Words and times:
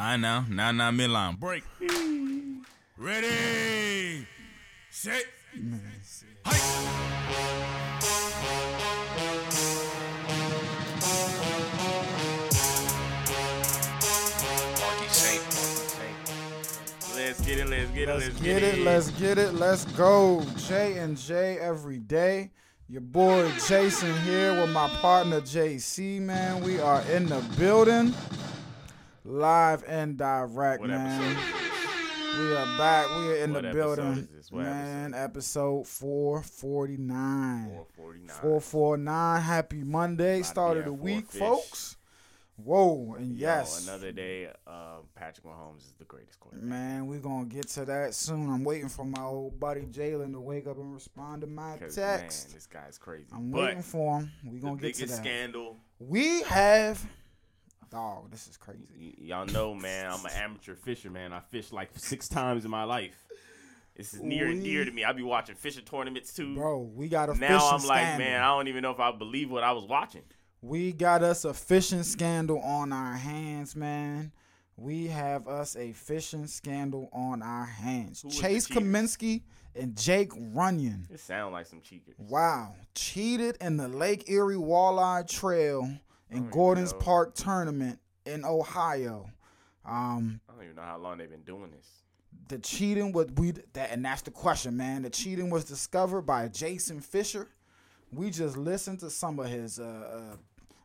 I 0.00 0.16
know. 0.16 0.44
Now, 0.48 0.70
now, 0.70 0.92
midline. 0.92 1.40
Break. 1.40 1.64
Ready. 2.96 4.24
Set. 4.90 5.24
Marky 5.56 5.80
Saint. 6.04 6.36
Marky 14.78 15.08
Saint. 15.08 15.42
Let's 17.16 17.40
get 17.40 17.58
it. 17.58 17.68
Let's 17.68 17.90
get 17.90 18.08
it. 18.08 18.14
Let's 18.14 18.26
Let's 18.26 18.40
get 18.40 18.62
it. 18.62 18.78
Let's 18.78 19.10
get 19.10 19.38
it. 19.38 19.54
Let's 19.54 19.84
go. 19.84 20.44
J 20.68 20.98
and 20.98 21.16
J 21.16 21.58
every 21.58 21.98
day. 21.98 22.52
Your 22.90 23.02
boy 23.02 23.50
Jason 23.66 24.16
here 24.20 24.58
with 24.58 24.70
my 24.70 24.88
partner 25.00 25.42
JC. 25.42 26.20
Man, 26.22 26.62
we 26.62 26.80
are 26.80 27.02
in 27.10 27.26
the 27.26 27.40
building, 27.58 28.14
live 29.28 29.84
and 29.86 30.16
direct. 30.16 30.80
What 30.80 30.90
man, 30.90 31.20
episode 31.36 32.40
we 32.40 32.54
are 32.54 32.78
back. 32.78 33.08
We 33.18 33.28
are 33.32 33.36
in 33.36 33.52
What 33.52 33.62
the 33.62 33.72
building, 33.72 34.04
is 34.12 34.28
this? 34.28 34.50
What 34.50 34.64
man. 34.64 35.14
Episode 35.14 35.86
four 35.86 36.42
forty 36.42 36.96
nine. 36.96 37.66
449. 37.96 38.36
Four 38.40 38.60
four 38.60 38.96
nine. 38.96 39.42
Happy 39.42 39.84
Monday. 39.84 40.42
Start 40.42 40.78
of 40.78 40.84
the 40.86 40.92
week, 40.92 41.30
fish. 41.30 41.40
folks. 41.40 41.96
Whoa, 42.56 43.14
and 43.16 43.36
Yo, 43.38 43.46
yes, 43.46 43.86
another 43.86 44.10
day. 44.10 44.48
Uh, 44.66 44.96
Patrick 45.14 45.46
Mahomes 45.46 45.78
is 45.86 45.92
the 45.96 46.04
greatest 46.04 46.40
quarterback. 46.40 46.68
Man, 46.68 47.06
we're 47.06 47.20
gonna 47.20 47.44
get 47.46 47.68
to 47.68 47.84
that 47.84 48.14
soon. 48.14 48.50
I'm 48.50 48.64
waiting 48.64 48.88
for 48.88 49.04
my 49.04 49.22
old 49.22 49.60
buddy 49.60 49.82
Jalen 49.82 50.32
to 50.32 50.40
wake 50.40 50.66
up 50.66 50.76
and 50.76 50.92
respond 50.92 51.42
to 51.42 51.46
my 51.46 51.76
text. 51.76 51.98
Man, 51.98 52.54
this 52.54 52.66
guy's 52.66 52.98
crazy. 52.98 53.28
I'm 53.32 53.52
but 53.52 53.60
waiting 53.60 53.82
for 53.82 54.20
him. 54.20 54.32
We 54.44 54.58
the 54.58 54.66
gonna 54.66 54.76
get 54.80 54.94
to 54.94 55.00
that. 55.02 55.06
biggest 55.06 55.08
that. 55.08 55.22
scandal. 55.22 55.76
We 56.00 56.42
have 56.42 57.06
dog. 57.90 58.30
This 58.30 58.46
is 58.48 58.56
crazy, 58.56 58.86
Y- 58.98 59.14
y'all 59.26 59.46
know, 59.46 59.74
man. 59.74 60.10
I'm 60.10 60.24
an 60.24 60.32
amateur 60.34 60.74
fisherman. 60.74 61.32
I 61.32 61.40
fished 61.40 61.72
like 61.72 61.90
six 61.96 62.28
times 62.28 62.64
in 62.64 62.70
my 62.70 62.84
life. 62.84 63.24
This 63.96 64.14
is 64.14 64.20
near 64.22 64.46
and 64.46 64.62
dear 64.62 64.84
to 64.84 64.90
me. 64.92 65.04
I 65.04 65.12
be 65.12 65.22
watching 65.22 65.56
fishing 65.56 65.84
tournaments 65.84 66.32
too. 66.32 66.54
bro. 66.54 66.78
We 66.78 67.08
got 67.08 67.30
a 67.30 67.34
now 67.34 67.68
I'm 67.70 67.84
like, 67.84 68.02
scandal. 68.02 68.26
man, 68.28 68.40
I 68.40 68.46
don't 68.46 68.68
even 68.68 68.82
know 68.82 68.92
if 68.92 69.00
I 69.00 69.10
believe 69.10 69.50
what 69.50 69.64
I 69.64 69.72
was 69.72 69.84
watching. 69.86 70.22
we 70.62 70.92
got 70.92 71.22
us 71.22 71.44
a 71.44 71.52
fishing 71.52 72.04
scandal 72.04 72.60
on 72.60 72.92
our 72.92 73.14
hands, 73.14 73.74
man. 73.74 74.30
We 74.76 75.08
have 75.08 75.48
us 75.48 75.74
a 75.74 75.90
fishing 75.92 76.46
scandal 76.46 77.10
on 77.12 77.42
our 77.42 77.64
hands. 77.64 78.22
Who 78.22 78.30
Chase? 78.30 78.68
Cominsky 78.68 79.42
and 79.74 79.96
Jake 79.96 80.30
Runyan. 80.30 81.10
It 81.12 81.18
sound 81.18 81.52
like 81.52 81.66
some 81.66 81.80
cheaters. 81.80 82.14
Wow. 82.18 82.76
Cheated 82.94 83.56
in 83.60 83.76
the 83.76 83.88
Lake 83.88 84.30
Erie 84.30 84.54
Walleye 84.54 85.28
Trail 85.28 85.90
in 86.30 86.38
even 86.38 86.50
Gordon's 86.50 86.92
know. 86.92 86.98
Park 86.98 87.34
tournament 87.34 87.98
in 88.26 88.44
Ohio. 88.44 89.30
Um, 89.84 90.40
I 90.48 90.52
don't 90.52 90.64
even 90.64 90.76
know 90.76 90.82
how 90.82 90.98
long 90.98 91.18
they've 91.18 91.30
been 91.30 91.42
doing 91.42 91.70
this. 91.70 91.86
the 92.48 92.58
cheating 92.58 93.12
was 93.12 93.28
we 93.36 93.52
that 93.72 93.90
and 93.90 94.04
that's 94.04 94.22
the 94.22 94.30
question, 94.30 94.76
man. 94.76 95.02
The 95.02 95.10
cheating 95.10 95.50
was 95.50 95.64
discovered 95.64 96.22
by 96.22 96.48
Jason 96.48 97.00
Fischer. 97.00 97.48
We 98.12 98.30
just 98.30 98.56
listened 98.56 99.00
to 99.00 99.10
some 99.10 99.38
of 99.38 99.46
his 99.46 99.78
uh, 99.78 100.34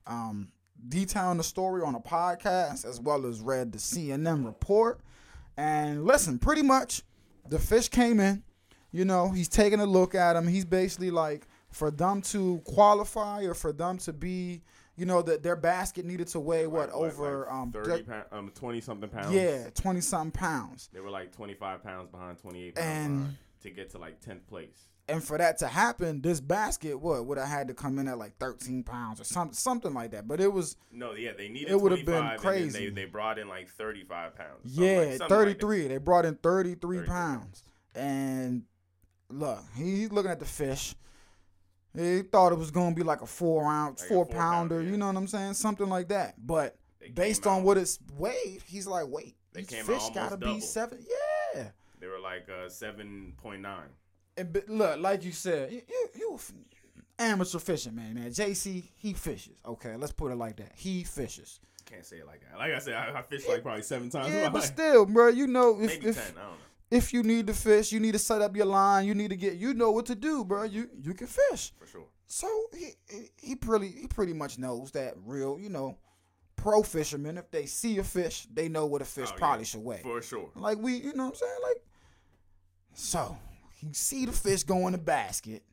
uh 0.08 0.12
um 0.12 0.52
detailing 0.88 1.38
the 1.38 1.44
story 1.44 1.82
on 1.82 1.96
a 1.96 2.00
podcast 2.00 2.86
as 2.86 3.00
well 3.00 3.26
as 3.26 3.40
read 3.40 3.72
the 3.72 3.78
CNN 3.78 4.46
report. 4.46 5.00
And 5.58 6.04
listen, 6.06 6.40
pretty 6.40 6.64
much 6.64 7.04
the 7.48 7.60
fish 7.60 7.90
came 7.90 8.20
in, 8.20 8.44
you 8.92 9.06
know, 9.06 9.30
he's 9.30 9.48
taking 9.48 9.80
a 9.80 9.86
look 9.86 10.16
at 10.16 10.36
him. 10.36 10.48
He's 10.48 10.66
basically 10.66 11.12
like 11.12 11.48
for 11.72 11.92
them 11.92 12.22
to 12.22 12.62
qualify 12.66 13.44
or 13.44 13.54
for 13.54 13.74
them 13.74 13.98
to 14.00 14.14
be, 14.14 14.62
you 14.96 15.06
know, 15.06 15.22
that 15.24 15.42
their 15.44 15.56
basket 15.56 16.06
needed 16.06 16.28
to 16.30 16.40
weigh 16.40 16.68
what, 16.68 16.90
Like, 16.90 16.96
over 16.96 17.40
like 17.46 17.52
um 17.54 17.72
thirty 17.72 17.98
ju- 17.98 18.04
pound, 18.04 18.26
um, 18.32 18.52
twenty 18.54 18.82
something 18.82 19.10
pounds. 19.10 19.34
yeah, 19.34 19.70
twenty 19.76 20.02
something 20.02 20.32
pounds. 20.32 20.90
they 20.94 21.00
were 21.00 21.10
like 21.10 21.32
twenty 21.36 21.54
five 21.56 21.84
pounds 21.84 22.10
behind, 22.12 22.38
twenty 22.40 22.66
eight 22.66 22.76
pounds 22.76 22.88
And- 22.88 23.38
to 23.62 23.70
get 23.72 23.90
to 23.92 23.98
like 23.98 24.20
tenth 24.20 24.46
place. 24.48 24.90
And 25.10 25.22
for 25.22 25.38
that 25.38 25.58
to 25.58 25.68
happen, 25.68 26.22
this 26.22 26.40
basket 26.40 26.98
what 26.98 27.26
would 27.26 27.38
have 27.38 27.48
had 27.50 27.68
to 27.68 27.74
come 27.74 28.00
in 28.00 28.08
at 28.08 28.18
like 28.18 28.38
13 28.40 28.84
pounds 28.84 29.20
or 29.20 29.26
something, 29.26 29.54
something 29.54 29.94
like 29.94 30.12
that. 30.12 30.30
But 30.30 30.40
it 30.40 30.52
was 30.54 30.78
No, 30.94 31.12
yeah, 31.14 31.32
they 31.38 31.50
needed. 31.50 31.72
It 31.72 31.82
would've 31.82 32.06
been 32.06 32.38
crazy. 32.38 32.86
they, 32.86 32.90
they 32.90 33.06
brought 33.06 33.38
in 33.38 33.50
like 33.50 33.68
thirty 33.70 34.04
five 34.06 34.36
pounds. 34.38 34.60
yeah, 34.64 35.18
like 35.20 35.30
33. 35.30 35.88
they 35.90 35.98
brought 35.98 36.26
in 36.26 36.36
33, 36.36 36.98
33 37.00 37.06
pounds. 37.08 37.64
And 37.96 38.64
look, 39.30 39.60
he's 39.76 40.12
looking 40.12 40.32
at 40.32 40.40
the 40.40 40.46
fish. 40.46 40.96
He 41.96 42.22
thought 42.24 42.52
it 42.52 42.58
was 42.58 42.72
gonna 42.72 42.96
be 42.96 43.04
like 43.04 43.22
a 43.22 43.26
four 43.28 43.66
ounce, 43.66 44.02
Like 44.02 44.10
four 44.10 44.26
four 44.26 44.34
pounder. 44.34 44.76
pounder, 44.76 44.82
yeah. 44.82 44.92
You 44.92 44.98
know 44.98 45.08
what 45.08 45.18
I'm 45.18 45.28
saying? 45.28 45.54
Something 45.54 45.90
like 45.90 46.08
that. 46.10 46.36
But 46.46 46.76
They 47.00 47.10
based 47.10 47.46
on 47.46 47.60
out- 47.60 47.64
what 47.66 47.78
it's 47.78 48.00
weighed, 48.18 48.64
he's 48.66 48.88
like, 48.88 49.06
wait, 49.08 49.36
They 49.54 49.62
these 49.62 49.84
fish 49.86 50.10
gotta 50.14 50.38
be 50.38 50.60
seven. 50.60 51.06
Yeah. 51.56 51.70
they 52.00 52.08
were 52.08 52.20
like 52.20 52.50
uh, 52.50 52.68
seven 52.70 53.34
point 53.38 53.62
nine. 53.62 53.90
And 54.38 54.52
but 54.52 54.68
look, 54.68 55.00
like 55.00 55.24
you 55.24 55.32
said, 55.32 55.72
you, 55.72 55.82
you, 55.88 56.10
you 56.16 56.40
amateur 57.20 57.60
fishing, 57.60 57.96
man. 57.96 58.16
Man, 58.16 58.32
JC, 58.32 58.86
he 58.96 59.14
fishes. 59.14 59.54
Okay, 59.66 59.96
let's 59.96 60.12
put 60.12 60.32
it 60.32 60.36
like 60.36 60.58
that. 60.58 60.72
He 60.76 61.04
fishes. 61.04 61.60
Can't 61.86 62.06
say 62.06 62.18
it 62.18 62.26
like 62.26 62.42
that. 62.42 62.58
Like 62.58 62.72
I 62.74 62.80
said, 62.80 62.96
I, 62.96 63.20
I 63.20 63.22
fished 63.22 63.48
like 63.48 63.62
probably 63.62 63.84
seven 63.84 64.10
times. 64.10 64.34
Yeah, 64.34 64.50
but 64.50 64.62
life. 64.62 64.64
still, 64.66 65.06
bro, 65.06 65.28
you 65.28 65.46
know 65.48 65.80
if 65.80 65.88
maybe 65.88 66.08
if, 66.08 66.16
ten. 66.16 66.24
I 66.38 66.42
don't 66.42 66.52
know. 66.52 66.56
If 66.94 67.12
you 67.12 67.24
need 67.24 67.48
to 67.48 67.54
fish, 67.54 67.92
you 67.92 68.00
need 68.00 68.12
to 68.12 68.20
set 68.20 68.42
up 68.42 68.56
your 68.56 68.68
line. 68.68 69.08
You 69.08 69.16
need 69.16 69.30
to 69.32 69.36
get. 69.36 69.56
You 69.56 69.74
know 69.74 69.90
what 69.92 70.06
to 70.06 70.16
do, 70.16 70.46
bro. 70.46 70.64
You 70.64 70.90
you 71.02 71.14
can 71.16 71.28
fish. 71.28 71.74
For 71.80 71.88
sure. 71.88 72.06
So 72.28 72.48
he 72.78 72.92
he- 73.42 73.56
pretty 73.56 73.90
he 73.90 74.08
pretty 74.08 74.34
much 74.34 74.60
knows 74.60 74.92
that 74.92 75.16
real, 75.26 75.58
you 75.60 75.70
know, 75.70 75.98
pro 76.56 76.84
fishermen. 76.84 77.38
If 77.40 77.50
they 77.50 77.66
see 77.66 77.98
a 77.98 78.04
fish, 78.04 78.48
they 78.54 78.70
know 78.70 78.86
what 78.86 79.02
a 79.02 79.06
fish 79.06 79.30
Oh, 79.30 79.34
yeah, 79.34 79.40
probably 79.40 79.66
should 79.66 79.84
weigh. 79.84 80.02
For 80.04 80.22
sure. 80.22 80.52
Like 80.56 80.78
we, 80.78 80.98
you 80.98 81.14
know 81.14 81.26
what 81.26 81.34
I'm 81.34 81.36
saying? 81.36 81.60
Like, 81.64 81.82
so 82.94 83.38
you 83.82 83.90
see 83.94 84.26
the 84.26 84.32
fish 84.32 84.64
go 84.64 84.86
in 84.86 84.92
the 84.94 85.00
basket. 85.00 85.64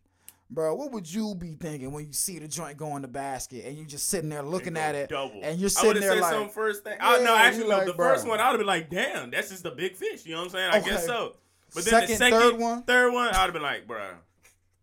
Bro, 0.52 0.74
what 0.74 0.90
would 0.90 1.12
you 1.12 1.34
be 1.36 1.52
thinking 1.54 1.92
when 1.92 2.06
you 2.06 2.12
see 2.12 2.40
the 2.40 2.48
joint 2.48 2.76
go 2.76 2.96
in 2.96 3.02
the 3.02 3.08
basket 3.08 3.64
and 3.66 3.78
you 3.78 3.84
just 3.84 4.08
sitting 4.08 4.28
there 4.30 4.42
looking 4.42 4.76
at 4.76 4.96
it 4.96 5.08
double. 5.08 5.38
and 5.44 5.60
you're 5.60 5.70
sitting 5.70 5.92
have 5.92 6.00
there 6.02 6.12
said 6.14 6.20
like, 6.22 6.32
some 6.34 6.48
first 6.48 6.82
thing. 6.82 6.96
I, 7.00 7.18
no, 7.18 7.34
Yeah, 7.34 7.42
actually, 7.42 7.66
like, 7.68 7.86
the 7.86 7.94
bro. 7.94 8.08
first 8.14 8.26
one 8.26 8.40
I 8.40 8.46
would 8.50 8.54
have 8.54 8.58
been 8.58 8.66
like, 8.66 8.90
"Damn, 8.90 9.30
that's 9.30 9.50
just 9.50 9.64
a 9.64 9.70
big 9.70 9.94
fish." 9.94 10.26
You 10.26 10.32
know 10.32 10.38
what 10.38 10.44
I'm 10.46 10.50
saying? 10.50 10.70
I 10.72 10.80
guess 10.80 11.06
so. 11.06 11.36
But 11.72 11.84
then 11.84 11.94
the 11.94 12.00
Second, 12.00 12.16
second, 12.16 12.40
third 12.40 12.58
one? 12.58 12.82
third 12.82 13.12
one, 13.12 13.28
I'd 13.28 13.34
have 13.34 13.52
been 13.52 13.62
like, 13.62 13.86
bro, 13.86 14.10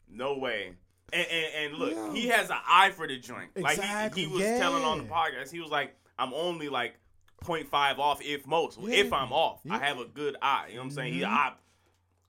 no 0.09 0.37
way." 0.37 0.71
And 1.11 1.27
and, 1.29 1.65
and 1.65 1.73
look, 1.75 1.91
Yeah. 1.91 2.13
he 2.13 2.27
has 2.29 2.49
an 2.49 2.57
eye 2.65 2.91
for 2.91 3.05
the 3.05 3.17
joint. 3.17 3.49
Like 3.57 3.77
he, 4.13 4.21
he 4.21 4.27
was 4.27 4.41
telling 4.43 4.83
on 4.85 4.99
the 4.99 5.03
podcast, 5.03 5.51
he 5.51 5.59
was 5.59 5.69
like, 5.69 5.93
"I'm 6.17 6.33
only 6.33 6.69
like 6.69 6.95
0.5 7.43 7.99
off, 7.99 8.21
if 8.21 8.47
most. 8.47 8.79
Yeah. 8.81 8.95
If 8.95 9.11
I'm 9.11 9.33
off, 9.33 9.59
I 9.69 9.79
have 9.79 9.99
a 9.99 10.05
good 10.05 10.37
eye." 10.41 10.67
You 10.69 10.75
know 10.75 10.81
what 10.81 10.85
I'm 10.85 10.91
saying? 10.91 11.13
He 11.13 11.19
Mhm. 11.21 11.27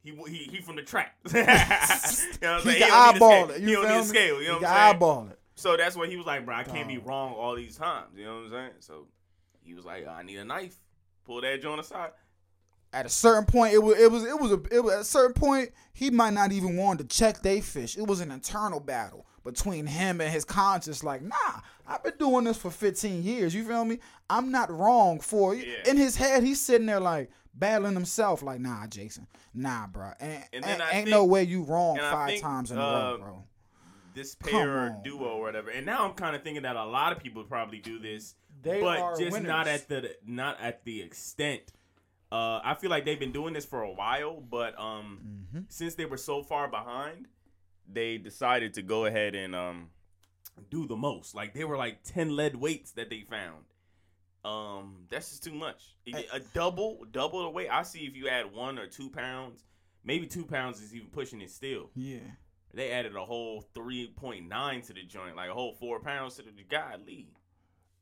He, 0.03 0.13
he, 0.29 0.51
he 0.51 0.61
from 0.61 0.77
the 0.77 0.83
track. 0.83 1.17
you 1.27 1.33
know 1.35 1.45
what 1.45 1.49
I'm 1.51 2.61
he 2.63 2.65
saying? 2.65 2.65
can 2.65 2.65
don't 2.65 2.67
need 2.67 2.83
a 2.83 2.95
eyeball 2.95 3.51
it. 3.51 3.61
You 3.63 3.75
don't 3.75 3.87
feel 3.87 3.95
need 3.95 4.01
a 4.01 4.05
scale. 4.05 4.25
You 4.25 4.33
know 4.33 4.39
he 4.39 4.51
what 4.51 4.59
can 4.61 4.69
I'm 4.69 4.77
saying? 4.77 4.97
eyeball 4.97 5.29
it. 5.31 5.39
So 5.57 5.77
that's 5.77 5.97
what 5.97 6.09
he 6.09 6.17
was 6.17 6.27
like, 6.27 6.45
bro. 6.47 6.55
I 6.55 6.63
can't 6.63 6.87
be 6.87 6.99
wrong 6.99 7.35
all 7.35 7.57
these 7.57 7.77
times. 7.77 8.17
You 8.17 8.25
know 8.25 8.37
what 8.37 8.45
I'm 8.45 8.51
saying? 8.51 8.71
So 8.81 9.07
he 9.61 9.75
was 9.75 9.85
like, 9.85 10.07
I 10.07 10.23
need 10.23 10.37
a 10.39 10.45
knife. 10.45 10.77
Pull 11.25 11.41
that 11.41 11.61
joint 11.61 11.81
aside. 11.81 12.11
At 12.93 13.05
a 13.05 13.11
certain 13.11 13.45
point, 13.45 13.75
it 13.75 13.79
was 13.79 13.99
it 13.99 14.11
was 14.11 14.25
it 14.25 14.41
was 14.41 14.53
a 14.53 14.61
it 14.71 14.83
was, 14.83 14.95
at 14.95 15.01
a 15.01 15.05
certain 15.05 15.35
point 15.35 15.71
he 15.93 16.11
might 16.11 16.33
not 16.33 16.53
even 16.53 16.77
want 16.77 17.01
to 17.01 17.05
check 17.05 17.43
they 17.43 17.61
fish. 17.61 17.99
It 17.99 18.07
was 18.07 18.21
an 18.21 18.31
internal 18.31 18.81
battle 18.81 19.27
between 19.45 19.87
him 19.87 20.21
and 20.21 20.33
his 20.33 20.45
conscience. 20.45 21.03
Like, 21.03 21.23
nah, 21.23 21.61
I've 21.87 22.03
been 22.03 22.15
doing 22.19 22.45
this 22.45 22.57
for 22.57 22.71
15 22.71 23.23
years. 23.23 23.55
You 23.55 23.65
feel 23.65 23.85
me? 23.85 23.99
I'm 24.31 24.51
not 24.51 24.71
wrong 24.71 25.21
for 25.21 25.55
you. 25.55 25.65
Yeah. 25.65 25.91
In 25.91 25.97
his 25.97 26.17
head, 26.17 26.45
he's 26.45 26.61
sitting 26.61 26.87
there 26.87 27.01
like 27.01 27.31
battling 27.59 27.95
himself. 27.95 28.43
Like, 28.43 28.61
nah, 28.61 28.87
Jason, 28.87 29.27
nah, 29.55 29.87
bro, 29.87 30.13
ain't, 30.21 30.45
And 30.53 30.65
then 30.65 30.71
ain't, 30.73 30.83
I 30.83 30.91
ain't 30.99 31.11
no 31.11 31.25
way 31.25 31.43
you 31.45 31.63
wrong 31.63 31.97
five 31.99 32.31
think, 32.31 32.43
times 32.43 32.71
in 32.71 32.79
a 32.79 32.81
uh, 32.81 32.93
row, 33.13 33.19
bro. 33.19 33.45
This 34.15 34.35
pair 34.35 34.71
or 34.87 34.97
duo 35.05 35.25
or 35.29 35.41
whatever. 35.43 35.71
And 35.71 35.87
now 35.87 36.05
I'm 36.05 36.15
kind 36.15 36.35
of 36.35 36.43
thinking 36.43 36.63
that 36.63 36.75
a 36.77 36.85
lot 36.85 37.13
of 37.13 37.21
people 37.21 37.45
probably 37.45 37.79
do 37.79 37.99
this, 38.01 38.35
They 38.63 38.81
but 38.81 39.17
just 39.19 39.41
not 39.43 39.69
at 39.69 39.89
the 39.89 40.17
not 40.27 40.61
at 40.61 40.85
the 40.85 41.03
extent. 41.03 41.73
Uh, 42.33 42.61
I 42.63 42.75
feel 42.75 42.91
like 42.91 43.05
they've 43.05 43.19
been 43.19 43.33
doing 43.33 43.55
this 43.55 43.65
for 43.65 43.83
a 43.83 43.91
while, 43.93 44.41
but 44.41 44.79
um, 44.79 45.21
Mm-hmm. 45.55 45.61
since 45.69 45.95
they 45.95 46.05
were 46.05 46.17
so 46.19 46.43
far 46.43 46.69
behind, 46.69 47.27
they 47.91 48.19
decided 48.19 48.75
to 48.75 48.83
go 48.83 49.07
ahead 49.07 49.35
and 49.35 49.55
um, 49.55 49.91
do 50.69 50.87
the 50.87 50.97
most. 50.97 51.35
Like 51.35 51.55
they 51.55 51.65
were 51.65 51.77
like 51.77 52.03
ten 52.03 52.35
lead 52.37 52.57
weights 52.57 52.91
that 52.93 53.09
they 53.11 53.21
found. 53.21 53.65
Um, 54.45 55.05
that's 55.09 55.31
just 55.31 55.45
too 55.45 55.53
much. 55.53 55.95
A 56.33 56.41
double, 56.55 57.05
double 57.11 57.43
the 57.43 57.51
weight. 57.51 57.69
I 57.71 57.83
see 57.83 58.01
if 58.01 58.17
you 58.17 58.29
add 58.29 58.53
one 58.53 58.79
or 58.79 58.87
two 58.87 59.11
pounds, 59.11 59.65
maybe 60.05 60.27
two 60.27 60.45
pounds 60.45 60.81
is 60.81 60.95
even 60.95 61.09
pushing 61.09 61.41
it 61.41 61.51
still. 61.51 61.91
Yeah. 61.95 62.19
They 62.73 62.93
added 62.93 63.17
a 63.17 63.25
whole 63.25 63.65
three 63.75 64.13
point 64.17 64.49
nine 64.49 64.83
to 64.83 64.93
the 64.93 65.03
joint, 65.03 65.37
like 65.37 65.51
a 65.51 65.55
whole 65.55 65.73
four 65.73 66.01
pounds 66.01 66.37
to 66.37 66.43
the 66.43 66.63
godly. 66.69 67.29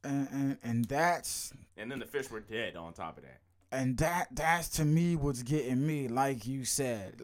And, 0.05 0.29
and 0.31 0.59
and 0.62 0.85
that's 0.85 1.53
And 1.77 1.91
then 1.91 1.99
the 1.99 2.06
fish 2.06 2.31
were 2.31 2.41
dead 2.41 2.77
on 2.77 2.93
top 2.93 3.17
of 3.17 3.25
that. 3.25 3.41
and 3.73 3.97
that 3.99 4.29
that's 4.33 4.69
to 4.71 4.85
me 4.85 5.17
what's 5.17 5.43
getting 5.43 5.85
me 5.87 6.06
like 6.09 6.47
you 6.47 6.65
said 6.65 7.23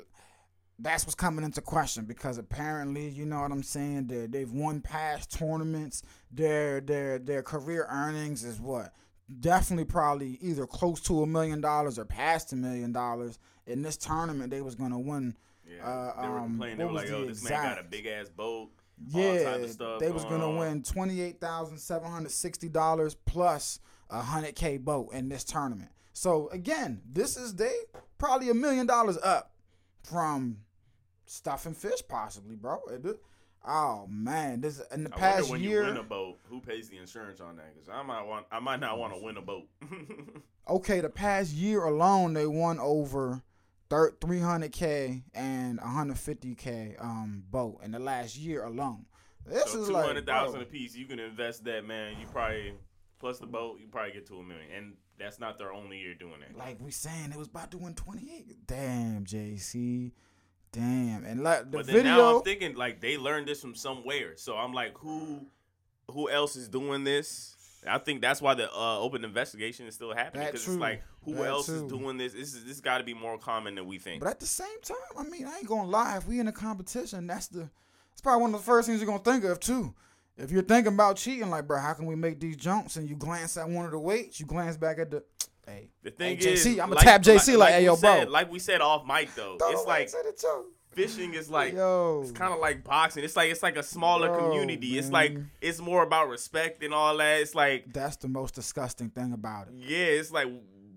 that's 0.78 1.04
what's 1.04 1.14
coming 1.14 1.44
into 1.44 1.60
question 1.60 2.04
because 2.04 2.38
apparently 2.38 3.08
you 3.08 3.24
know 3.26 3.40
what 3.40 3.52
i'm 3.52 3.62
saying 3.62 4.06
they 4.06 4.26
they've 4.26 4.50
won 4.52 4.80
past 4.80 5.30
tournaments 5.30 6.02
their 6.30 6.80
their 6.80 7.18
their 7.18 7.42
career 7.42 7.86
earnings 7.90 8.42
is 8.42 8.60
what 8.60 8.92
definitely 9.40 9.84
probably 9.84 10.38
either 10.40 10.66
close 10.66 11.00
to 11.00 11.22
a 11.22 11.26
million 11.26 11.60
dollars 11.60 11.98
or 11.98 12.04
past 12.04 12.52
a 12.52 12.56
million 12.56 12.92
dollars 12.92 13.38
in 13.66 13.80
this 13.80 13.96
tournament. 13.96 14.50
They 14.50 14.60
was 14.60 14.74
gonna 14.74 14.98
win. 14.98 15.36
Yeah, 15.64 15.86
Uh, 15.86 16.22
they 16.22 16.28
were 16.28 16.38
um. 16.38 16.58
They 16.58 16.74
were 16.84 16.92
was 16.92 17.02
like, 17.04 17.10
"Oh, 17.12 17.24
this 17.26 17.42
man 17.48 17.62
got 17.62 17.78
a 17.78 17.84
big 17.84 18.06
ass 18.06 18.28
boat." 18.28 18.70
all 19.14 19.20
Yeah, 19.20 19.44
type 19.44 19.62
of 19.62 19.70
stuff 19.70 20.00
they 20.00 20.10
was 20.10 20.24
going 20.24 20.40
gonna 20.40 20.50
on. 20.52 20.56
win 20.58 20.82
twenty 20.82 21.20
eight 21.20 21.40
thousand 21.40 21.78
seven 21.78 22.10
hundred 22.10 22.32
sixty 22.32 22.68
dollars 22.68 23.14
plus 23.14 23.78
a 24.10 24.20
hundred 24.20 24.54
k 24.54 24.76
boat 24.76 25.12
in 25.12 25.28
this 25.28 25.44
tournament. 25.44 25.90
So 26.12 26.48
again, 26.50 27.00
this 27.10 27.36
is 27.36 27.54
they 27.54 27.72
probably 28.18 28.50
a 28.50 28.54
million 28.54 28.86
dollars 28.86 29.16
up 29.22 29.51
from 30.02 30.58
stuffing 31.26 31.74
fish, 31.74 32.02
possibly, 32.08 32.56
bro. 32.56 32.80
It- 32.90 33.20
Oh 33.64 34.08
man, 34.10 34.60
this 34.60 34.82
in 34.92 35.04
the 35.04 35.14
I 35.14 35.16
past 35.16 35.48
when 35.48 35.60
year. 35.62 35.82
you 35.82 35.86
win 35.90 35.96
a 35.98 36.02
boat, 36.02 36.38
who 36.48 36.60
pays 36.60 36.88
the 36.88 36.98
insurance 36.98 37.40
on 37.40 37.54
that? 37.58 37.72
Because 37.72 37.88
I 37.88 38.02
might 38.02 38.22
want, 38.22 38.44
I 38.50 38.58
might 38.58 38.80
not 38.80 38.98
want 38.98 39.14
to 39.14 39.22
win 39.22 39.36
a 39.36 39.40
boat. 39.40 39.68
okay, 40.68 41.00
the 41.00 41.08
past 41.08 41.52
year 41.52 41.84
alone, 41.84 42.34
they 42.34 42.44
won 42.48 42.80
over 42.80 43.40
thir- 43.88 44.16
300k 44.20 45.22
and 45.32 45.78
150k 45.78 47.00
um 47.00 47.44
boat 47.50 47.78
in 47.84 47.92
the 47.92 48.00
last 48.00 48.36
year 48.36 48.64
alone. 48.64 49.06
This 49.46 49.70
so 49.72 49.82
is 49.82 49.86
two 49.86 49.94
like 49.94 50.06
hundred 50.06 50.26
thousand 50.26 50.62
a 50.62 50.64
piece. 50.64 50.96
You 50.96 51.06
can 51.06 51.20
invest 51.20 51.62
that, 51.64 51.84
man. 51.86 52.16
You 52.20 52.26
probably 52.26 52.74
plus 53.20 53.38
the 53.38 53.46
boat, 53.46 53.78
you 53.80 53.86
probably 53.86 54.10
get 54.12 54.26
to 54.26 54.38
a 54.38 54.42
million, 54.42 54.66
and 54.76 54.92
that's 55.18 55.38
not 55.38 55.58
their 55.58 55.72
only 55.72 55.98
year 55.98 56.14
doing 56.14 56.42
it. 56.48 56.56
like 56.56 56.78
we 56.80 56.90
saying 56.90 57.30
it 57.32 57.38
was 57.38 57.48
about 57.48 57.70
to 57.72 57.78
win 57.78 57.94
28. 57.94 58.66
Damn, 58.66 59.24
JC. 59.24 60.12
Damn. 60.72 61.24
And 61.24 61.42
like 61.42 61.70
the 61.70 61.78
but 61.78 61.86
then 61.86 61.96
video 61.96 62.16
now 62.16 62.36
I'm 62.36 62.42
thinking 62.42 62.74
like 62.74 63.00
they 63.00 63.16
learned 63.18 63.46
this 63.46 63.60
from 63.60 63.74
somewhere. 63.74 64.32
So 64.36 64.56
I'm 64.56 64.72
like, 64.72 64.96
who, 64.98 65.46
who 66.10 66.30
else 66.30 66.56
is 66.56 66.68
doing 66.68 67.04
this? 67.04 67.56
I 67.86 67.98
think 67.98 68.20
that's 68.20 68.40
why 68.40 68.54
the 68.54 68.72
uh, 68.72 68.98
open 69.00 69.24
investigation 69.24 69.86
is 69.86 69.94
still 69.94 70.14
happening 70.14 70.46
because 70.46 70.66
it's 70.66 70.76
like 70.76 71.02
who 71.24 71.34
That 71.34 71.46
else 71.46 71.68
is 71.68 71.82
doing 71.82 72.16
this? 72.16 72.32
This 72.32 72.54
is 72.54 72.64
this 72.64 72.80
got 72.80 72.98
to 72.98 73.04
be 73.04 73.12
more 73.12 73.38
common 73.38 73.74
than 73.74 73.86
we 73.86 73.98
think. 73.98 74.22
But 74.22 74.30
at 74.30 74.40
the 74.40 74.46
same 74.46 74.80
time, 74.82 74.96
I 75.18 75.24
mean, 75.24 75.46
I 75.46 75.58
ain't 75.58 75.66
gonna 75.66 75.88
lie. 75.88 76.16
If 76.16 76.26
we 76.28 76.38
in 76.38 76.46
a 76.48 76.52
competition, 76.52 77.26
that's 77.26 77.48
the 77.48 77.68
it's 78.12 78.20
probably 78.20 78.42
one 78.42 78.54
of 78.54 78.60
the 78.60 78.64
first 78.64 78.86
things 78.88 79.00
you're 79.00 79.06
gonna 79.06 79.22
think 79.22 79.44
of 79.44 79.58
too. 79.60 79.94
If 80.36 80.50
you're 80.50 80.62
thinking 80.62 80.94
about 80.94 81.16
cheating, 81.16 81.50
like, 81.50 81.66
bro, 81.66 81.78
how 81.80 81.92
can 81.92 82.06
we 82.06 82.14
make 82.14 82.40
these 82.40 82.56
jumps? 82.56 82.96
And 82.96 83.08
you 83.08 83.16
glance 83.16 83.56
at 83.56 83.68
one 83.68 83.84
of 83.84 83.90
the 83.92 83.98
weights, 83.98 84.40
you 84.40 84.46
glance 84.46 84.76
back 84.76 84.98
at 84.98 85.10
the, 85.10 85.22
hey, 85.66 85.90
The 86.02 86.10
thing 86.10 86.38
Hey, 86.38 86.52
is, 86.52 86.64
JC, 86.66 86.80
I'ma 86.80 86.94
like- 86.94 87.04
tap 87.04 87.22
JC 87.22 87.56
like, 87.58 87.72
hey, 87.74 87.80
we 87.80 87.84
yo, 87.86 87.96
bro. 87.96 88.18
said- 88.20 88.30
like 88.30 88.50
we 88.50 88.58
said 88.58 88.80
off 88.80 89.06
mic 89.06 89.34
though, 89.34 89.56
throw 89.58 89.70
it's 89.70 89.84
like 89.86 90.08
fishing 90.92 91.32
is 91.32 91.48
like 91.48 91.72
yo, 91.72 92.20
it's 92.22 92.32
kind 92.32 92.52
of 92.52 92.60
like 92.60 92.84
boxing. 92.84 93.24
It's 93.24 93.36
like 93.36 93.50
it's 93.50 93.62
like 93.62 93.76
a 93.76 93.82
smaller 93.82 94.28
Bro, 94.28 94.48
community. 94.50 94.98
It's 94.98 95.10
like 95.10 95.36
it's 95.60 95.80
more 95.80 96.02
about 96.02 96.28
respect 96.28 96.82
and 96.82 96.92
all 96.92 97.16
that. 97.16 97.40
It's 97.40 97.54
like 97.54 97.92
that's 97.92 98.16
the 98.16 98.28
most 98.28 98.54
disgusting 98.54 99.08
thing 99.10 99.32
about 99.32 99.68
it. 99.68 99.74
yeah, 99.76 99.96
it's 100.04 100.30
like 100.32 100.48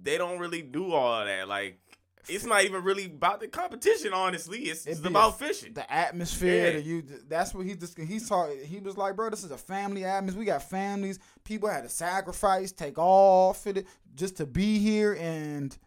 they 0.04 0.18
don't 0.18 0.38
really 0.40 0.62
do 0.62 0.92
all 0.94 1.22
of 1.22 1.28
that. 1.28 1.48
Like 1.48 1.80
it's 2.28 2.46
not 2.46 2.64
even 2.64 2.84
really 2.84 3.06
about 3.06 3.40
the 3.40 3.48
competition. 3.48 4.14
Honestly, 4.14 4.60
it's, 4.60 4.86
it's 4.86 5.00
about 5.04 5.36
a- 5.42 5.46
fishing. 5.46 5.74
The 5.74 5.92
atmosphere, 5.92 6.68
Yeah. 6.68 6.72
the 6.78 6.82
you. 6.82 7.04
That's 7.28 7.54
what 7.54 7.66
he 7.66 7.76
just 7.76 7.98
he's 7.98 8.28
talking. 8.30 8.58
He 8.66 8.80
was 8.80 8.98
like, 8.98 9.16
bro, 9.16 9.30
this 9.30 9.44
is 9.44 9.52
a 9.52 9.58
family 9.58 10.06
atmosphere. 10.06 10.40
We 10.40 10.46
got 10.46 10.64
families. 10.64 11.20
People 11.44 11.70
had 11.70 11.84
to 11.84 11.90
sacrifice, 11.90 12.72
take 12.72 12.98
off 12.98 13.64
for 13.64 13.70
it 13.70 13.86
just 14.16 14.38
to 14.38 14.46
be 14.46 14.80
here, 14.80 15.14
and 15.14 15.78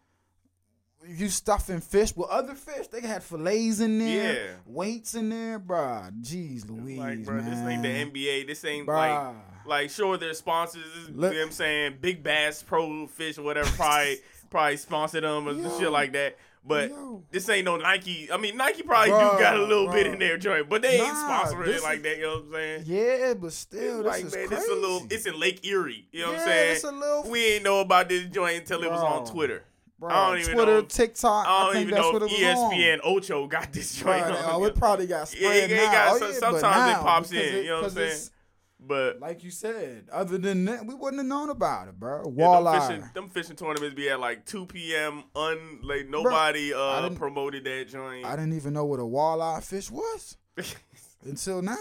you 1.06 1.28
stuffing 1.28 1.80
fish 1.80 2.14
with 2.16 2.28
other 2.28 2.54
fish. 2.54 2.88
They 2.88 3.00
had 3.00 3.22
fillets 3.22 3.80
in 3.80 3.98
there, 3.98 4.34
Yeah. 4.34 4.50
weights 4.66 5.14
in 5.14 5.30
there, 5.30 5.58
bro. 5.58 6.08
Jeez, 6.20 6.68
Louise, 6.68 6.98
like, 6.98 7.24
bro, 7.24 7.36
man. 7.36 7.50
this 7.50 7.58
ain't 7.60 7.82
the 7.82 7.88
NBA. 8.20 8.46
This 8.46 8.64
ain't 8.64 8.86
Bruh. 8.86 8.94
like 9.26 9.34
like 9.66 9.90
sure 9.90 10.16
their 10.16 10.34
sponsors. 10.34 10.82
Look- 11.10 11.32
you 11.32 11.38
know 11.38 11.42
what 11.44 11.46
I'm 11.48 11.52
saying 11.52 11.98
Big 12.00 12.22
Bass 12.22 12.62
Pro 12.62 13.06
Fish 13.06 13.38
or 13.38 13.42
whatever 13.42 13.68
probably 13.76 14.18
probably 14.50 14.76
sponsored 14.76 15.24
them 15.24 15.48
or 15.48 15.52
Yo. 15.52 15.78
shit 15.78 15.90
like 15.90 16.12
that. 16.12 16.36
But 16.64 16.90
Yo. 16.90 17.22
this 17.30 17.48
ain't 17.48 17.64
no 17.64 17.76
Nike. 17.76 18.30
I 18.30 18.36
mean 18.36 18.56
Nike 18.56 18.82
probably 18.82 19.10
Bruh, 19.12 19.36
do 19.36 19.42
got 19.42 19.56
a 19.56 19.62
little 19.62 19.90
bit 19.90 20.06
in 20.06 20.18
their 20.18 20.36
joint, 20.36 20.68
but 20.68 20.82
they 20.82 21.00
ain't 21.00 21.14
sponsoring 21.16 21.68
it 21.68 21.82
like 21.82 21.98
is- 21.98 22.02
that. 22.02 22.16
You 22.18 22.22
know 22.24 22.34
what 22.34 22.44
I'm 22.44 22.52
saying? 22.52 22.82
Yeah, 22.86 23.34
but 23.34 23.52
still, 23.52 24.02
like 24.02 24.24
is 24.24 24.34
man, 24.34 24.48
crazy. 24.48 24.62
it's 24.62 24.70
a 24.70 24.74
little. 24.74 25.06
It's 25.10 25.26
in 25.26 25.38
Lake 25.40 25.64
Erie. 25.64 26.06
You 26.12 26.22
know 26.22 26.32
what 26.32 26.40
I'm 26.40 26.46
saying? 26.46 26.72
it's 26.74 26.84
a 26.84 26.90
little- 26.92 27.30
we 27.30 27.44
ain't 27.54 27.64
know 27.64 27.80
about 27.80 28.08
this 28.08 28.26
joint 28.26 28.58
until 28.58 28.82
it 28.82 28.90
was 28.90 29.00
on 29.00 29.24
Twitter. 29.26 29.62
Bro, 30.00 30.10
I 30.10 30.28
don't 30.30 30.38
even 30.40 30.54
Twitter, 30.54 30.72
know- 30.74 30.82
TikTok. 30.82 31.46
I 31.48 31.64
don't 31.64 31.72
think 31.72 31.88
even 31.88 32.00
know 32.00 32.16
if 32.16 32.22
E 32.32 32.44
was 32.44 32.58
on. 32.58 32.72
ESPN 32.72 32.98
Ocho 33.02 33.46
got 33.48 33.72
this 33.72 33.94
joint. 33.96 34.22
Right, 34.22 34.30
on. 34.44 34.62
oh, 34.62 34.64
it 34.64 34.76
probably 34.76 35.06
got 35.08 35.20
Yeah, 35.20 35.24
spread 35.24 35.70
oh, 35.70 35.74
it 35.74 35.76
now. 35.76 35.92
got 35.92 36.22
oh, 36.22 36.26
yeah, 36.26 36.32
sometimes 36.34 36.62
but 36.62 36.90
it 36.90 37.02
pops 37.02 37.32
in, 37.32 37.54
you 37.56 37.64
know 37.70 37.76
what 37.76 37.84
I'm 37.86 37.90
saying? 37.90 38.20
But 38.80 39.18
Like 39.20 39.42
you 39.44 39.50
said, 39.50 40.06
other 40.12 40.38
than 40.38 40.64
that, 40.66 40.86
we 40.86 40.94
wouldn't 40.94 41.18
have 41.18 41.26
known 41.26 41.50
about 41.50 41.88
it, 41.88 41.98
bro. 41.98 42.18
Yeah, 42.18 42.24
them 42.24 42.36
Walleye. 42.64 42.86
fishing, 42.88 43.04
them 43.14 43.28
fishing 43.28 43.56
tournaments 43.56 43.94
be 43.94 44.08
at 44.08 44.20
like 44.20 44.44
2 44.46 44.66
p.m. 44.66 45.24
Un, 45.34 45.80
like 45.82 46.08
nobody 46.08 46.72
I 46.72 46.76
uh 46.76 47.10
promoted 47.10 47.64
that 47.64 47.88
joint. 47.88 48.24
I 48.24 48.36
didn't 48.36 48.54
even 48.54 48.72
know 48.74 48.84
what 48.84 49.00
a 49.00 49.04
walleye 49.04 49.62
fish 49.62 49.90
was 49.90 50.36
until 51.24 51.62
now. 51.62 51.76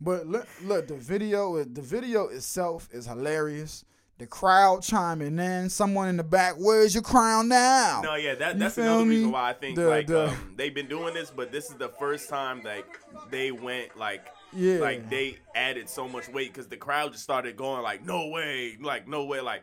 But 0.00 0.26
look, 0.26 0.46
look, 0.62 0.88
the 0.88 0.94
video, 0.96 1.62
the 1.64 1.82
video 1.82 2.26
itself 2.28 2.88
is 2.92 3.06
hilarious. 3.06 3.84
The 4.18 4.26
crowd 4.26 4.82
chiming 4.82 5.38
in. 5.38 5.68
Someone 5.68 6.08
in 6.08 6.16
the 6.16 6.24
back, 6.24 6.54
where's 6.58 6.94
your 6.94 7.02
crown 7.02 7.48
now? 7.48 8.00
no, 8.02 8.14
yeah, 8.14 8.34
that 8.34 8.58
that's 8.58 8.78
another 8.78 9.04
reason 9.04 9.26
me? 9.26 9.30
why 9.32 9.50
I 9.50 9.52
think 9.52 9.76
The- 9.76 9.88
like 9.88 10.06
the- 10.06 10.28
um, 10.28 10.54
they've 10.56 10.74
been 10.74 10.88
doing 10.88 11.12
this, 11.12 11.30
but 11.30 11.50
this 11.52 11.66
is 11.70 11.74
the 11.76 11.88
first 11.90 12.28
time 12.28 12.62
like 12.62 12.86
they 13.30 13.50
went 13.52 13.96
like 13.98 14.26
Yeah. 14.56 14.78
like 14.78 15.08
they 15.10 15.38
added 15.54 15.88
so 15.88 16.08
much 16.08 16.28
weight 16.28 16.52
because 16.52 16.66
the 16.68 16.76
crowd 16.76 17.12
just 17.12 17.24
started 17.24 17.56
going 17.56 17.82
like 17.82 18.04
no 18.04 18.28
way, 18.28 18.76
like 18.80 19.06
no 19.06 19.24
way, 19.24 19.40
like 19.40 19.62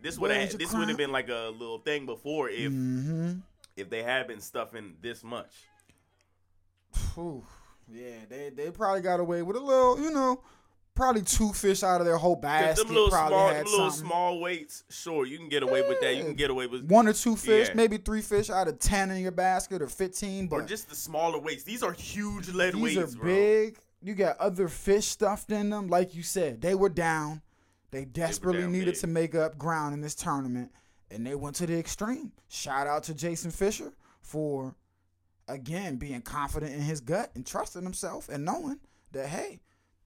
this 0.00 0.18
would 0.18 0.30
have 0.30 0.56
this 0.58 0.72
would 0.72 0.88
have 0.88 0.96
been 0.98 1.12
like 1.12 1.28
a 1.28 1.52
little 1.56 1.78
thing 1.78 2.06
before 2.06 2.48
if 2.48 2.72
Mm-hmm. 2.72 3.32
if 3.76 3.88
they 3.90 4.02
had 4.02 4.26
been 4.26 4.40
stuffing 4.40 4.94
this 5.02 5.22
much. 5.22 5.52
Whew. 7.14 7.44
Yeah, 7.90 8.16
they 8.28 8.50
they 8.50 8.70
probably 8.70 9.00
got 9.02 9.20
away 9.20 9.42
with 9.42 9.56
a 9.56 9.60
little, 9.60 10.00
you 10.00 10.10
know, 10.10 10.40
probably 10.94 11.22
two 11.22 11.52
fish 11.52 11.82
out 11.82 12.00
of 12.00 12.06
their 12.06 12.16
whole 12.16 12.36
basket. 12.36 12.86
them 12.86 12.94
little 12.94 13.10
probably 13.10 13.36
small, 13.36 13.48
had 13.48 13.64
little 13.66 13.90
something. 13.90 14.08
small 14.08 14.40
weights, 14.40 14.84
sure, 14.88 15.26
you 15.26 15.36
can 15.38 15.48
get 15.48 15.62
away 15.62 15.86
with 15.86 16.00
that. 16.00 16.14
You 16.16 16.22
can 16.24 16.34
get 16.34 16.50
away 16.50 16.66
with 16.66 16.84
one 16.88 17.06
or 17.08 17.12
two 17.12 17.36
fish, 17.36 17.68
Yeah. 17.68 17.74
maybe 17.74 17.98
three 17.98 18.22
fish 18.22 18.50
out 18.50 18.68
of 18.68 18.78
ten 18.78 19.10
in 19.10 19.20
your 19.20 19.32
basket 19.32 19.82
or 19.82 19.88
fifteen. 19.88 20.46
But 20.48 20.56
or 20.56 20.62
just 20.62 20.88
the 20.88 20.94
smaller 20.94 21.38
weights. 21.38 21.64
These 21.64 21.82
are 21.82 21.92
huge 21.92 22.48
lead 22.50 22.74
these 22.74 22.82
weights, 22.82 23.14
are 23.14 23.16
bro. 23.18 23.24
big. 23.26 23.78
You 24.02 24.14
got 24.14 24.38
other 24.38 24.68
fish 24.68 25.06
stuffed 25.06 25.52
in 25.52 25.70
them, 25.70 25.88
like 25.88 26.14
you 26.14 26.22
said. 26.22 26.60
They 26.60 26.74
were 26.74 26.88
down. 26.88 27.40
They 27.92 28.04
desperately 28.04 28.62
down 28.62 28.72
needed 28.72 28.94
big. 28.94 29.00
to 29.00 29.06
make 29.06 29.34
up 29.34 29.58
ground 29.58 29.94
in 29.94 30.00
this 30.00 30.14
tournament, 30.14 30.72
and 31.10 31.26
they 31.26 31.34
went 31.34 31.56
to 31.56 31.66
the 31.66 31.78
extreme. 31.78 32.32
Shout 32.48 32.86
out 32.86 33.04
to 33.04 33.14
Jason 33.14 33.50
Fischer 33.50 33.92
for 34.20 34.74
again 35.48 35.96
being 35.96 36.22
confident 36.22 36.72
in 36.72 36.80
his 36.80 37.00
gut 37.00 37.30
and 37.34 37.46
trusting 37.46 37.82
himself 37.82 38.28
and 38.28 38.44
knowing 38.44 38.80
that 39.12 39.28
hey, 39.28 39.60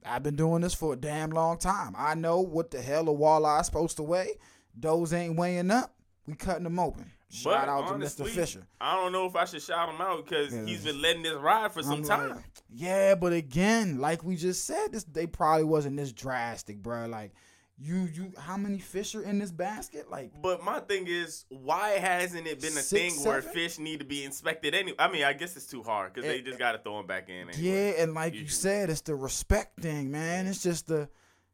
I've 0.05 0.23
been 0.23 0.37
doing 0.37 0.63
this 0.63 0.75
for 0.75 0.93
a 0.93 0.97
damn 0.97 1.31
long 1.31 1.59
time. 1.59 1.95
I 1.97 2.15
know 2.15 2.41
what 2.41 2.71
the 2.71 2.83
hell 2.83 3.09
a 3.09 3.15
walleye 3.15 3.61
is 3.61 3.67
supposed 3.67 3.97
to 3.97 4.03
weigh. 4.03 4.39
Those 4.75 5.13
ain't 5.13 5.37
weighing 5.37 5.71
up. 5.71 5.95
We 6.27 6.35
cutting 6.35 6.65
them 6.65 6.79
open. 6.79 7.13
Shout 7.29 7.53
But 7.53 7.69
out 7.69 7.85
honestly, 7.85 8.25
to 8.27 8.31
Mr. 8.31 8.35
Fischer. 8.35 8.67
I 8.81 8.95
don't 8.95 9.11
know 9.13 9.27
if 9.27 9.35
I 9.35 9.45
should 9.47 9.63
shout 9.63 9.89
him 9.89 10.01
out 10.01 10.25
because 10.25 10.55
Yeah. 10.55 10.65
he's 10.65 10.85
been 10.85 11.03
letting 11.03 11.23
this 11.23 11.35
ride 11.35 11.73
for 11.73 11.83
some 11.83 11.95
I'm 11.95 12.05
time. 12.05 12.31
like, 12.37 12.45
yeah, 12.71 13.15
but 13.17 13.33
again, 13.33 13.99
like 14.01 14.23
we 14.23 14.37
just 14.37 14.65
said, 14.65 14.93
this 14.93 15.05
they 15.05 15.27
probably 15.27 15.65
wasn't 15.65 15.97
this 15.97 16.13
drastic, 16.13 16.83
bro. 16.83 17.07
Like 17.07 17.33
you, 17.79 18.09
you, 18.15 18.33
how 18.39 18.57
many 18.57 18.79
fish 18.79 19.15
are 19.17 19.23
in 19.23 19.39
this 19.41 19.51
basket? 19.51 20.09
Like 20.09 20.41
But 20.41 20.63
my 20.63 20.79
thing 20.81 21.07
is, 21.09 21.45
why 21.49 21.91
hasn't 21.99 22.47
it 22.47 22.61
been 22.61 22.73
a 22.73 22.81
Six, 22.81 23.17
thing 23.17 23.25
where 23.25 23.43
fish 23.43 23.79
need 23.79 23.99
to 23.99 24.07
be 24.07 24.25
inspected 24.25 24.75
anyway? 24.75 24.97
I 24.99 25.11
mean, 25.11 25.25
I 25.25 25.33
guess 25.33 25.57
it's 25.57 25.67
too 25.67 25.83
hard 25.83 26.15
because 26.15 26.29
they 26.29 26.39
eh, 26.39 26.43
just 26.43 26.59
got 26.61 26.73
to 26.73 26.79
throw 26.79 26.97
them 26.99 27.07
back 27.07 27.29
in. 27.29 27.49
Anyway. 27.49 27.55
yeah, 27.59 28.03
and 28.03 28.15
like 28.15 28.35
you 28.35 28.47
said, 28.49 28.89
it's 28.89 29.01
the 29.03 29.15
respect 29.17 29.81
thing, 29.81 30.11
man. 30.13 30.47
It's 30.47 30.63
just 30.63 30.87
the, 30.87 31.09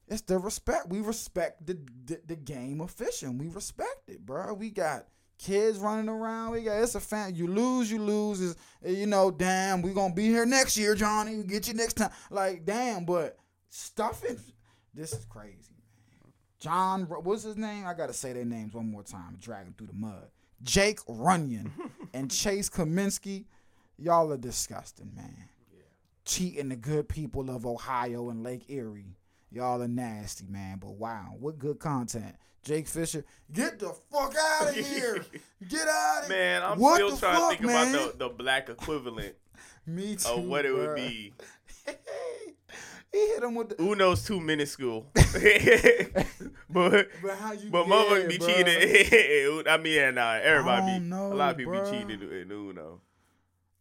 it's 0.06 0.22
the 0.22 0.38
respect. 0.38 0.88
We 0.90 1.00
respect 1.00 1.66
the 1.66 1.78
the, 2.04 2.20
the 2.26 2.36
game 2.36 2.80
of 2.82 2.90
fishing. 2.90 3.38
We 3.38 3.48
respect 3.48 4.08
it, 4.08 4.24
bro. 4.24 4.52
We 4.52 4.70
got. 4.70 5.06
Kids 5.42 5.78
running 5.78 6.08
around, 6.08 6.52
we 6.52 6.62
got 6.62 6.80
it's 6.80 6.94
a 6.94 7.00
fan. 7.00 7.34
You 7.34 7.48
lose, 7.48 7.90
you 7.90 7.98
lose. 7.98 8.40
Is 8.40 8.56
you 8.86 9.06
know, 9.06 9.28
damn, 9.28 9.82
we 9.82 9.92
gonna 9.92 10.14
be 10.14 10.26
here 10.26 10.46
next 10.46 10.76
year, 10.76 10.94
Johnny. 10.94 11.36
We 11.36 11.42
get 11.42 11.66
you 11.66 11.74
next 11.74 11.94
time. 11.94 12.10
Like, 12.30 12.64
damn, 12.64 13.04
but 13.04 13.36
stuffing, 13.68 14.38
this 14.94 15.12
is 15.12 15.24
crazy. 15.24 15.74
John, 16.60 17.06
what's 17.06 17.42
his 17.42 17.56
name? 17.56 17.86
I 17.88 17.94
gotta 17.94 18.12
say 18.12 18.32
their 18.32 18.44
names 18.44 18.72
one 18.72 18.88
more 18.88 19.02
time. 19.02 19.36
Dragging 19.40 19.74
through 19.76 19.88
the 19.88 19.94
mud. 19.94 20.28
Jake 20.62 21.00
Runyan 21.06 21.72
and 22.14 22.30
Chase 22.30 22.70
Cominsky. 22.70 23.46
Y'all 23.98 24.30
are 24.32 24.36
disgusting, 24.36 25.10
man. 25.16 25.48
Cheating 26.24 26.68
the 26.68 26.76
good 26.76 27.08
people 27.08 27.50
of 27.50 27.66
Ohio 27.66 28.30
and 28.30 28.44
Lake 28.44 28.66
Erie. 28.68 29.16
Y'all 29.50 29.82
are 29.82 29.88
nasty, 29.88 30.46
man. 30.46 30.78
But 30.78 30.92
wow, 30.92 31.34
what 31.40 31.58
good 31.58 31.80
content. 31.80 32.36
Jake 32.62 32.86
Fisher, 32.86 33.24
get 33.52 33.78
the 33.78 33.92
fuck 34.10 34.34
out 34.36 34.68
of 34.68 34.74
here. 34.86 35.24
Get 35.68 35.88
out 35.88 36.22
of 36.22 36.28
here. 36.28 36.36
Man, 36.36 36.62
I'm 36.62 36.78
What 36.78 36.94
still 36.96 37.16
trying 37.16 37.36
fuck, 37.36 37.50
to 37.52 37.56
think 37.58 37.66
man? 37.66 37.94
about 37.94 38.18
the, 38.18 38.28
the 38.28 38.34
black 38.34 38.68
equivalent 38.68 39.34
Me 39.86 40.14
too. 40.16 40.28
of 40.28 40.44
what 40.44 40.64
it 40.64 40.72
would 40.74 40.94
be. 40.96 41.32
He 43.14 43.18
hit 43.18 43.42
him 43.42 43.54
with 43.56 43.68
the. 43.68 43.74
Uno's 43.82 44.24
too 44.24 44.40
minuscule. 44.40 45.06
but 46.70 47.08
But 47.22 47.36
how 47.38 47.52
you? 47.52 47.68
but 47.70 47.86
yeah, 47.86 47.92
motherfuckers 47.94 48.28
be 48.30 48.38
bruh. 48.38 48.46
cheating. 48.46 49.68
I 49.70 49.76
mean, 49.76 50.16
uh, 50.16 50.40
everybody 50.42 50.92
I 50.92 50.98
be 50.98 51.10
don't 51.10 51.12
a 51.32 51.34
lot 51.34 51.50
of 51.50 51.58
know, 51.58 51.64
people 51.72 51.84
be 51.84 51.90
cheating 51.90 52.22
in 52.40 52.50
Uno. 52.50 53.02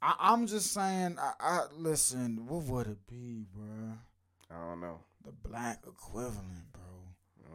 I, 0.02 0.16
I'm 0.20 0.48
just 0.48 0.74
saying. 0.74 1.18
I, 1.18 1.32
I 1.40 1.60
listen. 1.78 2.46
What 2.46 2.64
would 2.66 2.88
it 2.88 3.08
be, 3.08 3.46
bro? 3.56 3.94
I 4.54 4.68
don't 4.68 4.82
know. 4.82 5.00
The 5.24 5.32
black 5.32 5.80
equivalent, 5.88 6.74
bro. 6.74 6.82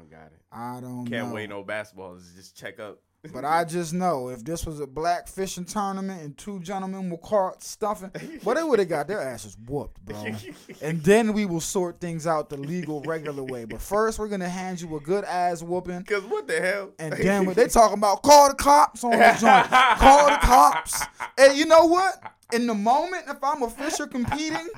I 0.06 0.18
don't 0.18 0.18
got 0.18 0.26
it. 0.32 0.40
I 0.52 0.80
don't 0.80 1.06
Can't 1.06 1.28
know. 1.28 1.34
wait 1.34 1.48
no 1.50 1.62
basketball. 1.62 2.18
Just 2.34 2.56
check 2.56 2.80
up. 2.80 3.00
But 3.32 3.44
I 3.44 3.64
just 3.64 3.92
know 3.92 4.28
if 4.28 4.44
this 4.44 4.64
was 4.64 4.80
a 4.80 4.86
black 4.86 5.26
fishing 5.28 5.64
tournament 5.64 6.22
and 6.22 6.36
two 6.38 6.60
gentlemen 6.60 7.10
were 7.10 7.18
caught 7.18 7.62
stuffing, 7.62 8.10
well, 8.44 8.54
they 8.54 8.62
would 8.62 8.78
have 8.78 8.88
got 8.88 9.08
their 9.08 9.20
asses 9.20 9.56
whooped, 9.66 10.04
bro. 10.04 10.34
And 10.80 11.02
then 11.02 11.32
we 11.32 11.44
will 11.44 11.60
sort 11.60 12.00
things 12.00 12.26
out 12.26 12.50
the 12.50 12.56
legal, 12.56 13.02
regular 13.02 13.42
way. 13.42 13.64
But 13.64 13.80
first, 13.80 14.18
we're 14.18 14.28
gonna 14.28 14.48
hand 14.48 14.80
you 14.80 14.96
a 14.96 15.00
good 15.00 15.24
ass 15.24 15.62
whooping. 15.62 16.04
Cause 16.04 16.22
what 16.22 16.46
the 16.46 16.60
hell? 16.60 16.92
And 16.98 17.14
then 17.14 17.52
they 17.54 17.66
talking 17.66 17.98
about 17.98 18.22
call 18.22 18.48
the 18.48 18.54
cops 18.54 19.02
on 19.02 19.12
the 19.12 19.36
joint, 19.40 19.70
call 19.98 20.30
the 20.30 20.38
cops. 20.46 21.02
And 21.36 21.56
you 21.56 21.66
know 21.66 21.86
what? 21.86 22.14
In 22.52 22.68
the 22.68 22.74
moment, 22.74 23.24
if 23.28 23.42
I'm 23.42 23.64
a 23.64 23.70
fisher 23.70 24.06
competing, 24.06 24.68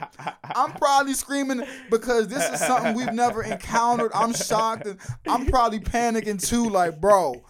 I'm 0.43 0.73
probably 0.73 1.13
screaming 1.13 1.67
because 1.91 2.27
this 2.29 2.49
is 2.49 2.61
something 2.61 2.95
we've 2.95 3.13
never 3.13 3.43
encountered. 3.43 4.11
I'm 4.15 4.33
shocked 4.33 4.87
and 4.87 4.99
I'm 5.27 5.45
probably 5.45 5.81
panicking 5.81 6.43
too. 6.43 6.71
Like, 6.71 6.99
bro, 6.99 7.45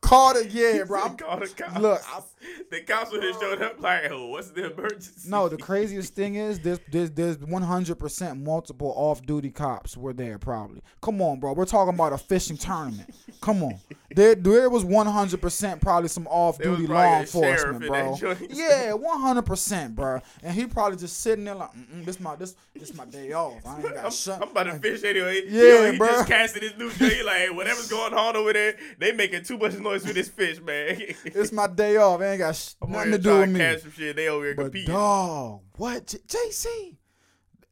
call 0.00 0.34
the 0.34 0.48
yeah, 0.48 0.84
bro. 0.84 1.02
I'm, 1.02 1.16
Call 1.16 1.38
the 1.38 1.48
cops. 1.48 2.29
Look, 2.40 2.70
the 2.70 2.80
cops 2.82 3.12
would 3.12 3.22
have 3.22 3.36
showed 3.40 3.62
up 3.62 3.76
oh. 3.78 3.82
like, 3.82 4.10
oh, 4.10 4.26
what's 4.26 4.50
the 4.50 4.72
emergency? 4.72 5.28
no, 5.28 5.48
the 5.48 5.56
craziest 5.56 6.14
thing 6.14 6.36
is 6.36 6.60
there's 6.60 6.80
there's 6.90 7.10
there's 7.10 7.36
100% 7.38 8.42
multiple 8.42 8.92
off-duty 8.96 9.50
cops 9.50 9.96
were 9.96 10.12
there 10.12 10.38
probably. 10.38 10.82
Come 11.00 11.20
on, 11.22 11.40
bro. 11.40 11.52
We're 11.52 11.64
talking 11.64 11.94
about 11.94 12.12
a 12.12 12.18
fishing 12.18 12.56
tournament. 12.56 13.14
Come 13.40 13.62
on. 13.62 13.78
There 14.14 14.34
there 14.34 14.68
was 14.68 14.84
100% 14.84 15.80
probably 15.80 16.08
some 16.08 16.26
off-duty 16.26 16.86
law 16.86 17.20
enforcement, 17.20 17.86
bro. 17.86 18.16
Yeah, 18.48 18.92
100%, 18.92 19.94
bro. 19.94 20.20
And 20.42 20.54
he 20.54 20.66
probably 20.66 20.98
just 20.98 21.18
sitting 21.18 21.44
there 21.44 21.54
like, 21.54 21.72
Mm-mm, 21.72 22.04
this 22.04 22.18
my 22.18 22.36
this 22.36 22.56
this 22.74 22.94
my 22.94 23.04
day 23.04 23.32
off. 23.32 23.64
I 23.66 23.76
ain't 23.76 23.82
got 23.82 24.04
I'm, 24.04 24.10
shut. 24.10 24.42
I'm 24.42 24.50
about 24.50 24.64
to 24.64 24.74
fish 24.78 25.04
anyway. 25.04 25.42
Yeah, 25.46 25.62
Yo, 25.62 25.92
he 25.92 25.98
bruh. 25.98 26.08
just 26.08 26.28
casted 26.28 26.62
his 26.62 26.76
new 26.76 26.90
joint. 26.90 27.12
He 27.12 27.22
like, 27.22 27.36
hey, 27.36 27.50
whatever's 27.50 27.88
going 27.90 28.14
on 28.14 28.36
over 28.36 28.52
there, 28.52 28.76
they 28.98 29.12
making 29.12 29.44
too 29.44 29.58
much 29.58 29.74
noise 29.78 30.04
with 30.04 30.14
this 30.14 30.28
fish, 30.28 30.60
man. 30.60 30.96
It's 31.24 31.52
my 31.52 31.66
day 31.66 31.96
off. 31.96 32.20
It 32.20 32.29
ain't 32.30 32.38
got 32.38 32.56
sh- 32.56 32.74
nothing 32.86 33.12
to 33.12 33.18
do 33.18 33.38
with 33.40 33.50
me. 33.50 33.78
Some 33.78 33.92
shit. 33.92 34.16
They 34.16 34.28
over 34.28 34.44
here 34.46 34.54
But 34.54 34.62
competing. 34.64 34.94
dog, 34.94 35.60
what 35.76 36.06
J- 36.06 36.18
JC? 36.26 36.96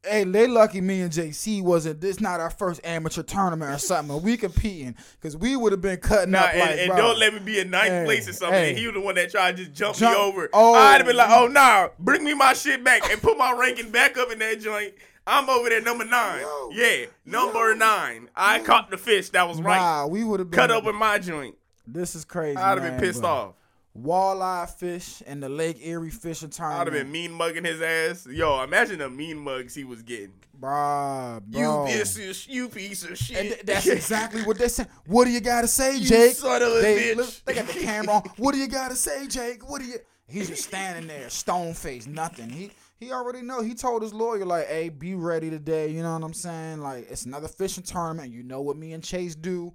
Hey, 0.01 0.23
they 0.23 0.47
lucky 0.47 0.79
me 0.79 1.01
and 1.01 1.11
JC 1.11 1.61
wasn't. 1.61 1.99
This 1.99 2.21
not 2.21 2.39
our 2.39 2.49
first 2.49 2.79
amateur 2.85 3.21
tournament 3.21 3.69
or 3.75 3.77
something. 3.79 4.21
We 4.21 4.37
competing 4.37 4.95
because 5.13 5.35
we 5.35 5.57
would 5.57 5.73
have 5.73 5.81
been 5.81 5.97
cutting 5.97 6.31
Nah, 6.31 6.39
up 6.39 6.51
and, 6.53 6.59
like, 6.61 6.79
and 6.79 6.87
bro. 6.87 6.97
don't 6.97 7.19
let 7.19 7.33
me 7.33 7.39
be 7.39 7.59
in 7.59 7.69
ninth 7.69 7.89
Hey, 7.89 8.05
place 8.05 8.29
or 8.29 8.31
something. 8.33 8.53
hey. 8.57 8.69
And 8.69 8.77
he 8.77 8.85
was 8.85 8.93
the 8.93 9.01
one 9.01 9.15
that 9.15 9.29
tried 9.29 9.57
to 9.57 9.65
just 9.65 9.75
jump, 9.77 9.97
Jump- 9.97 10.15
me 10.17 10.23
over. 10.23 10.49
Oh. 10.53 10.73
I'd 10.73 10.97
have 10.99 11.05
been 11.05 11.17
like, 11.17 11.29
oh, 11.31 11.47
nah, 11.47 11.89
bring 11.99 12.23
me 12.23 12.33
my 12.33 12.53
shit 12.53 12.81
back 12.81 13.11
and 13.11 13.21
put 13.21 13.37
my 13.37 13.51
ranking 13.51 13.91
back 13.91 14.17
up 14.17 14.31
in 14.31 14.39
that 14.39 14.61
joint. 14.61 14.93
I'm 15.27 15.49
over 15.49 15.67
there 15.67 15.81
number 15.81 16.05
nine. 16.05 16.41
Yo. 16.41 16.69
yeah, 16.71 17.05
number 17.25 17.71
Yo. 17.73 17.75
nine. 17.75 18.29
I 18.37 18.59
caught 18.59 18.89
the 18.89 18.97
fish. 18.97 19.29
That 19.31 19.49
was 19.49 19.61
right. 19.61 19.77
Nah, 19.77 20.07
we 20.07 20.23
would 20.23 20.39
have 20.39 20.49
been 20.49 20.57
Cut 20.57 20.71
up 20.71 20.85
in 20.85 20.95
my 20.95 21.19
joint. 21.19 21.55
This 21.85 22.15
is 22.15 22.23
crazy. 22.23 22.55
I'd 22.57 22.77
have 22.79 22.89
been 22.89 22.99
pissed 22.99 23.19
bro. 23.21 23.29
off. 23.29 23.53
Walleye 24.03 24.69
fish 24.69 25.21
and 25.27 25.41
the 25.41 25.49
Lake 25.49 25.77
Erie 25.81 26.09
fishing 26.09 26.49
tournament. 26.49 26.81
I'd 26.89 26.93
have 26.93 27.03
been 27.03 27.11
mean 27.11 27.31
mugging 27.31 27.65
his 27.65 27.81
ass. 27.81 28.27
Yo, 28.29 28.61
imagine 28.63 28.99
the 28.99 29.09
mean 29.09 29.37
mugs 29.39 29.75
he 29.75 29.83
was 29.83 30.01
getting. 30.01 30.33
Bruh, 30.59 31.41
bro. 31.41 31.87
You 31.87 31.93
piece 31.97 32.17
of 32.47 32.53
you 32.53 32.69
piece 32.69 33.03
of 33.03 33.17
shit. 33.17 33.37
And 33.37 33.47
th- 33.49 33.61
that's 33.63 33.87
exactly 33.99 34.43
what 34.43 34.57
they 34.57 34.67
said. 34.67 34.87
What 35.05 35.25
do 35.25 35.31
you 35.31 35.39
gotta 35.39 35.67
say, 35.67 35.97
You 35.97 36.05
Jake? 36.07 36.35
son 36.35 36.61
of 36.61 36.69
a 36.73 36.81
they, 36.81 37.15
bitch. 37.15 37.43
they 37.45 37.53
got 37.53 37.67
the 37.67 37.73
camera 37.79 38.15
on. 38.15 38.21
What 38.37 38.53
do 38.53 38.59
you 38.59 38.67
gotta 38.67 38.95
say, 38.95 39.27
Jake? 39.27 39.69
What 39.69 39.81
do 39.81 39.87
you? 39.87 39.97
He's 40.27 40.47
just 40.49 40.63
standing 40.65 41.07
there, 41.07 41.29
stone 41.29 41.73
faced, 41.73 42.07
nothing. 42.07 42.49
He 42.49 42.71
he 42.99 43.11
already 43.13 43.41
know. 43.41 43.61
He 43.61 43.73
told 43.73 44.01
his 44.01 44.13
lawyer 44.13 44.45
like, 44.45 44.67
"Hey, 44.67 44.89
be 44.89 45.15
ready 45.15 45.49
today." 45.49 45.89
You 45.89 46.03
know 46.03 46.13
what 46.13 46.23
I'm 46.23 46.33
saying? 46.33 46.81
Like, 46.81 47.09
it's 47.09 47.25
another 47.25 47.47
fishing 47.47 47.83
tournament. 47.83 48.31
You 48.33 48.43
know 48.43 48.61
what 48.61 48.75
me 48.77 48.91
and 48.93 49.03
Chase 49.03 49.35
do. 49.35 49.73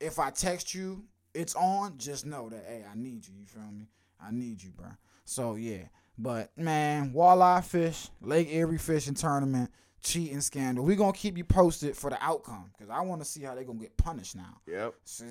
If 0.00 0.18
I 0.18 0.30
text 0.30 0.74
you, 0.74 1.04
it's 1.34 1.54
on. 1.54 1.98
Just 1.98 2.24
know 2.26 2.48
that, 2.48 2.64
hey, 2.66 2.84
I 2.90 2.94
need 2.96 3.26
you. 3.26 3.34
You 3.38 3.46
feel 3.46 3.62
me? 3.70 3.88
I 4.20 4.30
need 4.30 4.62
you, 4.62 4.70
bro. 4.70 4.86
So 5.24 5.56
yeah, 5.56 5.82
but 6.18 6.56
man, 6.56 7.12
walleye 7.12 7.64
fish, 7.64 8.08
Lake 8.20 8.48
Erie 8.52 8.78
fishing 8.78 9.14
tournament, 9.14 9.70
cheating 10.02 10.40
scandal. 10.40 10.84
We 10.84 10.96
gonna 10.96 11.12
keep 11.12 11.36
you 11.36 11.44
posted 11.44 11.96
for 11.96 12.10
the 12.10 12.18
outcome 12.22 12.70
because 12.72 12.90
I 12.90 13.00
want 13.00 13.20
to 13.22 13.24
see 13.24 13.42
how 13.42 13.54
they 13.54 13.64
gonna 13.64 13.78
get 13.78 13.96
punished 13.96 14.36
now. 14.36 14.60
Yep. 14.66 14.94
So, 15.04 15.24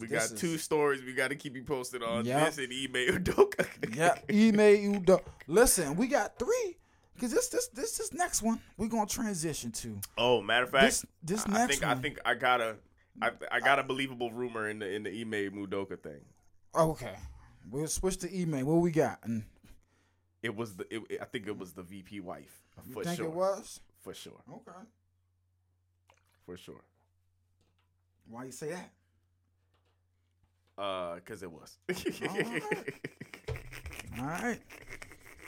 we 0.00 0.06
got 0.06 0.24
is- 0.24 0.32
two 0.32 0.58
stories 0.58 1.02
we 1.02 1.12
got 1.12 1.28
to 1.28 1.36
keep 1.36 1.54
you 1.54 1.64
posted 1.64 2.02
on. 2.02 2.24
Yep. 2.24 2.54
This 2.54 2.58
and 2.58 2.72
Ime 2.72 3.22
Udoka. 3.22 3.66
Yeah, 3.94 4.14
Ime 4.30 4.96
Udo. 4.96 5.22
Listen, 5.46 5.96
we 5.96 6.06
got 6.08 6.38
three. 6.38 6.76
Cause 7.18 7.30
this 7.30 7.48
this 7.48 7.68
this 7.68 7.96
this 7.96 8.12
next 8.12 8.42
one 8.42 8.60
we 8.76 8.88
gonna 8.88 9.06
transition 9.06 9.70
to. 9.72 9.98
Oh, 10.18 10.42
matter 10.42 10.64
of 10.64 10.70
fact, 10.70 10.84
This 10.84 11.06
this 11.22 11.44
I 11.48 11.52
next 11.52 11.70
think 11.70 11.82
one. 11.82 11.96
I 11.98 12.00
think 12.02 12.18
I 12.26 12.34
got 12.34 12.60
a 12.60 12.76
I, 13.22 13.30
I 13.50 13.60
got 13.60 13.78
a 13.78 13.82
believable 13.82 14.30
rumor 14.30 14.68
in 14.68 14.78
the 14.80 14.90
in 14.90 15.02
the 15.02 15.10
Ime 15.10 15.52
Udoka 15.66 15.98
thing. 16.00 16.20
Okay, 16.74 17.14
we'll 17.70 17.86
switch 17.88 18.18
to 18.18 18.38
email. 18.40 18.64
What 18.66 18.74
we 18.76 18.90
got? 18.90 19.18
And 19.24 19.44
It 20.42 20.54
was 20.54 20.76
the 20.76 20.86
it, 20.94 21.20
I 21.20 21.24
think 21.24 21.46
it 21.46 21.56
was 21.58 21.72
the 21.72 21.82
VP 21.82 22.20
wife 22.20 22.62
you 22.86 22.92
for 22.92 23.04
think 23.04 23.16
sure. 23.16 23.26
it 23.26 23.32
was? 23.32 23.80
For 24.00 24.12
sure. 24.14 24.42
Okay. 24.52 24.78
For 26.44 26.56
sure. 26.56 26.84
Why 28.28 28.44
you 28.44 28.52
say 28.52 28.70
that? 28.70 28.90
Uh, 30.78 31.18
cause 31.24 31.42
it 31.42 31.50
was. 31.50 31.78
All 34.18 34.24
right. 34.26 34.60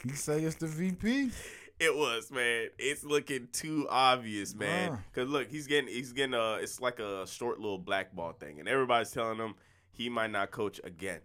You 0.04 0.14
say 0.14 0.42
it's 0.44 0.54
the 0.54 0.68
VP. 0.68 1.32
It 1.80 1.94
was, 1.96 2.30
man. 2.32 2.68
It's 2.78 3.04
looking 3.04 3.48
too 3.52 3.86
obvious, 3.88 4.54
man. 4.54 4.98
Cause 5.14 5.28
look, 5.28 5.48
he's 5.48 5.66
getting 5.68 5.88
he's 5.88 6.12
getting 6.12 6.34
a 6.34 6.54
it's 6.54 6.80
like 6.80 6.98
a 6.98 7.26
short 7.26 7.60
little 7.60 7.78
blackball 7.78 8.32
thing, 8.32 8.58
and 8.58 8.68
everybody's 8.68 9.12
telling 9.12 9.38
him 9.38 9.54
he 9.92 10.08
might 10.08 10.30
not 10.32 10.50
coach 10.50 10.80
again. 10.82 11.20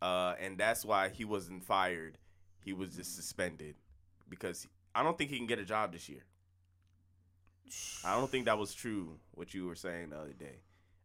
Uh, 0.00 0.34
and 0.40 0.56
that's 0.58 0.84
why 0.84 1.08
he 1.10 1.24
wasn't 1.24 1.62
fired. 1.64 2.18
He 2.60 2.72
was 2.72 2.96
just 2.96 3.14
suspended 3.14 3.74
because 4.28 4.66
I 4.94 5.02
don't 5.02 5.16
think 5.18 5.30
he 5.30 5.36
can 5.36 5.46
get 5.46 5.58
a 5.58 5.64
job 5.64 5.92
this 5.92 6.08
year. 6.08 6.22
I 8.04 8.16
don't 8.16 8.30
think 8.30 8.46
that 8.46 8.58
was 8.58 8.72
true 8.72 9.18
what 9.32 9.52
you 9.52 9.66
were 9.66 9.74
saying 9.74 10.10
the 10.10 10.18
other 10.18 10.32
day. 10.32 10.60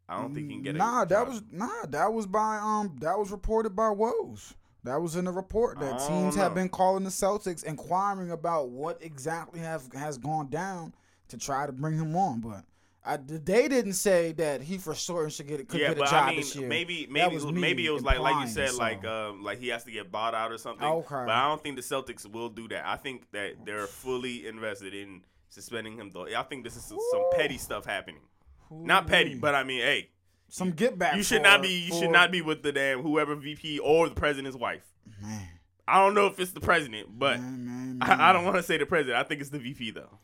I 0.07 0.21
don't 0.21 0.33
think 0.33 0.47
he 0.47 0.53
can 0.55 0.63
get 0.63 0.75
a 0.75 0.77
Nah, 0.77 1.05
that 1.05 1.09
job. 1.09 1.27
was 1.27 1.41
nah, 1.51 1.85
that 1.89 2.13
was 2.13 2.27
by 2.27 2.57
um 2.57 2.95
that 3.01 3.17
was 3.17 3.31
reported 3.31 3.75
by 3.75 3.83
Woj. 3.89 4.53
That 4.83 4.99
was 4.99 5.15
in 5.15 5.25
the 5.25 5.31
report 5.31 5.79
that 5.79 5.99
teams 5.99 6.35
don't 6.35 6.37
have 6.37 6.55
been 6.55 6.69
calling 6.69 7.03
the 7.03 7.11
Celtics 7.11 7.63
inquiring 7.63 8.31
about 8.31 8.69
what 8.69 8.97
exactly 9.01 9.59
have 9.59 9.83
has 9.93 10.17
gone 10.17 10.49
down 10.49 10.93
to 11.27 11.37
try 11.37 11.65
to 11.65 11.71
bring 11.71 11.97
him 11.97 12.15
on, 12.15 12.41
but 12.41 12.63
I, 13.03 13.17
they 13.17 13.67
didn't 13.67 13.93
say 13.93 14.31
that 14.33 14.61
he 14.61 14.77
for 14.77 14.93
certain 14.93 15.31
should 15.31 15.47
get 15.47 15.67
could 15.67 15.79
yeah, 15.79 15.89
get 15.89 15.97
a 15.97 16.01
job 16.01 16.13
I 16.13 16.29
mean, 16.29 16.35
this 16.37 16.55
year. 16.55 16.67
maybe 16.67 17.07
maybe 17.09 17.51
maybe 17.51 17.85
it 17.85 17.89
was 17.89 18.03
like 18.03 18.19
like 18.19 18.45
you 18.45 18.51
said, 18.51 18.69
so. 18.69 18.77
like 18.77 19.03
um 19.05 19.43
like 19.43 19.59
he 19.59 19.69
has 19.69 19.83
to 19.85 19.91
get 19.91 20.11
bought 20.11 20.35
out 20.35 20.51
or 20.51 20.57
something. 20.59 20.85
Okay. 20.87 21.07
But 21.09 21.29
I 21.29 21.47
don't 21.47 21.61
think 21.63 21.77
the 21.77 21.81
Celtics 21.81 22.31
will 22.31 22.49
do 22.49 22.67
that. 22.67 22.85
I 22.85 22.97
think 22.97 23.31
that 23.31 23.65
they're 23.65 23.87
fully 23.87 24.45
invested 24.47 24.93
in 24.93 25.21
suspending 25.49 25.97
him 25.97 26.11
though. 26.13 26.27
I 26.27 26.43
think 26.43 26.63
this 26.63 26.75
is 26.75 26.83
some, 26.83 26.99
some 27.11 27.23
petty 27.35 27.57
stuff 27.57 27.85
happening. 27.85 28.21
Not 28.69 29.07
petty, 29.07 29.35
but 29.35 29.55
I 29.55 29.63
mean, 29.63 29.81
hey, 29.81 30.09
some 30.51 30.71
get 30.71 30.99
back. 30.99 31.15
you 31.15 31.23
should 31.23 31.37
for- 31.37 31.43
not 31.43 31.61
be 31.61 31.69
you 31.69 31.89
for- 31.89 31.99
should 31.99 32.11
not 32.11 32.29
be 32.31 32.41
with 32.41 32.61
the 32.61 32.71
damn 32.71 33.01
whoever 33.01 33.35
VP 33.35 33.79
or 33.79 34.07
the 34.09 34.15
president's 34.15 34.57
wife. 34.57 34.83
Man, 35.21 35.47
I 35.87 35.97
don't 36.03 36.13
know 36.13 36.27
if 36.27 36.39
it's 36.39 36.51
the 36.51 36.59
president, 36.59 37.17
but 37.17 37.39
man, 37.39 37.97
man, 37.97 37.97
I, 38.01 38.29
I 38.29 38.33
don't 38.33 38.43
want 38.45 38.57
to 38.57 38.63
say 38.63 38.77
the 38.77 38.85
president. 38.85 39.17
I 39.17 39.23
think 39.23 39.41
it's 39.41 39.49
the 39.49 39.59
VP 39.59 39.91
though. 39.91 40.19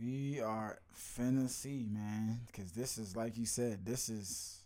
We 0.00 0.40
are 0.40 0.78
finna 0.94 1.48
see, 1.48 1.86
man, 1.90 2.40
because 2.46 2.72
this 2.72 2.96
is 2.98 3.16
like 3.16 3.36
you 3.36 3.46
said. 3.46 3.84
This 3.84 4.08
is 4.08 4.60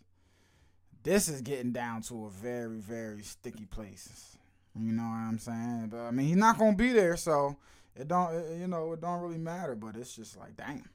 this 1.03 1.27
is 1.27 1.41
getting 1.41 1.71
down 1.71 2.01
to 2.03 2.25
a 2.25 2.29
very, 2.29 2.77
very 2.77 3.23
sticky 3.23 3.65
place. 3.65 4.37
You 4.79 4.91
know 4.93 5.03
what 5.03 5.09
I'm 5.09 5.39
saying? 5.39 5.87
But 5.91 6.01
I 6.01 6.11
mean, 6.11 6.27
he's 6.27 6.37
not 6.37 6.57
gonna 6.57 6.75
be 6.75 6.91
there, 6.91 7.17
so 7.17 7.55
it 7.95 8.07
don't. 8.07 8.33
It, 8.35 8.59
you 8.59 8.67
know, 8.67 8.93
it 8.93 9.01
don't 9.01 9.21
really 9.21 9.37
matter. 9.39 9.75
But 9.75 9.95
it's 9.95 10.15
just 10.15 10.37
like, 10.37 10.55
damn, 10.57 10.87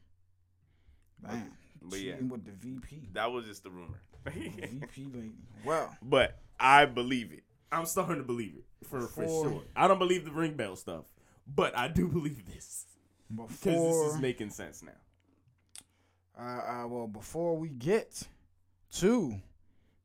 damn. 1.25 1.52
But 1.83 2.00
yeah. 2.00 2.14
With 2.21 2.45
the 2.45 2.52
VP, 2.52 3.11
That 3.12 3.30
was 3.33 3.45
just 3.47 3.62
the 3.62 3.71
rumor. 3.71 4.00
the 4.25 4.30
VP 4.30 5.06
lady. 5.14 5.33
Well, 5.64 5.97
But 6.02 6.38
I 6.61 6.87
believe 6.87 7.33
it. 7.33 7.42
I'm 7.73 7.87
starting 7.87 8.16
to 8.18 8.23
believe 8.23 8.54
it 8.56 8.87
for 8.87 9.00
for 9.00 9.23
Before- 9.23 9.45
sure. 9.50 9.62
I 9.75 9.88
don't 9.88 9.99
believe 9.99 10.25
the 10.25 10.30
ring 10.33 10.54
bell 10.54 10.76
stuff, 10.76 11.04
but 11.47 11.76
I 11.76 11.88
do 11.88 12.09
believe 12.09 12.47
this 12.47 12.87
because 13.28 13.50
this 13.50 13.75
before 13.75 14.06
is 14.09 14.18
making 14.21 14.50
sense 14.50 14.83
now. 14.83 14.92
Uh, 16.38 16.42
uh, 16.85 16.87
well, 16.87 17.06
before 17.06 17.56
we 17.56 17.68
get 17.71 18.23
to 18.92 19.35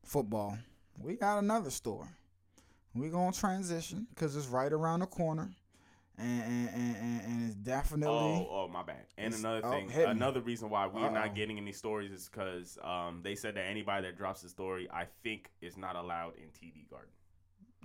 football, 0.03 0.57
we 0.97 1.15
got 1.15 1.37
another 1.39 1.69
story. 1.69 2.07
We're 2.95 3.11
going 3.11 3.31
to 3.33 3.39
transition 3.39 4.07
because 4.09 4.35
it's 4.35 4.47
right 4.47 4.71
around 4.71 5.01
the 5.01 5.05
corner. 5.07 5.51
And 6.21 6.69
and, 6.75 6.95
and, 6.95 7.21
and, 7.25 7.45
it's 7.47 7.55
definitely 7.55 8.07
Oh, 8.07 8.47
oh, 8.51 8.67
my 8.71 8.83
bad. 8.83 9.05
And 9.17 9.33
another 9.33 9.61
oh, 9.63 9.71
thing, 9.71 9.87
me. 9.87 10.03
another 10.03 10.41
reason 10.41 10.69
why 10.69 10.87
we're 10.87 11.05
Uh-oh. 11.05 11.13
not 11.13 11.35
getting 11.35 11.57
any 11.57 11.71
stories 11.71 12.11
is 12.11 12.29
because 12.29 12.77
um, 12.83 13.21
they 13.23 13.35
said 13.35 13.55
that 13.55 13.65
anybody 13.65 14.07
that 14.07 14.17
drops 14.17 14.43
a 14.43 14.49
story, 14.49 14.87
I 14.93 15.05
think, 15.23 15.49
is 15.61 15.77
not 15.77 15.95
allowed 15.95 16.33
in 16.37 16.49
TD 16.49 16.89
Garden. 16.89 17.09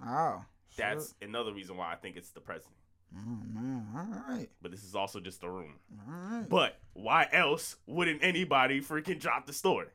oh 0.07 0.45
That's 0.77 1.15
another 1.23 1.53
reason 1.53 1.77
why 1.77 1.93
I 1.93 1.97
think 1.97 2.17
it's 2.17 2.31
the 2.31 2.41
president. 2.41 2.77
oh 3.15 3.39
man 3.55 3.87
all 3.97 4.35
right 4.35 4.49
But 4.61 4.71
this 4.73 4.85
is 4.85 4.95
also 4.95 5.21
just 5.21 5.43
a 5.43 5.49
rumor. 5.51 5.75
all 6.09 6.15
right 6.39 6.49
But 6.49 6.79
why 6.93 7.29
else 7.33 7.77
wouldn't 7.87 8.23
anybody 8.23 8.81
freaking 8.81 9.19
drop 9.21 9.47
the 9.47 9.53
story? 9.53 9.87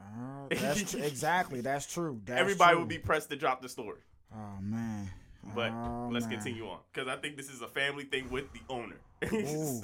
Uh, 0.00 0.46
that's 0.50 0.92
tr- 0.92 0.98
exactly 1.02 1.60
that's 1.60 1.92
true 1.92 2.20
that's 2.24 2.38
Everybody 2.40 2.72
true. 2.72 2.80
would 2.80 2.88
be 2.88 2.98
pressed 2.98 3.30
to 3.30 3.36
drop 3.36 3.60
the 3.62 3.68
story. 3.68 3.98
oh 4.32 4.60
man 4.60 5.10
But 5.54 5.72
Oh, 5.72 6.08
let's 6.12 6.26
man. 6.26 6.34
continue 6.36 6.66
on 6.68 6.78
because 6.92 7.08
I 7.08 7.16
think 7.16 7.36
this 7.36 7.48
is 7.50 7.60
a 7.62 7.68
family 7.68 8.04
thing 8.04 8.30
with 8.30 8.46
the 8.52 8.60
owner. 8.68 8.96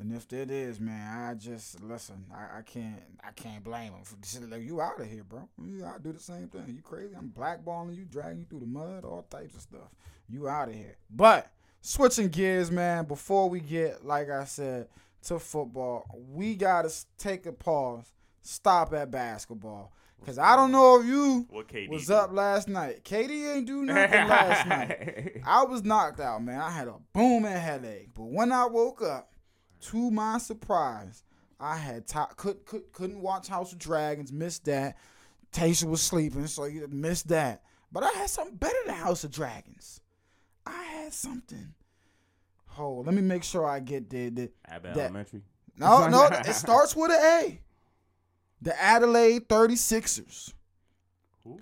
And 0.00 0.12
if 0.12 0.32
it 0.32 0.48
is, 0.50 0.78
man, 0.78 1.28
I 1.28 1.34
just 1.34 1.82
listen. 1.82 2.24
I, 2.32 2.58
I 2.58 2.62
can't. 2.62 3.02
I 3.24 3.32
can't 3.32 3.64
blame 3.64 3.92
him 3.92 4.04
for 4.04 4.16
like 4.46 4.62
you 4.62 4.80
out 4.80 5.00
of 5.00 5.10
here, 5.10 5.24
bro. 5.24 5.48
You, 5.60 5.84
I 5.84 5.98
do 5.98 6.12
the 6.12 6.20
same 6.20 6.46
thing. 6.46 6.62
You 6.68 6.82
crazy? 6.82 7.14
I'm 7.16 7.30
blackballing 7.36 7.96
you, 7.96 8.04
dragging 8.04 8.38
you 8.38 8.44
through 8.44 8.60
the 8.60 8.66
mud, 8.66 9.04
all 9.04 9.26
types 9.28 9.56
of 9.56 9.62
stuff. 9.62 9.88
You 10.28 10.46
out 10.48 10.68
of 10.68 10.74
here. 10.76 10.96
But 11.10 11.50
switching 11.80 12.28
gears, 12.28 12.70
man. 12.70 13.06
Before 13.06 13.50
we 13.50 13.58
get, 13.58 14.06
like 14.06 14.30
I 14.30 14.44
said, 14.44 14.86
to 15.24 15.40
football, 15.40 16.04
we 16.32 16.54
gotta 16.54 16.92
take 17.18 17.46
a 17.46 17.52
pause. 17.52 18.12
Stop 18.42 18.94
at 18.94 19.10
basketball, 19.10 19.92
cause 20.24 20.38
I 20.38 20.56
don't 20.56 20.72
know 20.72 21.00
if 21.00 21.06
you 21.06 21.46
what 21.50 21.68
KD 21.68 21.88
was 21.88 22.06
do? 22.06 22.14
up 22.14 22.32
last 22.32 22.68
night. 22.68 23.04
KD 23.04 23.56
ain't 23.56 23.66
do 23.66 23.82
nothing 23.84 24.28
last 24.28 24.66
night. 24.68 25.40
I 25.46 25.64
was 25.64 25.84
knocked 25.84 26.20
out, 26.20 26.42
man. 26.42 26.60
I 26.60 26.70
had 26.70 26.88
a 26.88 26.96
booming 27.12 27.52
headache. 27.52 28.08
But 28.14 28.24
when 28.24 28.52
I 28.52 28.66
woke 28.66 29.02
up, 29.02 29.32
to 29.80 30.10
my 30.10 30.38
surprise, 30.38 31.22
I 31.60 31.76
had 31.76 32.06
ti 32.06 32.18
could, 32.36 32.64
could 32.66 32.92
couldn't 32.92 33.20
watch 33.20 33.48
House 33.48 33.72
of 33.72 33.78
Dragons, 33.78 34.32
missed 34.32 34.64
that. 34.64 34.96
Tasha 35.52 35.84
was 35.84 36.02
sleeping, 36.02 36.46
so 36.46 36.64
you 36.64 36.86
missed 36.90 37.28
that. 37.28 37.62
But 37.90 38.02
I 38.02 38.10
had 38.10 38.28
something 38.28 38.56
better 38.56 38.76
than 38.86 38.94
House 38.96 39.24
of 39.24 39.30
Dragons. 39.30 40.00
I 40.66 40.82
had 40.82 41.12
something. 41.14 41.74
Hold, 42.66 43.06
let 43.06 43.14
me 43.14 43.22
make 43.22 43.42
sure 43.42 43.66
I 43.66 43.80
get 43.80 44.10
the, 44.10 44.28
the 44.28 44.50
Abbott 44.66 44.94
that- 44.94 45.00
Elementary. 45.04 45.42
no, 45.76 46.06
no, 46.08 46.24
it 46.30 46.52
starts 46.54 46.94
with 46.94 47.10
an 47.10 47.18
A. 47.22 47.60
The 48.60 48.80
Adelaide 48.80 49.48
36ers. 49.48 50.52
Who? 51.44 51.60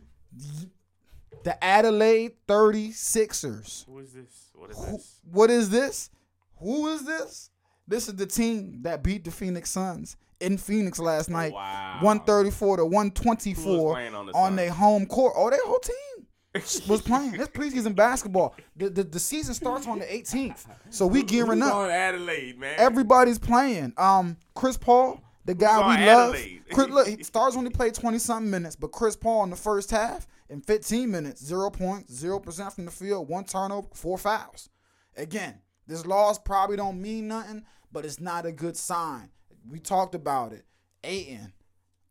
The 1.45 1.62
Adelaide 1.62 2.33
36ers. 2.49 3.85
Who 3.87 3.99
is 3.99 4.12
this? 4.12 4.50
What 4.55 4.71
is 4.71 4.76
Who, 4.79 4.93
this? 4.93 5.21
what 5.31 5.50
is 5.50 5.71
this? 5.71 6.11
Who 6.59 6.87
is 6.88 7.05
this? 7.05 7.50
This 7.87 8.09
is 8.09 8.15
the 8.17 8.26
team 8.26 8.81
that 8.83 9.03
beat 9.03 9.25
the 9.25 9.31
Phoenix 9.31 9.71
Suns 9.71 10.17
in 10.41 10.59
Phoenix 10.59 10.99
last 10.99 11.31
night. 11.31 11.53
Wow. 11.53 11.99
134 12.00 12.79
to 12.79 12.85
124 12.85 13.99
on 14.00 14.26
the 14.26 14.33
on 14.33 14.57
their 14.57 14.71
home 14.71 15.07
court. 15.07 15.35
Oh, 15.37 15.50
their 15.50 15.61
whole 15.65 15.79
team 15.79 16.26
was 16.88 17.03
playing. 17.03 17.35
It's 17.35 17.49
preseason 17.49 17.95
basketball. 17.95 18.55
The, 18.76 18.91
the 18.91 19.05
the 19.05 19.21
season 19.21 19.55
starts 19.55 19.87
on 19.87 19.99
the 19.99 20.07
18th. 20.07 20.67
So 20.91 21.07
we 21.07 21.23
gearing 21.23 21.61
Who's 21.61 21.69
up. 21.69 21.75
on 21.75 21.91
Adelaide, 21.91 22.59
man. 22.59 22.75
Everybody's 22.79 23.38
playing. 23.38 23.93
Um, 23.97 24.37
Chris 24.55 24.76
Paul, 24.76 25.23
the 25.47 25.55
guy 25.55 25.79
we 25.79 26.07
love. 26.07 26.37
Chris, 26.73 26.88
look, 26.88 27.07
he 27.07 27.23
stars 27.23 27.57
only 27.57 27.71
played 27.71 27.95
twenty 27.95 28.19
something 28.19 28.50
minutes, 28.50 28.76
but 28.76 28.93
Chris 28.93 29.17
Paul 29.17 29.45
in 29.45 29.50
the 29.50 29.57
first 29.57 29.91
half 29.91 30.26
in 30.50 30.61
fifteen 30.61 31.11
minutes, 31.11 31.43
zero 31.43 31.71
points, 31.71 32.12
zero 32.12 32.38
percent 32.38 32.73
from 32.73 32.85
the 32.85 32.91
field, 32.91 33.29
one 33.29 33.45
turnover, 33.45 33.88
four 33.95 34.19
fouls. 34.19 34.69
Again, 35.17 35.61
this 35.87 36.05
loss 36.05 36.38
probably 36.38 36.76
don't 36.76 37.00
mean 37.00 37.29
nothing, 37.29 37.65
but 37.91 38.05
it's 38.05 38.21
not 38.21 38.45
a 38.45 38.53
good 38.53 38.76
sign. 38.76 39.31
We 39.69 39.79
talked 39.79 40.15
about 40.15 40.53
it. 40.53 40.65
Ayton, 41.05 41.53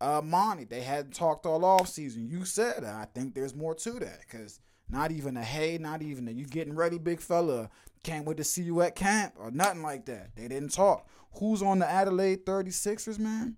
uh, 0.02 0.22
Monty, 0.24 0.64
they 0.64 0.82
hadn't 0.82 1.14
talked 1.14 1.46
all 1.46 1.64
off 1.66 1.88
season. 1.88 2.28
You 2.30 2.46
said 2.46 2.84
that. 2.84 2.96
I 2.96 3.06
think 3.14 3.36
there's 3.36 3.54
more 3.54 3.76
to 3.76 3.92
that 4.00 4.22
because 4.22 4.60
not 4.90 5.12
even 5.12 5.36
a 5.36 5.44
hey, 5.44 5.78
not 5.78 6.02
even 6.02 6.28
a 6.28 6.32
you 6.32 6.46
getting 6.46 6.76
ready, 6.76 6.98
big 6.98 7.20
fella. 7.20 7.70
Can't 8.04 8.26
wait 8.26 8.38
to 8.38 8.44
see 8.44 8.62
you 8.62 8.82
at 8.82 8.96
camp 8.96 9.34
or 9.38 9.52
nothing 9.52 9.82
like 9.82 10.06
that. 10.06 10.36
They 10.36 10.48
didn't 10.48 10.74
talk. 10.74 11.08
Who's 11.40 11.62
on 11.62 11.80
the 11.80 11.90
Adelaide 11.90 12.46
36ers, 12.46 13.20
man? 13.20 13.58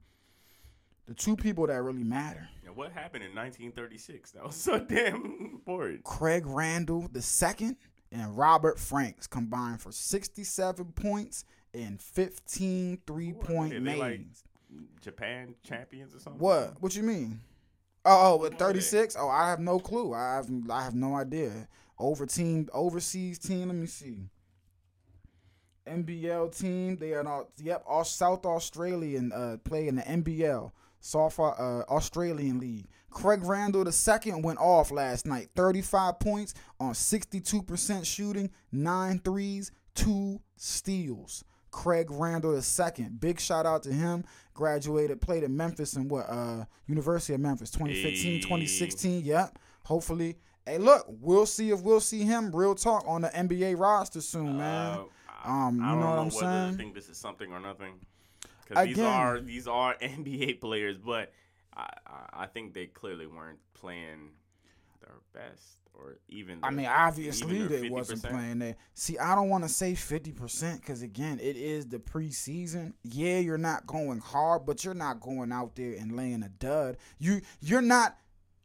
The 1.08 1.14
two 1.14 1.36
people 1.36 1.68
that 1.68 1.82
really 1.82 2.04
matter. 2.04 2.50
Yeah, 2.64 2.72
what 2.72 2.92
happened 2.92 3.24
in 3.24 3.34
1936? 3.34 4.32
That 4.32 4.46
was 4.46 4.56
so 4.56 4.80
damn 4.90 5.52
important. 5.54 6.04
Craig 6.04 6.46
Randall 6.46 7.08
the 7.12 7.22
second 7.22 7.78
and 8.12 8.38
Robert 8.38 8.80
Franks 8.80 9.28
combined 9.28 9.82
for 9.82 9.92
67 9.92 10.86
points 10.94 11.46
and 11.74 12.02
15 12.02 13.00
three-point 13.06 13.74
Are 13.74 13.80
they 13.80 13.96
like 13.96 14.20
names. 14.20 14.44
Japan 15.02 15.56
champions 15.64 16.14
or 16.14 16.20
something? 16.20 16.40
What? 16.40 16.82
What 16.82 16.96
you 16.96 17.04
mean? 17.04 17.42
Oh, 18.04 18.34
oh, 18.34 18.38
with 18.38 18.54
What 18.54 18.62
are 18.62 18.68
they? 18.68 18.80
36? 18.80 19.16
Oh, 19.20 19.30
I 19.30 19.50
have 19.50 19.60
no 19.60 19.80
clue. 19.80 20.14
I 20.14 20.36
have 20.36 20.50
I 20.70 20.84
have 20.84 20.96
no 20.96 21.16
idea. 21.16 21.68
Over 22.00 22.26
team, 22.26 22.70
overseas 22.74 23.40
team. 23.40 23.68
Let 23.68 23.78
me 23.78 23.88
see. 23.88 24.30
NBL 25.88 26.58
team. 26.58 26.98
They 26.98 27.14
are 27.14 27.24
not. 27.24 27.48
Yep, 27.62 27.84
all 27.88 28.04
South 28.04 28.46
Australian 28.46 29.32
uh, 29.32 29.58
play 29.64 29.88
in 29.88 29.96
the 29.96 30.02
NBL, 30.04 30.72
South 31.00 31.40
uh, 31.40 31.84
Australian 31.90 32.60
League. 32.60 32.88
Craig 33.10 33.44
Randall 33.44 33.84
the 33.84 33.92
second 33.92 34.44
went 34.44 34.60
off 34.60 34.92
last 34.92 35.26
night. 35.26 35.50
35 35.56 36.20
points 36.20 36.54
on 36.80 36.94
62% 36.94 38.06
shooting, 38.06 38.52
nine 38.72 39.20
threes, 39.20 39.72
two 39.96 40.40
steals. 40.56 41.44
Craig 41.72 42.08
Randall 42.12 42.54
the 42.54 42.62
second. 42.62 43.20
Big 43.20 43.40
shout 43.40 43.66
out 43.66 43.84
to 43.84 43.94
him. 43.94 44.24
Graduated, 44.54 45.22
played 45.22 45.44
at 45.44 45.52
Memphis 45.52 45.94
and 45.94 46.10
what? 46.10 46.26
Uh, 46.30 46.66
University 46.88 47.34
of 47.34 47.40
Memphis, 47.40 47.72
2015, 47.72 48.34
Hey. 48.34 48.40
2016. 48.42 49.24
Yep. 49.26 49.60
Hopefully. 49.84 50.38
Hey, 50.66 50.78
look, 50.80 51.06
we'll 51.08 51.46
see 51.46 51.70
if 51.72 51.82
we'll 51.82 52.02
see 52.02 52.24
him 52.24 52.52
real 52.54 52.76
talk 52.76 53.04
on 53.08 53.22
the 53.22 53.30
NBA 53.30 53.80
roster 53.80 54.22
soon, 54.22 54.58
man. 54.58 55.06
I- 55.44 55.68
Um, 55.68 55.82
I 55.82 55.88
you 55.88 55.92
don't 55.92 56.00
know 56.02 56.10
what 56.10 56.20
I'm 56.20 56.26
whether 56.30 56.32
saying? 56.40 56.72
to 56.72 56.78
think 56.78 56.94
this 56.96 57.10
is 57.10 57.18
something 57.18 57.52
or 57.52 57.60
nothing. 57.60 57.94
Because 58.68 58.86
these 58.88 59.00
are 59.00 59.40
these 59.40 59.68
are 59.68 59.96
NBA 60.02 60.60
players, 60.60 60.98
but 60.98 61.32
I, 61.76 61.88
I 62.06 62.44
I 62.44 62.46
think 62.48 62.74
they 62.74 62.88
clearly 62.88 63.26
weren't 63.28 63.60
playing 63.74 64.32
their 65.02 65.16
best 65.34 65.64
or 65.94 66.18
even. 66.28 66.60
I 66.64 66.70
mean, 66.72 66.86
obviously 66.86 67.60
their 67.66 67.80
they 67.82 67.90
wasn't 67.90 68.24
playing 68.24 68.60
there. 68.60 68.76
See, 68.94 69.18
I 69.18 69.36
don't 69.36 69.48
want 69.50 69.64
to 69.64 69.70
say 69.70 69.96
fifty 69.96 70.32
percent 70.34 70.82
because 70.82 71.02
again, 71.02 71.40
it 71.42 71.56
is 71.56 71.88
the 71.88 71.98
preseason. 72.00 72.94
Yeah, 73.04 73.40
you're 73.40 73.58
not 73.58 73.88
going 73.88 74.20
hard, 74.20 74.66
but 74.66 74.84
you're 74.84 74.94
not 74.94 75.22
going 75.22 75.52
out 75.54 75.76
there 75.76 75.94
and 75.94 76.16
laying 76.18 76.44
a 76.44 76.50
dud. 76.50 76.98
You 77.20 77.42
you're 77.62 77.82
not. 77.82 78.18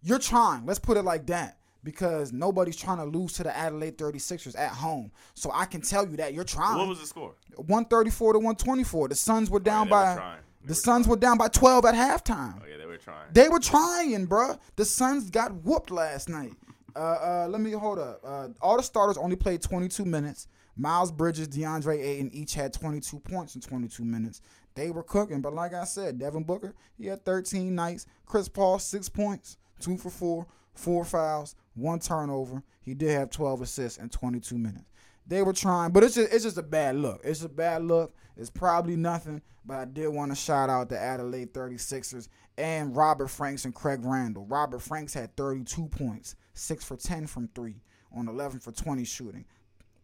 You're 0.03 0.19
trying. 0.19 0.67
Let's 0.67 0.81
put 0.81 0.97
it 0.97 1.03
like 1.03 1.27
that. 1.29 1.59
Because 1.85 2.33
nobody's 2.33 2.77
trying 2.77 2.99
to 2.99 3.05
lose 3.05 3.33
to 3.35 3.43
the 3.43 3.57
Adelaide 3.57 3.99
36ers 3.99 4.57
at 4.57 4.71
home. 4.71 5.11
So 5.35 5.51
I 5.53 5.65
can 5.65 5.81
tell 5.81 6.09
you 6.09 6.17
that 6.19 6.33
you're 6.33 6.45
trying. 6.45 6.79
What 6.79 6.89
was 6.89 7.01
the 7.01 7.07
score? 7.07 7.35
134 7.57 8.35
to 8.35 8.39
124. 8.39 9.09
The 9.09 9.15
Suns 9.17 9.51
were 9.51 9.59
down 9.59 9.89
Oh, 9.89 9.91
they 9.91 9.97
were 9.97 10.03
by 10.05 10.15
trying. 10.15 10.39
The 10.65 10.69
were 10.69 10.75
Suns 10.75 11.09
were 11.09 11.17
down 11.17 11.39
by 11.39 11.49
12 11.49 11.85
at 11.87 11.95
halftime. 11.95 12.61
Oh 12.63 12.67
yeah, 12.71 12.77
they 12.77 12.87
were 12.87 12.99
trying. 12.99 13.27
They 13.33 13.49
were 13.49 13.59
trying, 13.59 14.29
bruh. 14.29 14.61
The 14.77 14.85
Suns 14.85 15.29
got 15.29 15.53
whooped 15.65 15.91
last 15.91 16.29
night. 16.29 16.53
Uh, 16.95 16.99
uh, 16.99 17.47
let 17.49 17.61
me 17.61 17.73
hold 17.73 17.99
up. 17.99 18.21
Uh, 18.25 18.49
all 18.61 18.77
the 18.77 18.83
starters 18.83 19.17
only 19.17 19.35
played 19.35 19.63
22 19.63 20.05
minutes. 20.05 20.47
Miles 20.77 21.11
Bridges, 21.13 21.49
DeAndre 21.49 22.03
Ayton 22.03 22.31
each 22.33 22.55
had 22.55 22.73
22 22.73 23.19
points 23.21 23.55
in 23.55 23.61
22 23.61 24.05
minutes. 24.05 24.41
They 24.75 24.91
were 24.91 25.03
cooking, 25.03 25.41
but 25.43 25.53
like 25.53 25.75
I 25.75 25.85
said, 25.85 26.19
Devin 26.19 26.45
Booker 26.45 26.75
he 26.97 27.07
had 27.07 27.25
13 27.25 27.75
nights. 27.75 28.07
Chris 28.25 28.49
Paul 28.49 28.79
six 28.79 29.09
points, 29.09 29.59
two 29.81 29.99
for 29.99 30.11
four, 30.11 30.47
four 30.75 31.05
fouls, 31.05 31.55
one 31.75 32.01
turnover. 32.01 32.63
He 32.81 32.95
did 32.95 33.11
have 33.11 33.31
12 33.31 33.63
assists 33.63 33.99
in 33.99 34.09
22 34.09 34.59
minutes. 34.59 34.85
They 35.27 35.43
were 35.43 35.53
trying, 35.53 35.93
but 35.93 36.03
it's 36.03 36.17
just 36.17 36.33
it's 36.33 36.45
just 36.45 36.59
a 36.59 36.63
bad 36.63 36.97
look. 36.97 37.21
It's 37.23 37.45
a 37.45 37.49
bad 37.49 37.85
look. 37.85 38.15
It's 38.37 38.51
probably 38.51 38.97
nothing, 38.97 39.41
but 39.65 39.79
I 39.79 39.85
did 39.85 40.09
want 40.09 40.33
to 40.33 40.37
shout 40.37 40.69
out 40.69 40.89
the 40.89 40.99
Adelaide 40.99 41.53
36ers 41.53 42.29
and 42.59 42.97
Robert 42.97 43.29
Franks 43.29 43.65
and 43.65 43.75
Craig 43.75 44.01
Randall. 44.03 44.47
Robert 44.47 44.83
Franks 44.83 45.15
had 45.15 45.37
32 45.37 45.87
points, 45.89 46.35
6 46.55 46.85
for 46.85 46.97
10 46.97 47.27
from 47.27 47.49
3 47.55 47.75
on 48.17 48.29
11 48.29 48.61
for 48.61 48.73
20 48.73 49.05
shooting. 49.05 49.45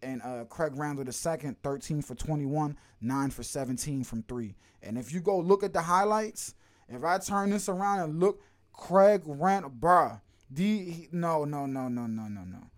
And 0.02 0.22
uh, 0.22 0.44
Craig 0.44 0.72
Randall 0.76 1.04
the 1.04 1.12
second, 1.12 1.56
13 1.62 2.02
for 2.02 2.14
21, 2.14 2.76
9 3.00 3.30
for 3.30 3.42
17 3.42 4.04
from 4.04 4.22
3. 4.22 4.54
And 4.82 4.96
if 4.96 5.12
you 5.12 5.20
go 5.20 5.38
look 5.38 5.64
at 5.64 5.72
the 5.72 5.82
highlights, 5.82 6.54
if 6.88 7.02
I 7.02 7.18
turn 7.18 7.50
this 7.50 7.68
around 7.68 8.00
and 8.00 8.20
look, 8.20 8.40
Craig 8.72 9.22
Randall, 9.26 9.72
bruh, 9.72 10.20
the, 10.50 10.84
he- 10.84 11.08
no, 11.12 11.44
no, 11.44 11.66
no, 11.66 11.88
no, 11.88 12.06
no, 12.06 12.28
no, 12.28 12.44
no. 12.44 12.70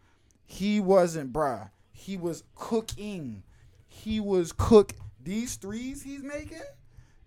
He 0.44 0.80
wasn't, 0.80 1.32
bruh. 1.32 1.70
He 1.92 2.16
was 2.16 2.42
cooking. 2.54 3.42
He 3.86 4.20
was 4.20 4.52
cook. 4.52 4.94
These 5.22 5.56
threes 5.56 6.02
he's 6.02 6.22
making, 6.22 6.62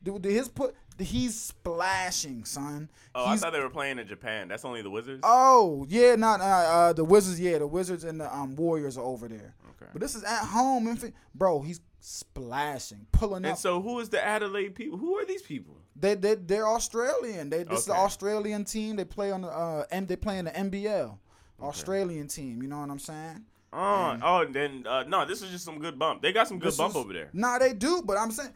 Dude, 0.03 0.25
his 0.25 0.49
put 0.49 0.75
he's 0.99 1.39
splashing, 1.39 2.45
son. 2.45 2.89
Oh, 3.15 3.25
I 3.25 3.37
thought 3.37 3.53
they 3.53 3.59
were 3.59 3.69
playing 3.69 3.99
in 3.99 4.07
Japan. 4.07 4.47
That's 4.47 4.65
only 4.65 4.81
the 4.81 4.89
Wizards. 4.89 5.21
Oh 5.23 5.85
yeah, 5.87 6.15
not 6.15 6.41
uh, 6.41 6.43
uh, 6.43 6.93
the 6.93 7.05
Wizards. 7.05 7.39
Yeah, 7.39 7.59
the 7.59 7.67
Wizards 7.67 8.03
and 8.03 8.19
the 8.19 8.33
um, 8.33 8.55
Warriors 8.55 8.97
are 8.97 9.03
over 9.03 9.27
there. 9.27 9.55
Okay. 9.81 9.89
But 9.93 10.01
this 10.01 10.15
is 10.15 10.23
at 10.23 10.45
home, 10.45 10.97
bro, 11.33 11.61
he's 11.61 11.79
splashing, 11.99 13.07
pulling 13.11 13.37
And 13.37 13.45
up. 13.45 13.51
And 13.51 13.59
so, 13.59 13.81
who 13.81 13.99
is 13.99 14.09
the 14.09 14.23
Adelaide 14.23 14.75
people? 14.75 14.97
Who 14.97 15.17
are 15.17 15.25
these 15.25 15.41
people? 15.41 15.77
They 15.95 16.15
they 16.15 16.35
they're 16.35 16.67
Australian. 16.67 17.49
They 17.49 17.63
this 17.63 17.81
is 17.81 17.87
an 17.87 17.95
Australian 17.95 18.65
team. 18.65 18.95
They 18.95 19.05
play 19.05 19.31
on 19.31 19.41
the 19.41 19.47
uh 19.49 19.85
and 19.91 20.07
they 20.07 20.15
play 20.15 20.37
in 20.39 20.45
the 20.45 20.51
NBL. 20.51 21.17
Australian 21.61 22.27
team. 22.27 22.61
You 22.61 22.67
know 22.67 22.79
what 22.79 22.89
I'm 22.89 22.99
saying? 22.99 23.45
Oh, 23.71 24.17
oh, 24.21 24.45
then 24.45 24.85
uh, 24.87 25.03
no, 25.07 25.25
this 25.25 25.41
is 25.41 25.49
just 25.49 25.65
some 25.65 25.79
good 25.79 25.97
bump. 25.97 26.21
They 26.21 26.31
got 26.31 26.47
some 26.47 26.59
good 26.59 26.75
bump 26.77 26.91
is- 26.91 26.95
over 26.97 27.11
there. 27.13 27.29
Nah, 27.33 27.57
they 27.57 27.73
do, 27.73 28.03
but 28.05 28.17
I'm 28.17 28.31
saying 28.31 28.51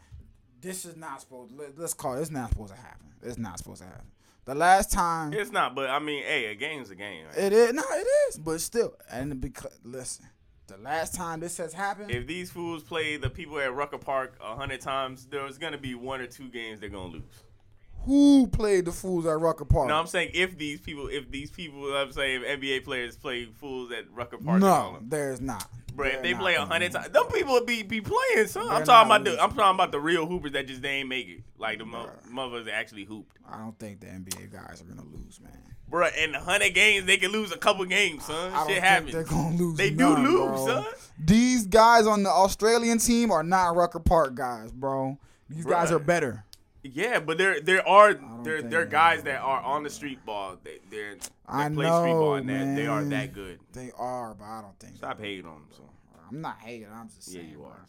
this 0.60 0.84
is 0.84 0.96
not 0.96 1.20
supposed. 1.20 1.56
Let, 1.58 1.76
let's 1.78 1.94
call 1.94 2.16
it. 2.16 2.20
It's 2.20 2.30
not 2.30 2.50
supposed 2.50 2.72
to 2.74 2.78
happen. 2.80 3.06
It's 3.22 3.38
not 3.38 3.58
supposed 3.58 3.82
to 3.82 3.88
happen. 3.88 4.06
The 4.44 4.54
last 4.54 4.90
time 4.92 5.34
It's 5.34 5.50
not, 5.52 5.74
but 5.74 5.90
I 5.90 5.98
mean, 5.98 6.22
hey, 6.22 6.46
a 6.46 6.54
game's 6.54 6.90
a 6.90 6.94
game. 6.94 7.26
right? 7.26 7.36
it 7.36 7.52
is. 7.52 7.72
No, 7.74 7.82
it 7.90 8.06
is. 8.30 8.38
But 8.38 8.60
still, 8.60 8.94
and 9.10 9.40
because 9.40 9.78
listen, 9.84 10.26
the 10.68 10.76
last 10.78 11.14
time 11.14 11.40
this 11.40 11.56
has 11.58 11.72
happened, 11.72 12.10
If 12.10 12.26
these 12.26 12.50
fools 12.50 12.82
play 12.82 13.16
the 13.16 13.28
people 13.30 13.58
at 13.58 13.74
Rucker 13.74 13.98
Park 13.98 14.36
a 14.40 14.54
hundred 14.54 14.80
times, 14.80 15.26
there's 15.26 15.58
gonna 15.58 15.78
be 15.78 15.94
one 15.94 16.20
or 16.20 16.26
two 16.26 16.48
games 16.48 16.80
they're 16.80 16.88
gonna 16.88 17.12
lose. 17.12 17.22
who 18.04 18.46
played 18.46 18.84
the 18.84 18.92
fools 18.92 19.26
at 19.26 19.38
Rucker 19.40 19.64
Park? 19.64 19.88
No, 19.88 19.94
I'm 19.96 20.06
saying 20.06 20.30
if 20.34 20.56
these 20.56 20.80
people, 20.80 21.08
if 21.08 21.30
these 21.30 21.50
people, 21.50 21.94
I'm 21.94 22.12
saying 22.12 22.42
if 22.44 22.60
NBA 22.60 22.84
players 22.84 23.16
play 23.16 23.46
fools 23.46 23.90
at 23.92 24.10
Rucker 24.12 24.38
Park. 24.38 24.60
no, 24.60 24.98
there's 25.02 25.40
not. 25.40 25.66
Bro, 25.94 26.06
if 26.08 26.22
they 26.22 26.32
play 26.32 26.54
a 26.54 26.64
hundred 26.64 26.92
times, 26.92 27.08
them 27.10 27.26
people 27.26 27.54
would 27.54 27.66
be 27.66 27.82
be 27.82 28.00
playing, 28.00 28.46
son. 28.46 28.68
I'm 28.68 28.84
talking 28.84 29.10
about 29.10 29.24
the. 29.24 29.42
I'm 29.42 29.50
talking 29.52 29.74
about 29.74 29.90
the 29.90 29.98
real 29.98 30.26
hoopers 30.26 30.52
that 30.52 30.68
just 30.68 30.80
they 30.80 30.90
ain't 30.90 31.08
make 31.08 31.28
it, 31.28 31.40
like 31.58 31.78
the 31.78 31.84
mo- 31.86 32.08
motherfuckers 32.32 32.70
actually 32.70 33.02
hooped. 33.04 33.36
I 33.50 33.58
don't 33.58 33.76
think 33.80 34.00
the 34.00 34.06
NBA 34.06 34.52
guys 34.52 34.80
are 34.80 34.84
gonna 34.84 35.08
lose, 35.08 35.40
man. 35.40 35.52
Bro, 35.90 36.08
in 36.22 36.34
hundred 36.34 36.74
games 36.74 37.06
they 37.06 37.16
can 37.16 37.30
lose 37.32 37.50
a 37.52 37.56
couple 37.56 37.84
games, 37.86 38.24
son. 38.24 38.52
I 38.52 38.66
Shit 38.66 38.82
happens. 38.82 39.12
they're 39.12 39.24
gonna 39.24 39.56
lose. 39.56 39.76
They 39.78 39.90
do 39.90 40.16
lose, 40.16 40.48
bro. 40.48 40.66
son. 40.66 40.86
These 41.18 41.66
guys 41.66 42.06
on 42.06 42.22
the 42.22 42.30
Australian 42.30 42.98
team 42.98 43.30
are 43.30 43.42
not 43.42 43.74
Rucker 43.74 43.98
Park 44.00 44.34
guys, 44.34 44.70
bro. 44.70 45.18
These 45.48 45.64
guys 45.64 45.90
are 45.90 45.98
better. 45.98 46.44
Yeah, 46.82 47.20
but 47.20 47.38
there 47.38 47.60
there 47.60 47.86
are 47.86 48.14
there 48.42 48.62
there 48.62 48.82
are 48.82 48.86
guys 48.86 49.22
that 49.24 49.40
are 49.40 49.60
on 49.62 49.82
the 49.82 49.90
street 49.90 50.24
ball. 50.24 50.56
They 50.62 50.78
they're 50.90 51.14
they 51.16 51.20
I 51.48 51.68
play 51.70 51.86
street 51.86 52.12
ball 52.12 52.30
know, 52.30 52.34
and 52.34 52.48
that 52.50 52.76
they 52.76 52.86
are 52.86 53.00
man. 53.00 53.08
that 53.10 53.32
good. 53.32 53.58
They 53.72 53.90
are, 53.96 54.34
but 54.34 54.44
I 54.44 54.60
don't 54.62 54.78
think. 54.78 54.96
Stop 54.96 55.18
hating 55.20 55.46
on 55.46 55.54
them, 55.54 55.68
son. 55.72 55.86
I'm 56.30 56.40
not 56.42 56.58
hating. 56.60 56.88
I'm 56.92 57.08
just 57.08 57.24
saying. 57.24 57.46
Yeah, 57.46 57.52
you 57.52 57.58
bro. 57.58 57.66
are. 57.66 57.86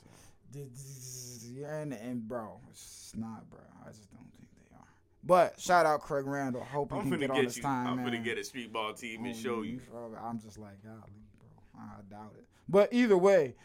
Yeah, 1.54 1.78
and, 1.82 1.94
and 1.94 2.28
bro, 2.28 2.60
it's 2.72 3.14
not, 3.16 3.50
bro. 3.50 3.60
I 3.86 3.90
just 3.90 4.10
don't 4.12 4.26
think 4.38 4.48
they 4.56 4.76
are. 4.76 4.88
But 5.24 5.60
shout 5.60 5.86
out 5.86 6.02
Craig 6.02 6.26
Randall. 6.26 6.64
Hope 6.64 6.92
he 6.94 6.98
I'm 7.00 7.10
can 7.10 7.20
get 7.20 7.30
on 7.30 7.36
get 7.38 7.46
this 7.46 7.58
you. 7.58 7.64
time, 7.64 7.88
I'm 7.88 7.96
man. 7.98 8.06
gonna 8.06 8.20
get 8.20 8.38
a 8.38 8.44
street 8.44 8.72
ball 8.72 8.94
team 8.94 9.26
and 9.26 9.36
show 9.36 9.62
you. 9.64 9.80
bro. 9.92 10.16
I'm 10.24 10.40
just 10.40 10.58
like, 10.58 10.82
golly, 10.84 10.96
bro. 11.40 11.82
I 11.82 12.02
doubt 12.10 12.34
it. 12.38 12.46
But 12.68 12.94
either 12.94 13.18
way, 13.18 13.56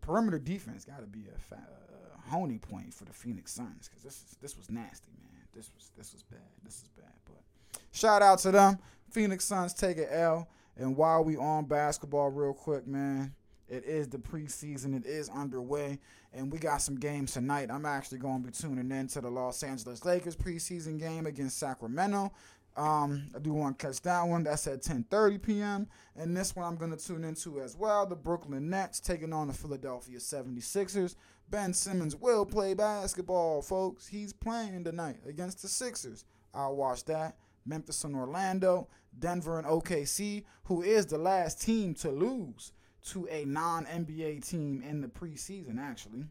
perimeter 0.00 0.38
defense 0.38 0.84
got 0.84 1.00
to 1.00 1.06
be 1.06 1.24
a 1.34 1.38
fa- 1.38 1.56
uh, 1.56 2.30
honing 2.30 2.58
point 2.60 2.92
for 2.94 3.04
the 3.04 3.12
Phoenix 3.12 3.52
Suns 3.52 3.88
because 3.88 4.02
this 4.04 4.14
is 4.16 4.36
this 4.40 4.56
was 4.56 4.70
nasty, 4.70 5.10
man. 5.20 5.42
This 5.54 5.70
was 5.74 5.90
this 5.96 6.12
was 6.12 6.22
bad. 6.22 6.40
This 6.62 6.76
is 6.82 6.88
bad. 6.96 7.12
But 7.24 7.80
shout 7.90 8.22
out 8.22 8.38
to 8.40 8.50
them. 8.52 8.78
Phoenix 9.10 9.44
Suns 9.44 9.74
take 9.74 9.98
an 9.98 10.06
L. 10.10 10.48
And 10.76 10.96
while 10.96 11.22
we 11.22 11.36
on 11.36 11.66
basketball, 11.66 12.30
real 12.30 12.52
quick, 12.52 12.84
man, 12.86 13.32
it 13.74 13.84
is 13.84 14.08
the 14.08 14.18
preseason. 14.18 14.96
It 14.96 15.04
is 15.04 15.28
underway, 15.28 15.98
and 16.32 16.52
we 16.52 16.58
got 16.58 16.80
some 16.80 16.94
games 16.94 17.32
tonight. 17.32 17.70
I'm 17.70 17.84
actually 17.84 18.18
going 18.18 18.42
to 18.42 18.46
be 18.46 18.52
tuning 18.52 18.90
in 18.90 19.08
to 19.08 19.20
the 19.20 19.30
Los 19.30 19.62
Angeles 19.62 20.04
Lakers 20.04 20.36
preseason 20.36 20.98
game 20.98 21.26
against 21.26 21.58
Sacramento. 21.58 22.32
Um, 22.76 23.24
I 23.34 23.38
do 23.38 23.52
want 23.52 23.78
to 23.78 23.86
catch 23.86 24.00
that 24.02 24.22
one. 24.22 24.44
That's 24.44 24.66
at 24.66 24.82
10:30 24.82 25.42
p.m. 25.42 25.88
And 26.16 26.36
this 26.36 26.54
one 26.54 26.66
I'm 26.66 26.76
going 26.76 26.96
to 26.96 27.04
tune 27.04 27.24
into 27.24 27.60
as 27.60 27.76
well. 27.76 28.06
The 28.06 28.16
Brooklyn 28.16 28.70
Nets 28.70 29.00
taking 29.00 29.32
on 29.32 29.48
the 29.48 29.54
Philadelphia 29.54 30.18
76ers. 30.18 31.16
Ben 31.50 31.72
Simmons 31.72 32.16
will 32.16 32.46
play 32.46 32.74
basketball, 32.74 33.60
folks. 33.60 34.06
He's 34.06 34.32
playing 34.32 34.84
tonight 34.84 35.18
against 35.28 35.62
the 35.62 35.68
Sixers. 35.68 36.24
I'll 36.54 36.76
watch 36.76 37.04
that. 37.06 37.36
Memphis 37.66 38.04
and 38.04 38.14
Orlando, 38.14 38.88
Denver 39.18 39.58
and 39.58 39.66
OKC, 39.66 40.44
who 40.64 40.82
is 40.82 41.06
the 41.06 41.18
last 41.18 41.60
team 41.60 41.94
to 41.94 42.10
lose 42.10 42.72
to 43.10 43.28
a 43.30 43.44
non-NBA 43.44 44.48
team 44.48 44.82
in 44.88 45.00
the 45.00 45.08
preseason, 45.08 45.78
actually. 45.78 46.24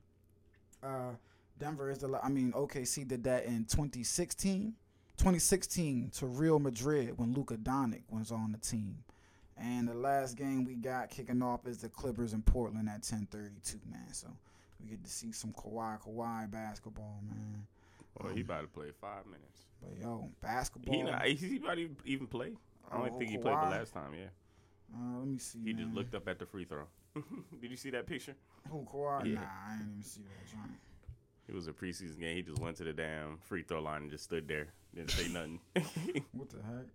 Uh, 0.82 1.12
Denver 1.60 1.90
is 1.90 2.00
the, 2.00 2.20
I 2.24 2.30
mean, 2.30 2.52
OKC 2.54 3.08
did 3.08 3.24
that 3.26 3.46
in 3.46 3.66
2016. 3.66 4.74
2016 5.18 6.10
to 6.18 6.26
Real 6.26 6.58
Madrid 6.60 7.18
when 7.18 7.34
Luka 7.34 7.56
Doncic 7.56 8.02
was 8.10 8.32
on 8.32 8.52
the 8.52 8.58
team. 8.58 9.04
And 9.56 9.88
the 9.88 9.94
last 9.94 10.36
game 10.36 10.66
we 10.66 10.74
got 10.76 11.12
kicking 11.12 11.44
off 11.44 11.68
is 11.68 11.78
the 11.78 11.90
Clippers 11.90 12.34
in 12.34 12.42
Portland 12.42 12.90
at 12.90 13.04
10:32, 13.04 13.76
man. 13.90 14.12
So 14.12 14.28
we 14.82 14.90
get 14.90 15.04
to 15.04 15.10
see 15.10 15.32
some 15.32 15.54
Kawhi 15.54 16.02
Kawhi 16.02 16.50
basketball, 16.50 17.20
man. 17.30 17.68
Well, 18.20 18.34
he 18.34 18.42
about 18.42 18.62
to 18.62 18.68
play 18.68 18.88
five 19.00 19.28
minutes. 19.28 19.66
But 19.80 20.02
yo, 20.02 20.32
basketball. 20.42 20.96
He 20.96 21.04
not. 21.04 21.24
He 21.28 21.58
about 21.58 21.76
to 21.76 21.90
even 22.06 22.26
play. 22.26 22.54
I 22.92 22.98
don't 22.98 23.12
Oh, 23.14 23.20
think 23.20 23.30
he 23.30 23.38
played 23.38 23.56
the 23.56 23.70
last 23.70 23.94
time. 23.94 24.16
Yeah, 24.16 24.30
uh, 24.96 25.20
let 25.20 25.28
me 25.28 25.38
see. 25.38 25.60
he 25.66 25.74
just 25.74 25.94
looked 25.94 26.16
up 26.16 26.28
at 26.28 26.40
the 26.40 26.46
free 26.46 26.66
throw. 26.66 26.86
Did 27.62 27.72
you 27.72 27.78
see 27.78 27.90
that 27.92 28.06
picture? 28.08 28.36
Who 28.70 28.86
Kawhi? 28.92 29.26
Yeah. 29.28 29.34
Nah, 29.36 29.42
I 29.70 29.78
didn't 29.78 29.92
even 29.92 30.04
see 30.04 30.22
that 30.22 30.52
joint. 30.52 30.80
It 31.48 31.54
was 31.54 31.68
a 31.68 31.74
preseason 31.74 32.20
game. 32.20 32.38
He 32.38 32.42
just 32.42 32.60
went 32.60 32.78
to 32.78 32.84
the 32.84 32.94
damn 32.94 33.38
free 33.38 33.64
throw 33.64 33.82
line 33.82 34.04
and 34.04 34.12
just 34.12 34.24
stood 34.24 34.48
there, 34.48 34.68
didn't 34.96 35.12
say 35.12 35.28
nothing 35.28 35.60
What 36.32 36.50
the 36.50 36.58
heck? 36.58 36.86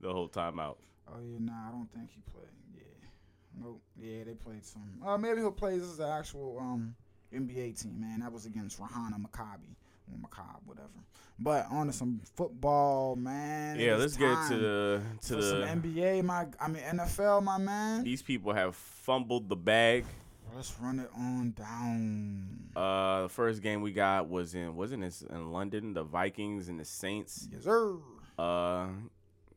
the 0.00 0.12
whole 0.12 0.28
time 0.28 0.60
out. 0.60 0.78
Oh 1.08 1.18
yeah, 1.20 1.38
nah, 1.40 1.68
I 1.68 1.70
don't 1.72 1.88
think 1.92 2.10
he 2.10 2.20
played. 2.32 2.46
Yeah, 2.74 3.08
nope. 3.64 3.80
Yeah, 4.00 4.24
they 4.24 4.34
played 4.34 4.64
some. 4.64 4.82
Uh, 5.04 5.16
maybe 5.18 5.40
he'll 5.40 5.50
play 5.52 5.74
as 5.76 5.98
an 5.98 6.08
actual 6.08 6.58
um 6.60 6.94
NBA 7.34 7.80
team, 7.82 8.00
man. 8.00 8.20
That 8.20 8.32
was 8.32 8.46
against 8.46 8.78
Ra'anana 8.78 9.16
Maccabi 9.20 9.74
Maccabi, 10.10 10.66
whatever. 10.66 10.88
But 11.38 11.66
on 11.70 11.88
to 11.88 11.92
some 11.92 12.20
football, 12.36 13.16
man. 13.16 13.78
Yeah, 13.78 13.96
let's 13.96 14.16
get 14.16 14.36
to 14.48 14.56
the 14.56 15.02
to 15.26 15.36
the. 15.36 15.42
some 15.42 15.82
NBA. 15.82 16.22
My, 16.22 16.46
I 16.60 16.68
mean 16.68 16.82
NFL, 16.82 17.42
my 17.42 17.58
man. 17.58 18.04
These 18.04 18.22
people 18.22 18.52
have 18.52 18.76
fumbled 18.76 19.48
the 19.48 19.56
bag. 19.56 20.04
Let's 20.54 20.74
run 20.80 21.00
it 21.00 21.10
on 21.16 21.52
down. 21.52 22.70
Uh, 22.76 23.22
the 23.22 23.28
first 23.28 23.62
game 23.62 23.80
we 23.80 23.92
got 23.92 24.28
was 24.28 24.54
in 24.54 24.76
wasn't 24.76 25.04
it 25.04 25.22
in 25.30 25.50
London? 25.50 25.94
The 25.94 26.04
Vikings 26.04 26.68
and 26.68 26.78
the 26.78 26.84
Saints. 26.84 27.48
Yes, 27.50 27.64
sir. 27.64 27.96
Uh, 28.38 28.88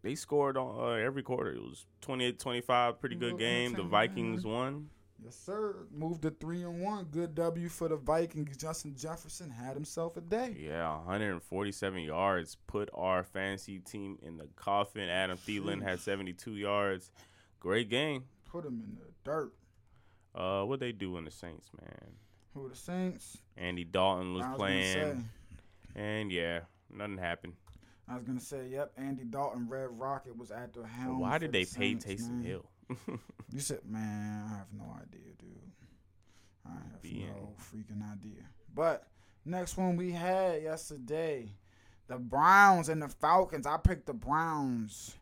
they 0.02 0.16
scored 0.16 0.56
on 0.56 0.80
uh, 0.80 0.94
every 0.94 1.24
quarter. 1.24 1.52
It 1.52 1.62
was 1.62 1.86
28-25, 2.04 3.00
pretty 3.00 3.16
Good 3.16 3.40
game. 3.40 3.74
The 3.74 3.84
Vikings 3.84 4.46
won. 4.46 4.90
Yes, 5.24 5.36
sir. 5.36 5.88
Moved 5.92 6.24
to 6.24 6.30
three 6.30 6.64
and 6.64 6.82
one. 6.82 7.06
Good 7.06 7.36
W 7.36 7.70
for 7.70 7.88
the 7.88 7.96
Vikings. 7.96 8.58
Justin 8.58 8.96
Jefferson 8.96 9.50
had 9.50 9.74
himself 9.74 10.18
a 10.18 10.22
day. 10.22 10.56
Yeah, 10.60 10.98
147 10.98 12.02
yards. 12.02 12.58
Put 12.68 12.90
our 12.94 13.24
fantasy 13.24 13.80
team 13.80 14.20
in 14.22 14.38
the 14.38 14.48
coffin. 14.56 15.10
Adam 15.10 15.38
Thielen 15.38 15.82
had 15.82 16.00
72 16.00 16.56
yards. 16.58 17.12
Great 17.60 17.90
game. 17.90 18.26
Put 18.50 18.66
him 18.66 18.84
in 18.86 18.98
the 19.00 19.12
dirt. 19.24 19.54
Uh, 20.36 20.64
what 20.64 20.80
they 20.80 20.92
do 20.92 21.18
in 21.18 21.24
the 21.24 21.32
Saints, 21.32 21.70
man? 21.82 22.12
Who 22.54 22.70
the 22.70 22.76
Saints? 22.76 23.38
Andy 23.58 23.86
Dalton 23.86 24.34
was, 24.34 24.46
was 24.46 24.58
playing, 24.58 25.30
and 25.96 26.32
yeah, 26.32 26.62
nothing 26.90 27.18
happened. 27.18 27.54
I 28.08 28.16
was 28.16 28.24
gonna 28.24 28.40
say, 28.40 28.68
yep. 28.70 28.92
Andy 28.98 29.24
Dalton, 29.24 29.68
Red 29.68 29.88
Rocket 29.92 30.38
was 30.38 30.52
at 30.52 30.74
the 30.74 30.86
helm. 30.86 31.20
Why 31.20 31.38
did 31.38 31.52
the 31.52 31.60
they 31.60 31.66
pay 31.66 31.96
Saints, 31.98 32.06
Taysom 32.06 32.32
man. 32.32 32.44
Hill? 32.44 32.66
You 33.52 33.60
said, 33.60 33.80
man, 33.86 34.46
I 34.46 34.58
have 34.58 34.68
no 34.78 34.86
idea, 35.02 35.32
dude. 35.40 35.72
I 36.66 36.72
have 36.74 37.02
Being- 37.02 37.28
no 37.28 37.54
freaking 37.60 38.02
idea. 38.12 38.44
But 38.74 39.08
next 39.46 39.78
one 39.78 39.96
we 39.96 40.12
had 40.12 40.62
yesterday, 40.64 41.50
the 42.08 42.18
Browns 42.18 42.90
and 42.90 43.02
the 43.02 43.08
Falcons. 43.08 43.66
I 43.68 43.78
picked 43.78 44.06
the 44.08 44.14
Browns, 44.14 45.16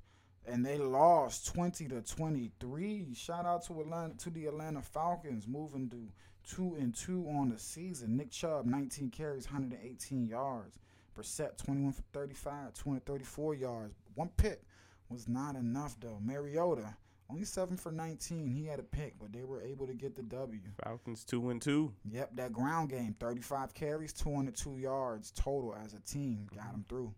and 0.46 0.66
they 0.66 0.78
lost 0.78 1.48
twenty 1.54 1.88
to 1.90 2.02
twenty 2.02 2.52
three. 2.60 3.14
Shout 3.14 3.46
out 3.46 3.64
to 3.68 3.80
Atlanta 3.82 4.16
to 4.20 4.30
the 4.30 4.48
Atlanta 4.48 4.82
Falcons, 4.82 5.48
moving 5.48 5.90
to 5.90 6.08
two 6.50 6.76
and 6.80 6.94
two 6.96 7.28
on 7.30 7.50
the 7.50 7.60
season. 7.60 8.18
Nick 8.18 8.32
Chubb, 8.32 8.66
nineteen 8.66 9.10
carries, 9.10 9.46
hundred 9.46 9.74
and 9.74 9.82
eighteen 9.84 10.26
yards. 10.26 10.80
Brissett, 11.16 11.58
twenty 11.58 11.82
one 11.84 11.94
for 11.94 12.02
35, 12.14 12.74
234 12.74 13.54
yards. 13.54 13.94
One 14.16 14.30
pick 14.38 14.64
was 15.10 15.28
not 15.28 15.56
enough 15.56 15.96
though. 16.00 16.18
Mariota, 16.22 16.96
only 17.34 17.46
seven 17.46 17.76
for 17.76 17.92
19. 17.92 18.48
He 18.48 18.66
had 18.66 18.80
a 18.80 18.84
pick, 18.84 19.16
but 19.20 19.34
they 19.34 19.44
were 19.44 19.62
able 19.62 19.88
to 19.88 19.94
get 19.94 20.16
the 20.16 20.22
W. 20.22 20.60
Falcons 20.84 21.24
two 21.24 21.50
and 21.50 21.60
two. 21.60 21.92
Yep, 22.12 22.36
that 22.36 22.54
ground 22.54 22.90
game, 22.90 23.16
35 23.20 23.74
carries, 23.74 24.14
202 24.14 24.78
yards 24.78 25.32
total 25.32 25.76
as 25.84 25.94
a 25.94 26.00
team. 26.02 26.48
Got 26.56 26.72
them 26.72 26.86
through. 26.88 27.14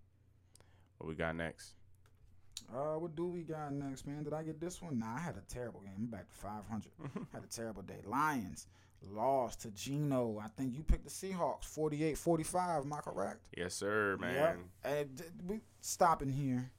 What 0.98 1.10
we 1.10 1.16
got 1.16 1.36
next? 1.36 1.74
Uh, 2.74 2.98
what 2.98 3.16
do 3.16 3.28
we 3.28 3.42
got 3.42 3.74
next, 3.74 4.08
man? 4.08 4.24
Did 4.24 4.34
I 4.34 4.44
get 4.44 4.62
this 4.62 4.82
one? 4.82 5.00
Nah, 5.00 5.16
I 5.16 5.20
had 5.20 5.36
a 5.36 5.54
terrible 5.54 5.82
game. 5.82 5.92
I'm 5.98 6.06
back 6.06 6.30
to 6.30 6.36
500. 6.36 6.90
had 7.34 7.44
a 7.44 7.48
terrible 7.48 7.82
day. 7.82 8.00
Lions 8.06 8.68
lost 9.12 9.62
to 9.64 9.72
Geno. 9.72 10.42
I 10.42 10.48
think 10.56 10.74
you 10.74 10.82
picked 10.82 11.04
the 11.04 11.12
Seahawks 11.12 11.66
48 11.66 12.18
45. 12.18 12.86
Am 12.86 12.94
I 12.94 13.00
correct? 13.00 13.40
Yes, 13.56 13.74
sir, 13.74 14.16
man. 14.20 14.34
Yep. 14.34 14.58
And 14.86 15.24
we 15.46 15.60
stopping 15.82 16.30
here. 16.30 16.72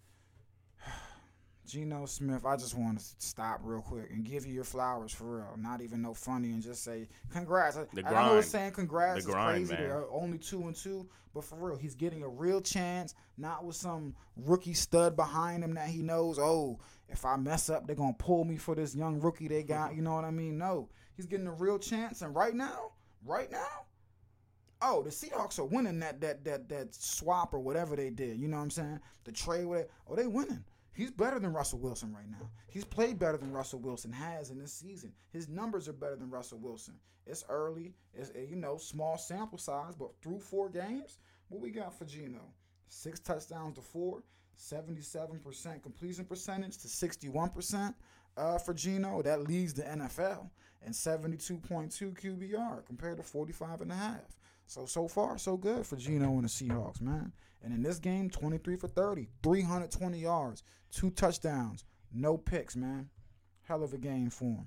Geno 1.67 2.07
Smith, 2.07 2.45
I 2.47 2.57
just 2.57 2.77
want 2.77 2.99
to 2.99 3.05
stop 3.19 3.61
real 3.63 3.81
quick 3.83 4.11
and 4.11 4.25
give 4.25 4.47
you 4.47 4.53
your 4.55 4.65
flowers 4.65 5.13
for 5.13 5.37
real. 5.39 5.55
Not 5.59 5.81
even 5.81 6.01
no 6.03 6.15
funny 6.15 6.51
and 6.53 6.63
just 6.63 6.83
say 6.85 7.09
congrats. 7.31 7.77
I- 7.77 7.87
The 7.93 8.07
I 8.07 8.11
know 8.13 8.39
it's 8.39 8.51
grind. 8.51 8.65
saying 8.65 8.73
congrats 8.73 9.25
The 9.25 9.31
is 9.31 9.35
grind, 9.35 9.67
crazy. 9.69 9.73
man. 9.75 9.83
They're 9.89 10.11
only 10.11 10.39
two 10.39 10.63
and 10.67 10.75
two, 10.77 11.09
but 11.35 11.45
for 11.45 11.57
real, 11.57 11.77
he's 11.77 11.95
getting 11.95 12.23
a 12.23 12.29
real 12.29 12.61
chance. 12.61 13.15
Not 13.37 13.65
with 13.65 13.77
some 13.77 14.15
rookie 14.37 14.75
stud 14.75 15.17
behind 15.17 15.65
him 15.65 15.75
that 15.75 15.89
he 15.89 16.03
knows. 16.03 16.39
Oh, 16.39 16.79
if 17.09 17.25
I 17.25 17.37
mess 17.37 17.69
up, 17.69 17.87
they're 17.87 17.97
gonna 17.97 18.13
pull 18.15 18.45
me 18.45 18.57
for 18.57 18.75
this 18.75 18.95
young 18.95 19.21
rookie 19.21 19.49
they 19.49 19.63
got. 19.63 19.95
You 19.95 20.03
know 20.03 20.15
what 20.15 20.25
I 20.25 20.31
mean? 20.31 20.59
No, 20.59 20.89
he's 21.17 21.27
getting 21.27 21.47
a 21.47 21.53
real 21.53 21.79
chance, 21.79 22.23
and 22.23 22.35
right 22.35 22.55
now, 22.55 22.93
right 23.25 23.51
now, 23.51 23.85
oh, 24.83 25.03
the 25.03 25.11
Seahawks 25.11 25.59
are 25.59 25.65
winning 25.65 25.99
that 26.01 26.21
that 26.21 26.45
that 26.45 26.69
that 26.69 26.95
swap 26.95 27.55
or 27.55 27.59
whatever 27.61 27.97
they 27.97 28.11
did. 28.11 28.39
You 28.39 28.49
know 28.49 28.57
what 28.57 28.63
I'm 28.65 28.71
saying? 28.71 29.01
The 29.25 29.33
trade 29.33 29.65
with 29.67 29.81
it. 29.83 29.91
Oh, 30.09 30.15
they 30.17 30.27
winning. 30.27 30.65
He's 30.97 31.11
better 31.11 31.39
than 31.39 31.53
Russell 31.53 31.79
Wilson 31.79 32.15
right 32.15 32.29
now. 32.31 32.49
He's 32.69 32.85
played 32.85 33.19
better 33.19 33.37
than 33.37 33.53
Russell 33.53 33.81
Wilson 33.81 34.13
has 34.13 34.51
in 34.51 34.59
this 34.59 34.73
season. 34.73 35.13
His 35.31 35.47
numbers 35.47 35.89
are 35.89 35.93
better 35.93 36.17
than 36.17 36.31
Russell 36.31 36.59
Wilson. 36.59 36.95
It's 37.27 37.45
early. 37.51 37.93
It's 38.15 38.31
uh, 38.31 38.41
you 38.49 38.57
know 38.57 38.79
small 38.79 39.19
sample 39.19 39.59
size, 39.59 39.95
but 39.95 40.11
through 40.23 40.39
four 40.39 40.71
games, 40.71 41.19
what 41.49 41.61
we 41.61 41.71
got 41.71 41.97
for 41.97 42.07
Geno? 42.07 42.41
Six 42.89 43.21
touchdowns 43.21 43.75
to 43.75 43.83
four, 43.83 44.23
77% 44.59 45.83
completion 45.83 46.25
percentage 46.25 46.79
to 46.79 46.89
61% 46.89 47.95
uh, 48.39 48.59
for 48.59 48.73
Geno. 48.73 49.21
That 49.21 49.43
leads 49.43 49.75
the 49.75 49.83
NFL 49.83 50.49
and 50.83 50.95
72.2 50.95 51.61
QBR 51.61 52.87
compared 52.87 53.19
to 53.19 53.23
45 53.23 53.83
and 53.83 53.93
a 53.93 53.97
half. 53.97 54.39
So 54.67 54.87
so 54.87 55.09
far 55.09 55.37
so 55.37 55.59
good 55.59 55.87
for 55.87 55.97
Geno 55.97 56.33
and 56.33 56.45
the 56.45 56.49
Seahawks, 56.49 57.03
man. 57.03 57.33
And 57.63 57.73
in 57.75 57.83
this 57.83 57.99
game, 57.99 58.31
23 58.31 58.77
for 58.77 58.89
30, 58.89 59.29
320 59.43 60.19
yards, 60.19 60.63
two 60.91 61.11
touchdowns, 61.11 61.85
no 62.13 62.37
picks, 62.37 62.77
man. 62.77 63.09
Hell 63.63 63.83
of 63.83 63.93
a 63.93 63.99
game 63.99 64.31
for 64.31 64.45
him. 64.45 64.67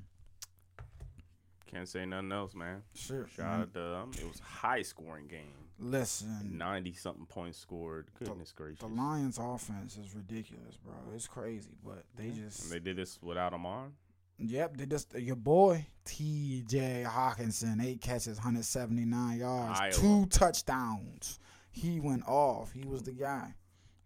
Can't 1.66 1.88
say 1.88 2.06
nothing 2.06 2.32
else, 2.32 2.56
man. 2.56 2.82
Sure. 2.96 3.28
Shout 3.36 3.62
out 3.62 3.74
to 3.74 3.96
um, 3.98 4.12
it 4.18 4.28
was 4.28 4.40
a 4.40 4.44
high 4.44 4.82
scoring 4.82 5.28
game. 5.28 5.54
Listen, 5.78 6.58
Ninety 6.58 6.94
something 6.94 7.26
points 7.28 7.58
scored. 7.60 8.08
Goodness 8.18 8.52
gracious. 8.52 8.80
the 8.80 8.88
Lions' 8.88 9.38
offense 9.42 9.98
is 9.98 10.14
ridiculous, 10.16 10.76
bro. 10.84 10.94
It's 11.16 11.28
crazy, 11.28 11.78
but 11.86 12.04
they 12.18 12.32
just 12.32 12.64
And 12.64 12.72
they 12.72 12.80
did 12.80 12.98
this 12.98 13.20
without 13.22 13.54
Amon. 13.54 13.94
Yep, 14.40 14.78
they 14.78 14.86
just 14.88 15.14
your 15.16 15.36
boy 15.36 15.86
T.J. 16.06 17.06
Hockenson, 17.08 17.84
eight 17.86 18.02
catches, 18.02 18.38
179 18.38 19.38
yards, 19.38 19.80
Iowa. 19.80 19.92
two 19.94 20.26
touchdowns. 20.26 21.40
He 21.72 22.00
went 22.00 22.28
off. 22.28 22.72
He 22.72 22.86
was 22.86 23.04
the 23.04 23.12
guy. 23.12 23.54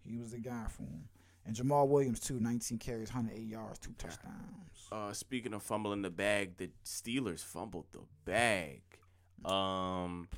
He 0.01 0.17
was 0.17 0.31
the 0.31 0.39
guy 0.39 0.65
for 0.69 0.83
him. 0.83 1.07
And 1.45 1.55
Jamaal 1.55 1.87
Williams 1.87 2.19
too, 2.19 2.39
19 2.39 2.77
carries, 2.77 3.13
108 3.13 3.45
yards, 3.45 3.79
two 3.79 3.93
touchdowns. 3.97 4.87
Uh, 4.91 5.11
speaking 5.11 5.53
of 5.53 5.63
fumbling 5.63 6.01
the 6.01 6.09
bag, 6.09 6.57
the 6.57 6.69
Steelers 6.85 7.43
fumbled 7.43 7.85
the 7.91 7.99
bag. 8.25 8.81
Um, 9.43 10.29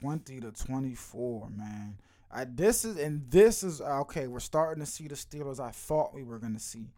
20 0.00 0.40
to 0.40 0.50
24, 0.50 1.48
man. 1.50 1.98
I 2.34 2.44
this 2.44 2.84
is 2.84 2.96
and 2.96 3.30
this 3.30 3.62
is 3.62 3.80
okay. 3.80 4.26
We're 4.26 4.40
starting 4.40 4.82
to 4.82 4.90
see 4.90 5.06
the 5.06 5.14
Steelers 5.14 5.60
I 5.60 5.70
thought 5.70 6.14
we 6.14 6.22
were 6.24 6.38
gonna 6.38 6.58
see 6.58 6.94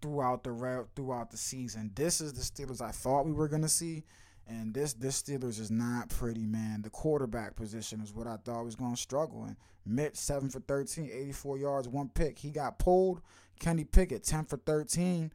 throughout 0.00 0.44
the 0.44 0.86
throughout 0.94 1.30
the 1.30 1.36
season. 1.36 1.90
This 1.94 2.20
is 2.20 2.32
the 2.32 2.42
Steelers 2.42 2.80
I 2.80 2.92
thought 2.92 3.26
we 3.26 3.32
were 3.32 3.48
gonna 3.48 3.68
see, 3.68 4.04
and 4.48 4.72
this 4.72 4.92
this 4.94 5.20
Steelers 5.22 5.58
is 5.60 5.70
not 5.70 6.08
pretty, 6.08 6.46
man. 6.46 6.82
The 6.82 6.90
quarterback 6.90 7.56
position 7.56 8.00
is 8.00 8.12
what 8.12 8.26
I 8.26 8.36
thought 8.36 8.64
was 8.64 8.76
gonna 8.76 8.96
struggle. 8.96 9.44
And 9.44 9.56
Mitch 9.84 10.16
seven 10.16 10.48
for 10.50 10.60
13, 10.60 11.10
84 11.12 11.58
yards, 11.58 11.88
one 11.88 12.08
pick. 12.08 12.38
He 12.38 12.50
got 12.50 12.78
pulled. 12.78 13.20
Kenny 13.58 13.84
Pickett 13.84 14.22
10 14.22 14.44
for 14.44 14.58
13, 14.58 15.32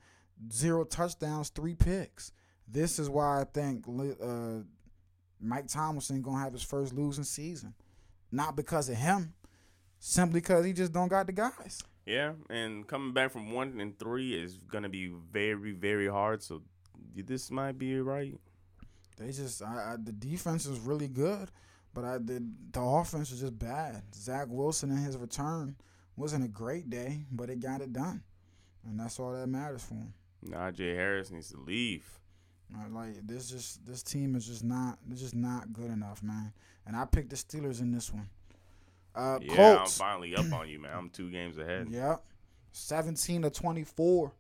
zero 0.53 0.83
touchdowns, 0.83 1.49
three 1.49 1.73
picks. 1.73 2.31
This 2.67 2.99
is 2.99 3.09
why 3.09 3.41
I 3.41 3.45
think 3.45 3.85
uh, 3.87 4.59
Mike 5.39 5.67
Tomlinson 5.67 6.21
gonna 6.21 6.39
have 6.39 6.53
his 6.53 6.61
first 6.63 6.93
losing 6.93 7.23
season. 7.23 7.73
Not 8.31 8.55
because 8.55 8.87
of 8.89 8.95
him, 8.95 9.33
simply 9.99 10.39
because 10.39 10.65
he 10.65 10.71
just 10.73 10.93
don't 10.93 11.07
got 11.09 11.25
the 11.25 11.33
guys. 11.33 11.81
yeah, 12.05 12.33
and 12.49 12.87
coming 12.87 13.11
back 13.13 13.31
from 13.31 13.51
one 13.51 13.79
and 13.81 13.97
three 13.99 14.33
is 14.35 14.53
gonna 14.71 14.87
be 14.89 15.11
very, 15.31 15.71
very 15.73 16.07
hard. 16.07 16.43
So 16.43 16.61
this 17.15 17.49
might 17.51 17.77
be 17.77 17.99
right. 17.99 18.35
They 19.21 19.31
just 19.31 19.61
I, 19.61 19.93
I, 19.93 19.95
the 20.01 20.11
defense 20.11 20.65
is 20.65 20.79
really 20.79 21.07
good, 21.07 21.49
but 21.93 22.03
I 22.03 22.17
the 22.17 22.43
the 22.71 22.81
offense 22.81 23.31
was 23.31 23.41
just 23.41 23.57
bad. 23.57 24.01
Zach 24.15 24.47
Wilson 24.49 24.91
in 24.91 24.97
his 24.97 25.17
return 25.17 25.75
wasn't 26.15 26.43
a 26.45 26.47
great 26.47 26.89
day, 26.89 27.25
but 27.31 27.49
it 27.49 27.59
got 27.59 27.81
it 27.81 27.93
done, 27.93 28.23
and 28.85 28.99
that's 28.99 29.19
all 29.19 29.31
that 29.33 29.47
matters 29.47 29.83
for 29.83 29.95
him. 29.95 30.13
Najee 30.45 30.95
Harris 30.95 31.31
needs 31.31 31.51
to 31.51 31.59
leave. 31.59 32.05
Uh, 32.73 32.89
Like 32.89 33.27
this, 33.27 33.49
just 33.49 33.85
this 33.85 34.01
team 34.03 34.35
is 34.35 34.47
just 34.47 34.63
not, 34.63 34.97
it's 35.11 35.21
just 35.21 35.35
not 35.35 35.71
good 35.73 35.91
enough, 35.91 36.23
man. 36.23 36.53
And 36.87 36.95
I 36.95 37.05
picked 37.05 37.29
the 37.29 37.35
Steelers 37.35 37.81
in 37.81 37.91
this 37.91 38.11
one. 38.11 38.29
Uh, 39.13 39.39
Yeah, 39.41 39.55
Colts, 39.55 39.99
I'm 39.99 40.07
finally 40.07 40.35
up 40.35 40.51
on 40.53 40.69
you, 40.69 40.79
man. 40.79 40.91
I'm 40.95 41.09
two 41.09 41.29
games 41.29 41.57
ahead. 41.57 41.89
Yep. 41.89 42.23
17 42.71 43.43
to 43.43 43.49
24. 43.49 44.31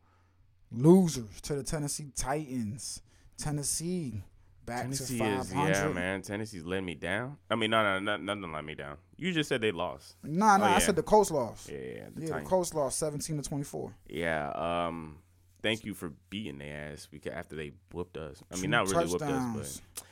Losers 0.71 1.41
to 1.41 1.55
the 1.55 1.63
Tennessee 1.63 2.11
Titans. 2.15 3.01
Tennessee 3.37 4.23
back 4.65 4.83
Tennessee 4.83 5.17
to 5.17 5.23
is 5.39 5.51
yeah, 5.51 5.87
man. 5.89 6.21
Tennessee's 6.21 6.63
letting 6.65 6.85
me 6.85 6.95
down. 6.95 7.37
I 7.49 7.55
mean, 7.55 7.71
no, 7.71 7.83
no, 7.83 8.17
no, 8.17 8.17
nothing 8.35 8.51
let 8.53 8.63
me 8.65 8.75
down. 8.75 8.97
You 9.17 9.31
just 9.33 9.49
said 9.49 9.61
they 9.61 9.71
lost. 9.71 10.15
Nah, 10.23 10.57
nah, 10.57 10.63
Oh, 10.65 10.67
I 10.67 10.71
yeah. 10.73 10.79
said 10.79 10.95
the 10.95 11.03
Colts 11.03 11.31
lost. 11.31 11.69
Yeah, 11.69 11.77
Yeah, 11.77 11.93
yeah, 11.95 12.03
the 12.15 12.25
the 12.33 12.41
Colts 12.41 12.73
lost 12.73 12.97
17 12.99 13.37
to 13.41 13.43
24. 13.47 13.93
Yeah. 14.09 14.49
Um. 14.51 15.17
Thank 15.63 15.85
you 15.85 15.93
for 15.93 16.11
beating 16.31 16.57
their 16.57 16.91
ass 16.93 17.07
because 17.11 17.33
after 17.33 17.55
they 17.55 17.71
whooped 17.93 18.17
us. 18.17 18.41
I 18.51 18.55
Two 18.55 18.61
mean, 18.63 18.71
not 18.71 18.89
really 18.89 19.05
whooped 19.05 19.21
us, 19.21 19.81
but 19.95 20.03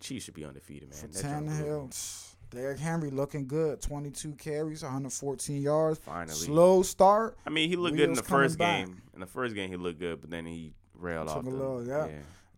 Chiefs 0.00 0.26
should 0.26 0.34
be 0.34 0.44
undefeated, 0.44 0.90
man. 0.90 0.98
for 0.98 1.06
That 1.08 1.22
junk 1.22 1.46
was- 1.46 1.54
Tannehill. 1.60 2.26
Derrick 2.50 2.78
Henry 2.80 3.10
looking 3.10 3.46
good. 3.46 3.80
22 3.80 4.32
carries, 4.32 4.82
114 4.82 5.62
yards. 5.62 6.00
Finally. 6.00 6.34
Slow 6.34 6.82
start. 6.82 7.38
I 7.46 7.50
mean, 7.50 7.68
he 7.68 7.76
looked 7.76 7.96
good 7.96 8.08
in 8.08 8.14
the 8.16 8.22
first 8.24 8.58
back. 8.58 8.86
game. 8.86 9.00
In 9.14 9.20
the 9.20 9.26
first 9.26 9.54
game, 9.54 9.70
he 9.70 9.76
looked 9.76 10.00
good, 10.00 10.20
but 10.20 10.30
then 10.30 10.44
he 10.46 10.74
railed 10.94 11.28
Took 11.28 11.36
off. 11.36 11.42
a 11.42 11.44
the, 11.44 11.50
little, 11.56 11.86
yeah. 11.86 12.08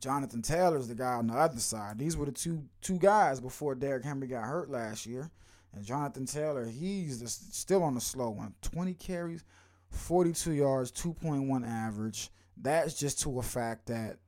Jonathan 0.03 0.43
Taylor's 0.43 0.89
the 0.89 0.97
guy 0.97 1.15
on 1.15 1.29
the 1.29 1.35
other 1.35 1.61
side. 1.61 1.97
These 1.97 2.17
were 2.17 2.27
the 2.27 2.33
two 2.33 2.65
two 2.83 2.99
guys 2.99 3.41
before 3.41 3.77
Derrick 3.77 4.05
Henry 4.05 4.27
got 4.27 4.45
hurt 4.45 4.69
last 4.69 5.07
year. 5.07 5.31
And 5.75 5.85
Jonathan 5.85 6.27
Taylor, 6.27 6.67
he's 6.67 7.21
the, 7.21 7.29
still 7.29 7.83
on 7.83 7.95
the 7.95 8.01
slow 8.01 8.29
one. 8.29 8.53
20 8.61 8.93
carries, 8.95 9.43
42 9.91 10.53
yards, 10.53 10.93
2.1 10.93 11.67
average. 11.67 12.31
That's 12.61 12.93
just 12.93 13.23
to 13.23 13.39
a 13.39 13.43
fact 13.43 13.87
that, 13.87 14.19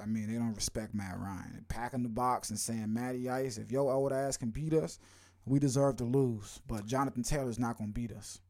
I 0.00 0.06
mean, 0.06 0.30
they 0.30 0.38
don't 0.38 0.54
respect 0.54 0.94
Matt 0.94 1.18
Ryan. 1.18 1.50
They're 1.54 1.62
packing 1.68 2.04
the 2.04 2.08
box 2.08 2.50
and 2.50 2.58
saying, 2.58 2.92
Matty 2.92 3.28
Ice, 3.28 3.58
if 3.58 3.72
your 3.72 3.92
old 3.92 4.12
ass 4.12 4.36
can 4.36 4.50
beat 4.50 4.74
us, 4.74 5.00
we 5.44 5.58
deserve 5.58 5.96
to 5.96 6.04
lose. 6.04 6.60
But 6.68 6.86
Jonathan 6.86 7.24
Taylor's 7.24 7.58
not 7.58 7.78
going 7.78 7.90
to 7.90 8.00
beat 8.00 8.12
us. 8.12 8.40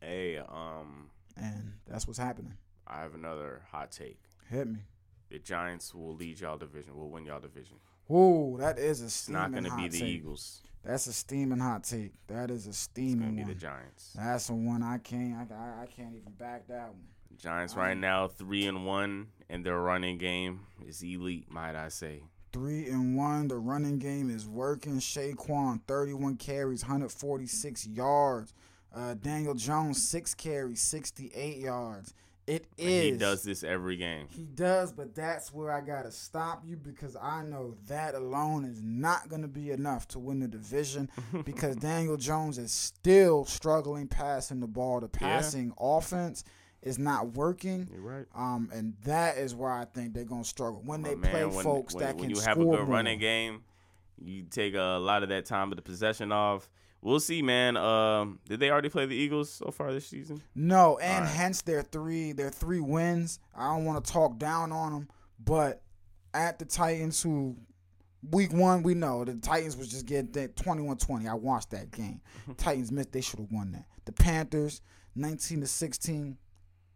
Hey, 0.00 0.38
um, 0.38 1.10
And 1.36 1.72
that's 1.88 2.06
what's 2.06 2.18
happening. 2.18 2.54
I 2.86 3.00
have 3.00 3.14
another 3.14 3.62
hot 3.72 3.90
take. 3.90 4.20
Hit 4.48 4.68
me. 4.68 4.80
The 5.32 5.38
Giants 5.38 5.94
will 5.94 6.14
lead 6.14 6.40
y'all 6.40 6.58
division. 6.58 6.94
Will 6.94 7.08
win 7.08 7.24
y'all 7.24 7.40
division. 7.40 7.76
Ooh, 8.10 8.58
that 8.60 8.78
is 8.78 9.00
a 9.00 9.06
It's 9.06 9.14
steaming 9.14 9.40
not 9.40 9.50
going 9.50 9.64
to 9.64 9.70
be 9.70 9.82
hot 9.82 9.90
the 9.90 9.98
take. 10.00 10.08
Eagles. 10.08 10.60
That's 10.84 11.06
a 11.06 11.12
steaming 11.14 11.58
hot 11.58 11.84
take. 11.84 12.12
That 12.26 12.50
is 12.50 12.66
a 12.66 12.74
steaming 12.74 13.12
It's 13.12 13.20
going 13.22 13.36
to 13.38 13.44
be 13.46 13.54
the 13.54 13.58
Giants. 13.58 14.12
That's 14.14 14.48
the 14.48 14.52
one 14.52 14.82
I 14.82 14.98
can't. 14.98 15.50
I, 15.50 15.54
I, 15.54 15.82
I 15.84 15.86
can't 15.86 16.14
even 16.14 16.32
back 16.38 16.68
that 16.68 16.88
one. 16.88 17.06
Giants 17.38 17.76
right 17.76 17.96
now 17.96 18.28
three 18.28 18.66
and 18.66 18.84
one, 18.84 19.28
and 19.48 19.64
their 19.64 19.78
running 19.78 20.18
game 20.18 20.60
is 20.86 21.02
elite, 21.02 21.50
might 21.50 21.76
I 21.76 21.88
say. 21.88 22.24
Three 22.52 22.88
and 22.88 23.16
one. 23.16 23.48
The 23.48 23.56
running 23.56 23.98
game 23.98 24.28
is 24.28 24.46
working. 24.46 24.98
Saquon, 24.98 25.80
31 25.88 26.36
carries, 26.36 26.82
146 26.82 27.86
yards. 27.86 28.52
Uh, 28.94 29.14
Daniel 29.14 29.54
Jones, 29.54 30.06
six 30.06 30.34
carries, 30.34 30.82
68 30.82 31.56
yards. 31.56 32.12
It 32.46 32.66
And 32.78 32.88
is. 32.88 33.04
He 33.04 33.18
does 33.18 33.42
this 33.42 33.62
every 33.62 33.96
game. 33.96 34.26
He 34.30 34.42
does, 34.44 34.92
but 34.92 35.14
that's 35.14 35.52
where 35.52 35.70
I 35.70 35.80
gotta 35.80 36.10
stop 36.10 36.62
you 36.66 36.76
because 36.76 37.16
I 37.16 37.42
know 37.42 37.76
that 37.86 38.14
alone 38.14 38.64
is 38.64 38.82
not 38.82 39.28
gonna 39.28 39.48
be 39.48 39.70
enough 39.70 40.08
to 40.08 40.18
win 40.18 40.40
the 40.40 40.48
division 40.48 41.08
because 41.44 41.76
Daniel 41.76 42.16
Jones 42.16 42.58
is 42.58 42.72
still 42.72 43.44
struggling 43.44 44.08
passing 44.08 44.60
the 44.60 44.66
ball. 44.66 45.00
The 45.00 45.08
passing 45.08 45.72
offense 45.78 46.42
is 46.82 46.98
not 46.98 47.34
working. 47.34 47.88
You're 47.92 48.02
right. 48.02 48.26
Um, 48.34 48.68
and 48.72 48.94
that 49.04 49.38
is 49.38 49.54
why 49.54 49.80
I 49.80 49.84
think 49.84 50.12
they're 50.12 50.24
gonna 50.24 50.44
struggle 50.44 50.82
when 50.84 51.02
they 51.02 51.14
But 51.14 51.30
play 51.30 51.44
man, 51.44 51.54
when, 51.54 51.64
folks 51.64 51.94
when, 51.94 52.04
that 52.04 52.16
when 52.16 52.24
can 52.24 52.30
you 52.30 52.36
score 52.36 52.48
have 52.48 52.58
a 52.60 52.64
good 52.64 52.88
running 52.88 53.20
game, 53.20 53.62
you 54.18 54.42
take 54.50 54.74
a 54.74 54.98
lot 55.00 55.22
of 55.22 55.28
that 55.28 55.46
time 55.46 55.70
of 55.70 55.76
the 55.76 55.82
possession 55.82 56.32
off. 56.32 56.68
We'll 57.02 57.20
see, 57.20 57.42
man. 57.42 57.76
Um, 57.76 58.38
did 58.48 58.60
they 58.60 58.70
already 58.70 58.88
play 58.88 59.04
the 59.06 59.14
Eagles 59.16 59.50
so 59.52 59.70
far 59.70 59.92
this 59.92 60.06
season? 60.06 60.42
No, 60.54 60.98
and 60.98 61.24
Alright. 61.24 61.36
hence 61.36 61.62
their 61.62 61.82
three 61.82 62.32
their 62.32 62.50
three 62.50 62.80
wins. 62.80 63.38
I 63.54 63.74
don't 63.74 63.84
want 63.84 64.02
to 64.04 64.12
talk 64.12 64.38
down 64.38 64.72
on 64.72 64.92
them, 64.92 65.08
but 65.44 65.82
at 66.32 66.58
the 66.58 66.64
Titans, 66.64 67.22
who 67.22 67.56
week 68.30 68.52
one 68.52 68.82
we 68.82 68.94
know 68.94 69.24
the 69.24 69.34
Titans 69.34 69.76
was 69.76 69.88
just 69.88 70.06
getting 70.06 70.30
that 70.32 70.54
21-20. 70.56 71.28
I 71.28 71.34
watched 71.34 71.70
that 71.70 71.90
game. 71.90 72.20
Titans 72.56 72.90
missed. 72.92 73.12
They 73.12 73.20
should 73.20 73.40
have 73.40 73.50
won 73.50 73.72
that. 73.72 73.84
The 74.04 74.12
Panthers, 74.12 74.80
nineteen 75.14 75.60
to 75.60 75.66
sixteen. 75.66 76.38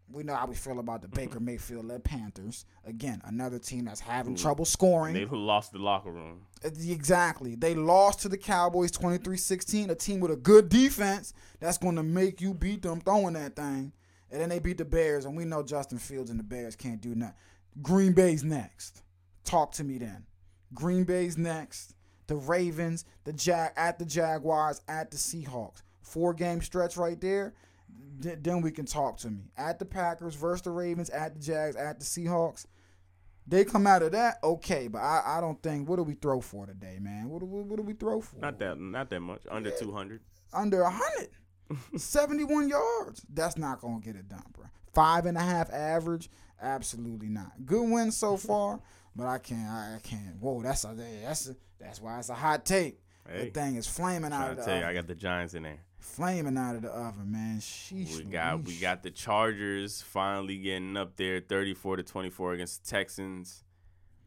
We 0.09 0.23
know 0.23 0.35
how 0.35 0.45
we 0.45 0.55
feel 0.55 0.79
about 0.79 1.01
the 1.01 1.09
Baker 1.09 1.35
mm-hmm. 1.35 1.45
Mayfield 1.45 1.85
led 1.85 2.03
Panthers. 2.03 2.65
Again, 2.85 3.21
another 3.25 3.59
team 3.59 3.85
that's 3.85 3.99
having 3.99 4.35
trouble 4.35 4.63
scoring. 4.63 5.13
They 5.13 5.25
lost 5.25 5.73
the 5.73 5.79
locker 5.79 6.11
room. 6.11 6.45
Uh, 6.63 6.69
exactly. 6.87 7.55
They 7.55 7.75
lost 7.75 8.21
to 8.21 8.29
the 8.29 8.37
Cowboys 8.37 8.91
23-16, 8.91 9.89
a 9.89 9.95
team 9.95 10.21
with 10.21 10.31
a 10.31 10.37
good 10.37 10.69
defense 10.69 11.33
that's 11.59 11.77
going 11.77 11.97
to 11.97 12.03
make 12.03 12.39
you 12.39 12.53
beat 12.53 12.83
them 12.83 13.01
throwing 13.01 13.33
that 13.33 13.55
thing. 13.55 13.91
And 14.31 14.41
then 14.41 14.49
they 14.49 14.59
beat 14.59 14.77
the 14.77 14.85
Bears, 14.85 15.25
and 15.25 15.35
we 15.35 15.45
know 15.45 15.63
Justin 15.63 15.99
Fields 15.99 16.29
and 16.29 16.39
the 16.39 16.43
Bears 16.43 16.75
can't 16.75 17.01
do 17.01 17.15
nothing. 17.15 17.35
Green 17.81 18.13
Bay's 18.13 18.43
next. 18.43 19.03
Talk 19.43 19.71
to 19.73 19.83
me 19.83 19.97
then. 19.97 20.25
Green 20.73 21.03
Bay's 21.03 21.37
next. 21.37 21.95
The 22.27 22.35
Ravens, 22.35 23.05
the 23.23 23.33
Jag 23.33 23.71
at 23.77 23.99
the 23.99 24.05
Jaguars, 24.05 24.81
at 24.87 25.11
the 25.11 25.17
Seahawks. 25.17 25.81
Four 26.01 26.33
game 26.33 26.61
stretch 26.61 26.97
right 26.97 27.19
there. 27.19 27.53
Th- 28.21 28.37
then 28.41 28.61
we 28.61 28.71
can 28.71 28.85
talk 28.85 29.17
to 29.17 29.29
me. 29.29 29.51
At 29.57 29.79
the 29.79 29.85
Packers 29.85 30.35
versus 30.35 30.63
the 30.63 30.71
Ravens, 30.71 31.09
at 31.09 31.35
the 31.35 31.39
Jags, 31.39 31.75
at 31.75 31.99
the 31.99 32.05
Seahawks. 32.05 32.65
They 33.49 33.63
come 33.63 33.87
out 33.87 34.01
of 34.01 34.11
that 34.11 34.39
okay, 34.43 34.89
but 34.89 34.99
I, 34.99 35.37
I 35.37 35.41
don't 35.41 35.61
think. 35.63 35.87
What 35.87 35.95
do 35.95 36.03
we 36.03 36.15
throw 36.15 36.41
for 36.41 36.65
today, 36.65 36.97
man? 36.99 37.29
What 37.29 37.39
do 37.39 37.45
we, 37.45 37.61
what 37.61 37.77
do 37.77 37.83
we 37.83 37.93
throw 37.93 38.19
for? 38.19 38.35
Not 38.37 38.59
that 38.59 38.77
not 38.77 39.09
that 39.09 39.21
much. 39.21 39.43
Under 39.49 39.71
two 39.71 39.91
hundred. 39.93 40.21
under 40.53 40.81
a 40.81 40.91
hundred. 40.91 41.29
71 41.97 42.69
yards. 42.69 43.25
That's 43.33 43.57
not 43.57 43.81
gonna 43.81 43.99
get 43.99 44.15
it 44.15 44.29
done, 44.29 44.43
bro. 44.53 44.65
Five 44.93 45.25
and 45.25 45.37
a 45.37 45.41
half 45.41 45.71
average. 45.71 46.29
Absolutely 46.61 47.27
not. 47.27 47.51
Good 47.65 47.89
win 47.89 48.11
so 48.11 48.37
far, 48.37 48.81
but 49.15 49.27
I 49.27 49.37
can't. 49.37 49.69
I, 49.69 49.95
I 49.95 49.99
can't. 50.01 50.35
Whoa, 50.39 50.61
that's 50.61 50.83
a 50.83 50.95
that's 51.23 51.49
a, 51.49 51.55
that's 51.79 52.01
why 52.01 52.19
it's 52.19 52.29
a 52.29 52.33
hot 52.33 52.65
take. 52.65 52.99
Hey, 53.29 53.45
the 53.45 53.51
thing 53.51 53.75
is 53.75 53.87
flaming 53.87 54.31
out 54.33 54.55
the 54.57 54.63
tell 54.63 54.77
you. 54.79 54.85
I 54.85 54.93
got 54.93 55.07
the 55.07 55.15
Giants 55.15 55.53
in 55.53 55.63
there. 55.63 55.79
Flaming 56.15 56.57
out 56.57 56.75
of 56.75 56.81
the 56.81 56.89
oven, 56.89 57.31
man. 57.31 57.59
Sheesh. 57.59 58.17
We 58.17 58.23
got 58.23 58.63
we 58.63 58.77
got 58.77 59.03
the 59.03 59.11
Chargers 59.11 60.01
finally 60.01 60.57
getting 60.57 60.97
up 60.97 61.15
there, 61.15 61.39
thirty 61.39 61.73
four 61.73 61.95
to 61.97 62.03
twenty 62.03 62.29
four 62.29 62.53
against 62.53 62.83
the 62.83 62.89
Texans. 62.89 63.63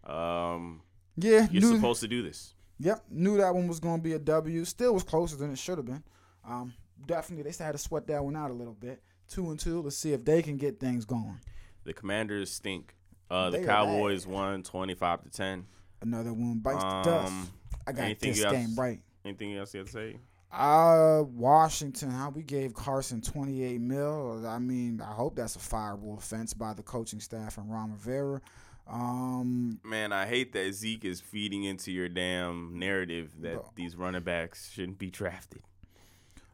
Um, 0.04 0.82
Yeah, 1.16 1.46
you're 1.50 1.62
knew, 1.62 1.74
supposed 1.76 2.00
to 2.00 2.08
do 2.08 2.22
this. 2.22 2.54
Yep, 2.78 3.04
knew 3.10 3.36
that 3.36 3.54
one 3.54 3.68
was 3.68 3.80
gonna 3.80 4.02
be 4.02 4.12
a 4.14 4.18
W. 4.18 4.64
Still 4.64 4.94
was 4.94 5.02
closer 5.02 5.36
than 5.36 5.50
it 5.50 5.58
should 5.58 5.78
have 5.78 5.86
been. 5.86 6.02
Um, 6.48 6.72
definitely 7.06 7.44
they 7.44 7.52
still 7.52 7.66
had 7.66 7.72
to 7.72 7.78
sweat 7.78 8.06
that 8.06 8.24
one 8.24 8.36
out 8.36 8.50
a 8.50 8.54
little 8.54 8.74
bit. 8.74 9.02
Two 9.28 9.50
and 9.50 9.58
two. 9.60 9.82
Let's 9.82 9.96
see 9.96 10.12
if 10.12 10.24
they 10.24 10.42
can 10.42 10.56
get 10.56 10.80
things 10.80 11.04
going. 11.04 11.38
The 11.84 11.92
Commanders 11.92 12.50
stink. 12.50 12.94
Uh, 13.30 13.50
the 13.50 13.58
They 13.58 13.64
Cowboys 13.64 14.26
won 14.26 14.62
twenty 14.62 14.94
five 14.94 15.22
to 15.22 15.30
ten. 15.30 15.66
Another 16.02 16.32
one 16.32 16.58
bites 16.58 16.82
the 16.82 17.02
dust. 17.02 17.32
Um, 17.32 17.48
I 17.86 17.92
got 17.92 18.18
this 18.18 18.42
else? 18.42 18.52
game 18.52 18.74
right. 18.76 19.00
anything 19.24 19.54
else 19.56 19.74
you 19.74 19.78
have 19.78 19.86
to 19.88 19.92
say? 19.92 20.16
Uh, 20.52 21.22
Washington, 21.32 22.10
how 22.10 22.30
we 22.30 22.42
gave 22.42 22.74
Carson 22.74 23.20
28 23.20 23.80
mil. 23.80 24.44
I 24.46 24.58
mean, 24.58 25.00
I 25.00 25.12
hope 25.12 25.36
that's 25.36 25.54
a 25.56 25.60
fireable 25.60 26.18
offense 26.18 26.54
by 26.54 26.74
the 26.74 26.82
coaching 26.82 27.20
staff 27.20 27.56
and 27.56 27.70
Ron 27.72 27.92
Rivera. 27.92 28.40
Um, 28.88 29.78
Man, 29.84 30.12
I 30.12 30.26
hate 30.26 30.52
that 30.54 30.72
Zeke 30.72 31.04
is 31.04 31.20
feeding 31.20 31.62
into 31.64 31.92
your 31.92 32.08
damn 32.08 32.76
narrative 32.78 33.30
that 33.40 33.54
Bro. 33.54 33.70
these 33.76 33.94
running 33.94 34.22
backs 34.22 34.70
shouldn't 34.72 34.98
be 34.98 35.10
drafted. 35.10 35.62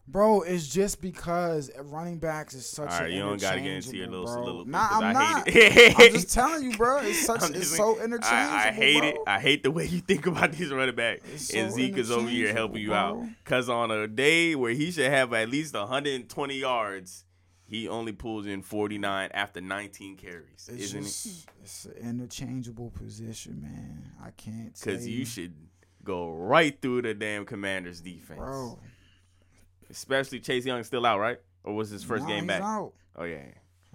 Bro, 0.09 0.43
it's 0.43 0.67
just 0.69 1.01
because 1.01 1.71
running 1.85 2.19
backs 2.19 2.55
is 2.55 2.67
such. 2.69 2.91
All 2.91 2.99
right, 3.01 3.11
an 3.11 3.13
you 3.17 3.21
don't 3.21 3.41
gotta 3.41 3.61
get 3.61 3.73
into 3.73 3.97
your 3.97 4.07
little 4.09 4.27
bro. 4.27 4.35
soliloquy. 4.35 4.71
Nah, 4.71 4.89
'cause 4.89 5.03
I'm 5.03 5.05
I 5.05 5.13
not. 5.13 5.49
hate 5.49 5.73
it. 5.77 5.95
I'm 5.99 6.13
just 6.13 6.33
telling 6.35 6.71
you, 6.71 6.77
bro. 6.77 6.99
It's 6.99 7.21
such. 7.27 7.43
It's 7.51 7.59
just 7.59 7.77
so 7.77 7.95
interchangeable. 8.03 8.57
I, 8.57 8.69
I 8.69 8.73
hate 8.73 8.99
bro. 9.01 9.09
it. 9.09 9.17
I 9.27 9.41
hate 9.41 9.63
the 9.63 9.71
way 9.71 9.87
you 9.87 10.01
think 10.01 10.27
about 10.27 10.53
these 10.55 10.71
running 10.73 10.95
backs. 10.95 11.23
It's 11.33 11.55
and 11.55 11.71
so 11.71 11.77
Zeke 11.77 11.97
is 11.99 12.11
over 12.11 12.29
here 12.29 12.53
helping 12.53 12.83
you 12.83 12.95
out. 12.95 13.23
Cause 13.45 13.69
on 13.69 13.91
a 13.91 14.07
day 14.07 14.55
where 14.55 14.73
he 14.73 14.91
should 14.91 15.11
have 15.11 15.33
at 15.33 15.49
least 15.49 15.75
120 15.75 16.55
yards, 16.55 17.25
he 17.69 17.89
only 17.89 18.13
pulls 18.13 18.47
in 18.47 18.63
49 18.63 19.31
after 19.35 19.61
19 19.61 20.17
carries, 20.17 20.45
It's 20.55 20.69
isn't 20.69 21.03
just, 21.03 21.27
it? 21.27 21.45
It's 21.63 21.85
an 21.87 21.93
interchangeable 22.11 22.91
position, 22.91 23.61
man. 23.61 24.13
I 24.25 24.31
can't. 24.31 24.73
Because 24.73 25.03
say- 25.05 25.11
you 25.11 25.25
should 25.25 25.53
go 26.05 26.31
right 26.31 26.81
through 26.81 27.03
the 27.03 27.13
damn 27.15 27.45
Commanders 27.45 28.01
defense. 28.01 28.39
bro. 28.39 28.79
Especially 29.91 30.41
Chase 30.41 30.65
Young 30.65 30.83
still 30.85 31.07
out, 31.07 31.19
right? 31.21 31.39
Or 31.65 31.75
was 31.75 31.91
his 31.91 32.03
first 32.03 32.23
nah, 32.23 32.29
game 32.29 32.45
he's 32.45 32.49
back? 32.49 32.63
Out. 32.63 32.93
Oh 33.17 33.25
yeah. 33.25 33.43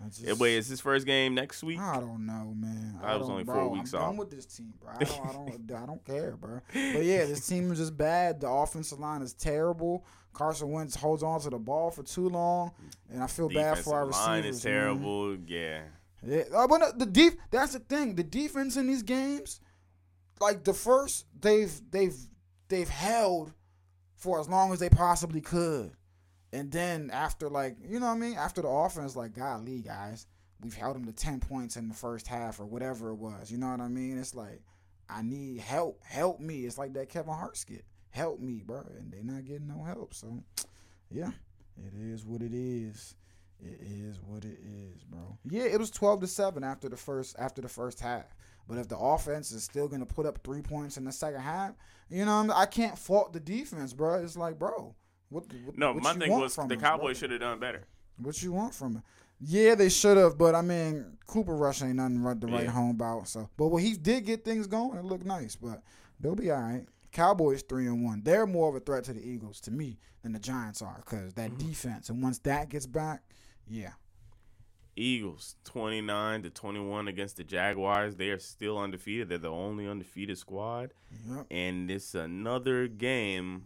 Just, 0.09 0.39
Wait, 0.39 0.55
is 0.55 0.67
his 0.67 0.81
first 0.81 1.05
game 1.05 1.35
next 1.35 1.63
week? 1.63 1.79
I 1.79 1.99
don't 1.99 2.25
know, 2.25 2.53
man. 2.55 2.97
That 3.01 3.09
I 3.11 3.15
was 3.17 3.29
only 3.29 3.43
four 3.43 3.55
bro, 3.55 3.67
weeks 3.69 3.93
I'm 3.93 4.01
off. 4.01 4.07
done 4.07 4.17
with 4.17 4.31
this 4.31 4.45
team, 4.45 4.73
bro. 4.81 4.93
I 4.99 5.03
don't, 5.03 5.19
I 5.19 5.33
don't, 5.33 5.71
I 5.83 5.85
don't 5.85 6.03
care, 6.03 6.35
bro. 6.37 6.61
But 6.73 7.03
yeah, 7.03 7.25
this 7.25 7.45
team 7.47 7.71
is 7.71 7.77
just 7.77 7.95
bad. 7.95 8.41
The 8.41 8.49
offensive 8.49 8.99
line 8.99 9.21
is 9.21 9.33
terrible. 9.33 10.05
Carson 10.33 10.71
Wentz 10.71 10.95
holds 10.95 11.23
on 11.23 11.39
to 11.41 11.49
the 11.49 11.59
ball 11.59 11.91
for 11.91 12.03
too 12.03 12.29
long, 12.29 12.71
and 13.11 13.21
I 13.21 13.27
feel 13.27 13.49
bad 13.49 13.79
for 13.79 13.95
our 13.95 14.07
receivers. 14.07 14.27
line 14.27 14.43
is 14.45 14.65
man. 14.65 14.73
terrible. 14.73 15.37
Yeah. 15.45 15.81
Yeah, 16.25 16.43
uh, 16.55 16.67
but 16.67 16.81
uh, 16.81 16.91
the 16.95 17.05
def 17.05 17.35
that's 17.49 17.73
the 17.73 17.79
thing. 17.79 18.15
The 18.15 18.23
defense 18.23 18.77
in 18.77 18.87
these 18.87 19.03
games, 19.03 19.59
like 20.39 20.63
the 20.63 20.73
first, 20.73 21.25
they've 21.39 21.71
they've 21.89 22.15
they've 22.69 22.89
held 22.89 23.53
for 24.21 24.39
as 24.39 24.47
long 24.47 24.71
as 24.71 24.79
they 24.79 24.89
possibly 24.89 25.41
could, 25.41 25.91
and 26.53 26.71
then 26.71 27.09
after 27.11 27.49
like 27.49 27.75
you 27.83 27.99
know 27.99 28.05
what 28.05 28.13
I 28.13 28.19
mean, 28.19 28.35
after 28.37 28.61
the 28.61 28.67
offense, 28.67 29.15
like 29.15 29.33
golly 29.33 29.79
guys, 29.79 30.27
we've 30.61 30.75
held 30.75 30.95
them 30.95 31.05
to 31.05 31.11
ten 31.11 31.39
points 31.39 31.75
in 31.75 31.87
the 31.87 31.95
first 31.95 32.27
half 32.27 32.59
or 32.59 32.65
whatever 32.65 33.09
it 33.09 33.15
was. 33.15 33.51
You 33.51 33.57
know 33.57 33.69
what 33.69 33.81
I 33.81 33.87
mean? 33.87 34.19
It's 34.19 34.35
like 34.35 34.61
I 35.09 35.23
need 35.23 35.59
help, 35.59 36.01
help 36.03 36.39
me. 36.39 36.65
It's 36.65 36.77
like 36.77 36.93
that 36.93 37.09
Kevin 37.09 37.33
Hart 37.33 37.57
skit, 37.57 37.83
help 38.11 38.39
me, 38.39 38.61
bro, 38.63 38.83
and 38.99 39.11
they're 39.11 39.23
not 39.23 39.43
getting 39.43 39.67
no 39.67 39.83
help. 39.83 40.13
So 40.13 40.43
yeah, 41.09 41.31
it 41.77 41.93
is 41.99 42.23
what 42.23 42.43
it 42.43 42.53
is. 42.53 43.15
It 43.59 43.79
is 43.81 44.19
what 44.21 44.45
it 44.45 44.59
is, 44.63 45.03
bro. 45.03 45.37
Yeah, 45.49 45.63
it 45.63 45.79
was 45.79 45.89
twelve 45.89 46.21
to 46.21 46.27
seven 46.27 46.63
after 46.63 46.89
the 46.89 46.97
first 46.97 47.35
after 47.39 47.61
the 47.61 47.69
first 47.69 47.99
half. 47.99 48.35
But 48.71 48.79
if 48.79 48.87
the 48.87 48.97
offense 48.97 49.51
is 49.51 49.65
still 49.65 49.89
gonna 49.89 50.05
put 50.05 50.25
up 50.25 50.39
three 50.45 50.61
points 50.61 50.95
in 50.95 51.03
the 51.03 51.11
second 51.11 51.41
half, 51.41 51.73
you 52.09 52.23
know, 52.23 52.31
I, 52.31 52.41
mean? 52.43 52.51
I 52.51 52.65
can't 52.65 52.97
fault 52.97 53.33
the 53.33 53.39
defense, 53.41 53.91
bro. 53.91 54.13
It's 54.23 54.37
like, 54.37 54.57
bro, 54.57 54.95
what? 55.27 55.43
what 55.65 55.77
No, 55.77 55.91
what 55.91 56.03
my 56.03 56.13
thing 56.13 56.31
was 56.31 56.55
the 56.55 56.61
us, 56.75 56.81
Cowboys 56.81 57.17
should 57.17 57.31
have 57.31 57.41
done 57.41 57.59
better. 57.59 57.83
What 58.15 58.41
you 58.41 58.53
want 58.53 58.73
from 58.73 58.95
it? 58.95 59.03
Yeah, 59.41 59.75
they 59.75 59.89
should 59.89 60.15
have, 60.15 60.37
but 60.37 60.55
I 60.55 60.61
mean, 60.61 61.17
Cooper 61.27 61.53
Rush 61.53 61.81
ain't 61.81 61.95
nothing 61.95 62.21
right 62.23 62.39
to 62.39 62.47
write 62.47 62.63
Yeah. 62.63 62.71
home 62.71 62.91
about. 62.91 63.27
So, 63.27 63.49
but 63.57 63.67
when 63.67 63.83
he 63.83 63.93
did 63.95 64.25
get 64.25 64.45
things 64.45 64.67
going, 64.67 64.97
it 64.97 65.03
looked 65.03 65.25
nice. 65.25 65.57
But 65.57 65.81
they'll 66.21 66.35
be 66.35 66.49
all 66.49 66.61
right. 66.61 66.85
Cowboys 67.11 67.63
three 67.63 67.87
and 67.87 68.05
one. 68.05 68.21
They're 68.23 68.47
more 68.47 68.69
of 68.69 68.75
a 68.75 68.79
threat 68.79 69.03
to 69.05 69.13
the 69.13 69.21
Eagles 69.27 69.59
to 69.61 69.71
me 69.71 69.99
than 70.21 70.31
the 70.31 70.39
Giants 70.39 70.81
are 70.81 70.95
because 71.03 71.33
that 71.33 71.49
Mm-hmm. 71.51 71.67
defense. 71.67 72.09
And 72.09 72.23
once 72.23 72.39
that 72.39 72.69
gets 72.69 72.85
back, 72.85 73.21
yeah, 73.67 73.91
Eagles 75.01 75.55
29 75.65 76.43
to 76.43 76.49
21 76.49 77.07
against 77.07 77.37
the 77.37 77.43
Jaguars. 77.43 78.15
They 78.15 78.29
are 78.29 78.39
still 78.39 78.77
undefeated. 78.77 79.29
They're 79.29 79.37
the 79.37 79.49
only 79.49 79.87
undefeated 79.87 80.37
squad. 80.37 80.93
yep. 81.29 81.45
And 81.49 81.89
it's 81.89 82.13
another 82.15 82.87
game. 82.87 83.65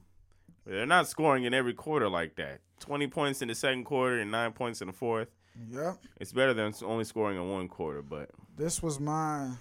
where 0.63 0.78
They're 0.78 0.86
not 0.86 1.08
scoring 1.08 1.43
in 1.43 1.54
every 1.54 1.74
quarter 1.74 2.10
like 2.10 2.36
that. 2.36 2.62
20 2.80 3.08
points 3.08 3.41
in 3.41 3.48
the 3.48 3.56
second 3.56 3.84
quarter 3.86 4.19
and 4.19 4.32
9 4.32 4.52
points 4.54 4.82
in 4.82 4.88
the 4.88 4.93
fourth. 4.93 5.30
Yep. 5.71 5.98
It's 6.19 6.32
better 6.34 6.54
than 6.54 6.74
only 6.84 7.06
scoring 7.06 7.38
in 7.38 7.50
one 7.50 7.67
quarter, 7.67 8.02
but 8.02 8.30
This 8.58 8.82
was 8.84 9.00
my. 9.00 9.52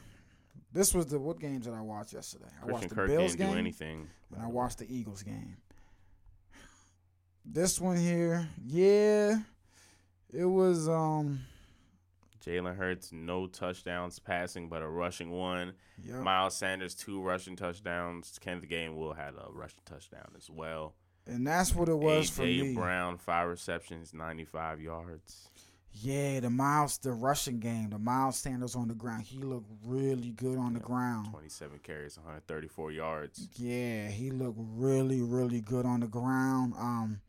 This 0.72 0.92
was 0.92 1.06
the 1.06 1.20
what 1.20 1.38
games 1.38 1.66
that 1.66 1.74
I 1.74 1.80
watched 1.82 2.12
yesterday? 2.12 2.46
I 2.46 2.64
Christian 2.64 2.72
watched 2.72 2.88
the 2.88 2.94
Kirk 2.96 3.06
Bills 3.08 3.32
didn't 3.32 3.46
game 3.46 3.52
do 3.54 3.58
anything. 3.60 4.08
and 4.34 4.42
I 4.42 4.48
watched 4.48 4.78
the 4.78 4.92
Eagles 4.92 5.22
game. 5.22 5.56
This 7.44 7.80
one 7.80 7.96
here, 7.96 8.48
yeah, 8.64 9.38
it 10.32 10.46
was 10.46 10.88
um, 10.88 11.40
Jalen 12.44 12.76
Hurts, 12.76 13.10
no 13.12 13.46
touchdowns 13.46 14.18
passing, 14.18 14.68
but 14.68 14.82
a 14.82 14.88
rushing 14.88 15.30
one. 15.30 15.72
yep. 16.02 16.20
Miles 16.20 16.56
Sanders, 16.56 16.94
two 16.94 17.20
rushing 17.22 17.56
touchdowns. 17.56 18.38
Kenneth 18.40 18.68
Gainwell 18.68 19.16
had 19.16 19.34
a 19.34 19.50
rushing 19.50 19.80
touchdown 19.84 20.32
as 20.36 20.50
well. 20.50 20.94
and 21.26 21.46
that's 21.46 21.74
what 21.74 21.88
it 21.88 21.96
was 21.98 22.28
for 22.30 22.42
AJ 22.42 22.60
me. 22.62 22.74
Brown, 22.74 23.16
five 23.18 23.48
receptions, 23.48 24.12
95 24.12 24.80
yards. 24.80 25.48
Yeah, 25.96 26.40
the 26.40 26.50
Miles, 26.50 26.98
the 26.98 27.12
rushing 27.12 27.60
game, 27.60 27.90
the 27.90 27.98
Miles 28.00 28.36
Sanders 28.36 28.74
on 28.74 28.88
the 28.88 28.94
ground, 28.94 29.22
he 29.22 29.38
looked 29.38 29.70
really 29.86 30.32
good 30.32 30.58
on 30.58 30.74
the 30.74 30.80
ground. 30.80 31.28
27 31.30 31.78
carries, 31.84 32.18
134 32.18 32.90
yards. 32.90 33.48
Yeah, 33.54 34.08
he 34.08 34.32
looked 34.32 34.58
really, 34.58 35.22
really 35.22 35.60
good 35.60 35.86
on 35.86 36.00
the 36.00 36.08
ground. 36.08 36.74
Um, 36.76 37.20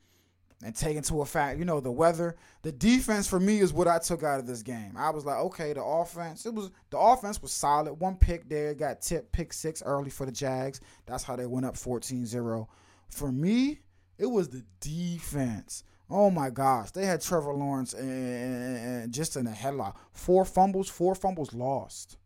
and 0.65 0.75
take 0.75 0.97
into 0.97 1.21
effect, 1.21 1.59
you 1.59 1.65
know, 1.65 1.79
the 1.79 1.91
weather, 1.91 2.35
the 2.63 2.71
defense 2.71 3.27
for 3.27 3.39
me 3.39 3.59
is 3.59 3.71
what 3.71 3.87
I 3.87 3.99
took 3.99 4.23
out 4.23 4.39
of 4.39 4.47
this 4.47 4.63
game. 4.63 4.93
I 4.97 5.11
was 5.11 5.23
like, 5.23 5.37
okay, 5.37 5.73
the 5.73 5.83
offense, 5.83 6.45
it 6.45 6.53
was 6.53 6.71
the 6.89 6.97
offense 6.97 7.41
was 7.41 7.51
solid. 7.51 7.93
One 7.93 8.15
pick 8.17 8.49
there, 8.49 8.73
got 8.73 9.01
tipped 9.01 9.31
pick 9.31 9.53
six 9.53 9.83
early 9.85 10.09
for 10.09 10.25
the 10.25 10.31
Jags. 10.31 10.81
That's 11.05 11.23
how 11.23 11.35
they 11.35 11.45
went 11.45 11.65
up 11.67 11.75
14-0. 11.75 12.67
For 13.09 13.31
me, 13.31 13.79
It 14.17 14.25
was 14.27 14.49
the 14.49 14.63
defense. 14.79 15.83
Oh 16.09 16.29
my 16.29 16.49
gosh, 16.49 16.91
they 16.91 17.05
had 17.05 17.21
Trevor 17.21 17.53
Lawrence 17.53 17.93
and 17.93 19.11
just 19.11 19.35
in 19.35 19.47
a 19.47 19.51
headlock. 19.51 19.95
Four 20.13 20.45
fumbles, 20.45 20.89
four 20.89 21.15
fumbles 21.15 21.53
lost. 21.53 22.17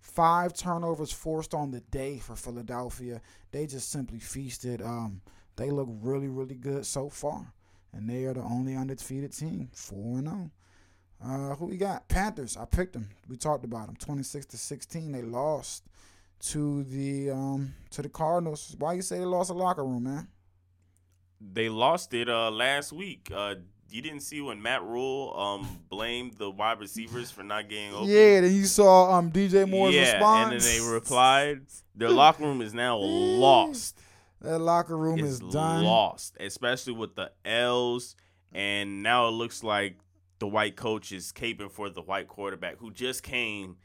Five 0.00 0.52
turnovers 0.54 1.12
forced 1.12 1.54
on 1.54 1.70
the 1.70 1.80
day 1.80 2.18
for 2.18 2.36
Philadelphia. 2.36 3.20
They 3.50 3.66
just 3.66 3.90
simply 3.90 4.18
feasted. 4.18 4.82
Um, 4.82 5.22
they 5.56 5.70
look 5.70 5.88
really, 6.02 6.28
really 6.28 6.54
good 6.54 6.84
so 6.84 7.08
far, 7.08 7.52
and 7.92 8.08
they 8.08 8.24
are 8.24 8.34
the 8.34 8.42
only 8.42 8.74
undefeated 8.76 9.32
team, 9.32 9.68
four 9.74 10.18
and 10.18 10.28
zero. 10.28 10.50
Uh, 11.24 11.54
who 11.54 11.66
we 11.66 11.76
got? 11.76 12.08
Panthers. 12.08 12.56
I 12.56 12.64
picked 12.64 12.94
them. 12.94 13.08
We 13.28 13.36
talked 13.36 13.64
about 13.64 13.86
them. 13.86 13.96
Twenty 13.96 14.22
six 14.24 14.44
to 14.46 14.56
sixteen. 14.58 15.12
They 15.12 15.22
lost 15.22 15.84
to 16.50 16.82
the 16.84 17.30
um 17.30 17.74
to 17.90 18.02
the 18.02 18.08
Cardinals. 18.08 18.74
Why 18.78 18.94
you 18.94 19.02
say 19.02 19.18
they 19.18 19.24
lost 19.24 19.48
the 19.48 19.54
locker 19.54 19.84
room, 19.84 20.04
man? 20.04 20.28
They 21.40 21.68
lost 21.68 22.12
it 22.14 22.28
uh 22.28 22.50
last 22.50 22.92
week. 22.92 23.30
Uh 23.34 23.56
you 23.90 24.00
didn't 24.00 24.20
see 24.20 24.40
when 24.40 24.60
Matt 24.60 24.82
Rhule 24.82 25.34
um 25.38 25.68
blamed 25.88 26.34
the 26.38 26.50
wide 26.50 26.80
receivers 26.80 27.30
for 27.30 27.42
not 27.44 27.68
getting 27.68 27.94
open. 27.94 28.08
Yeah, 28.08 28.40
then 28.40 28.52
you 28.52 28.64
saw 28.64 29.12
um 29.12 29.30
DJ 29.30 29.68
Moore's 29.68 29.94
yeah, 29.94 30.14
response. 30.14 30.52
and 30.52 30.60
then 30.60 30.68
they 30.68 30.92
replied, 30.92 31.60
"Their 31.94 32.10
locker 32.10 32.42
room 32.42 32.62
is 32.62 32.74
now 32.74 32.96
lost. 32.98 33.98
That 34.42 34.58
locker 34.60 34.96
room 34.96 35.18
It's 35.20 35.28
is 35.28 35.40
done. 35.40 35.84
lost, 35.84 36.36
especially 36.40 36.92
with 36.94 37.14
the 37.16 37.32
L's." 37.44 38.16
And 38.52 39.02
now 39.02 39.28
it 39.28 39.32
looks 39.32 39.62
like 39.62 39.98
the 40.38 40.46
white 40.46 40.76
coach 40.76 41.12
is 41.12 41.32
caping 41.32 41.70
for 41.70 41.88
the 41.88 42.02
white 42.02 42.28
quarterback 42.28 42.78
who 42.78 42.90
just 42.90 43.22
came 43.22 43.76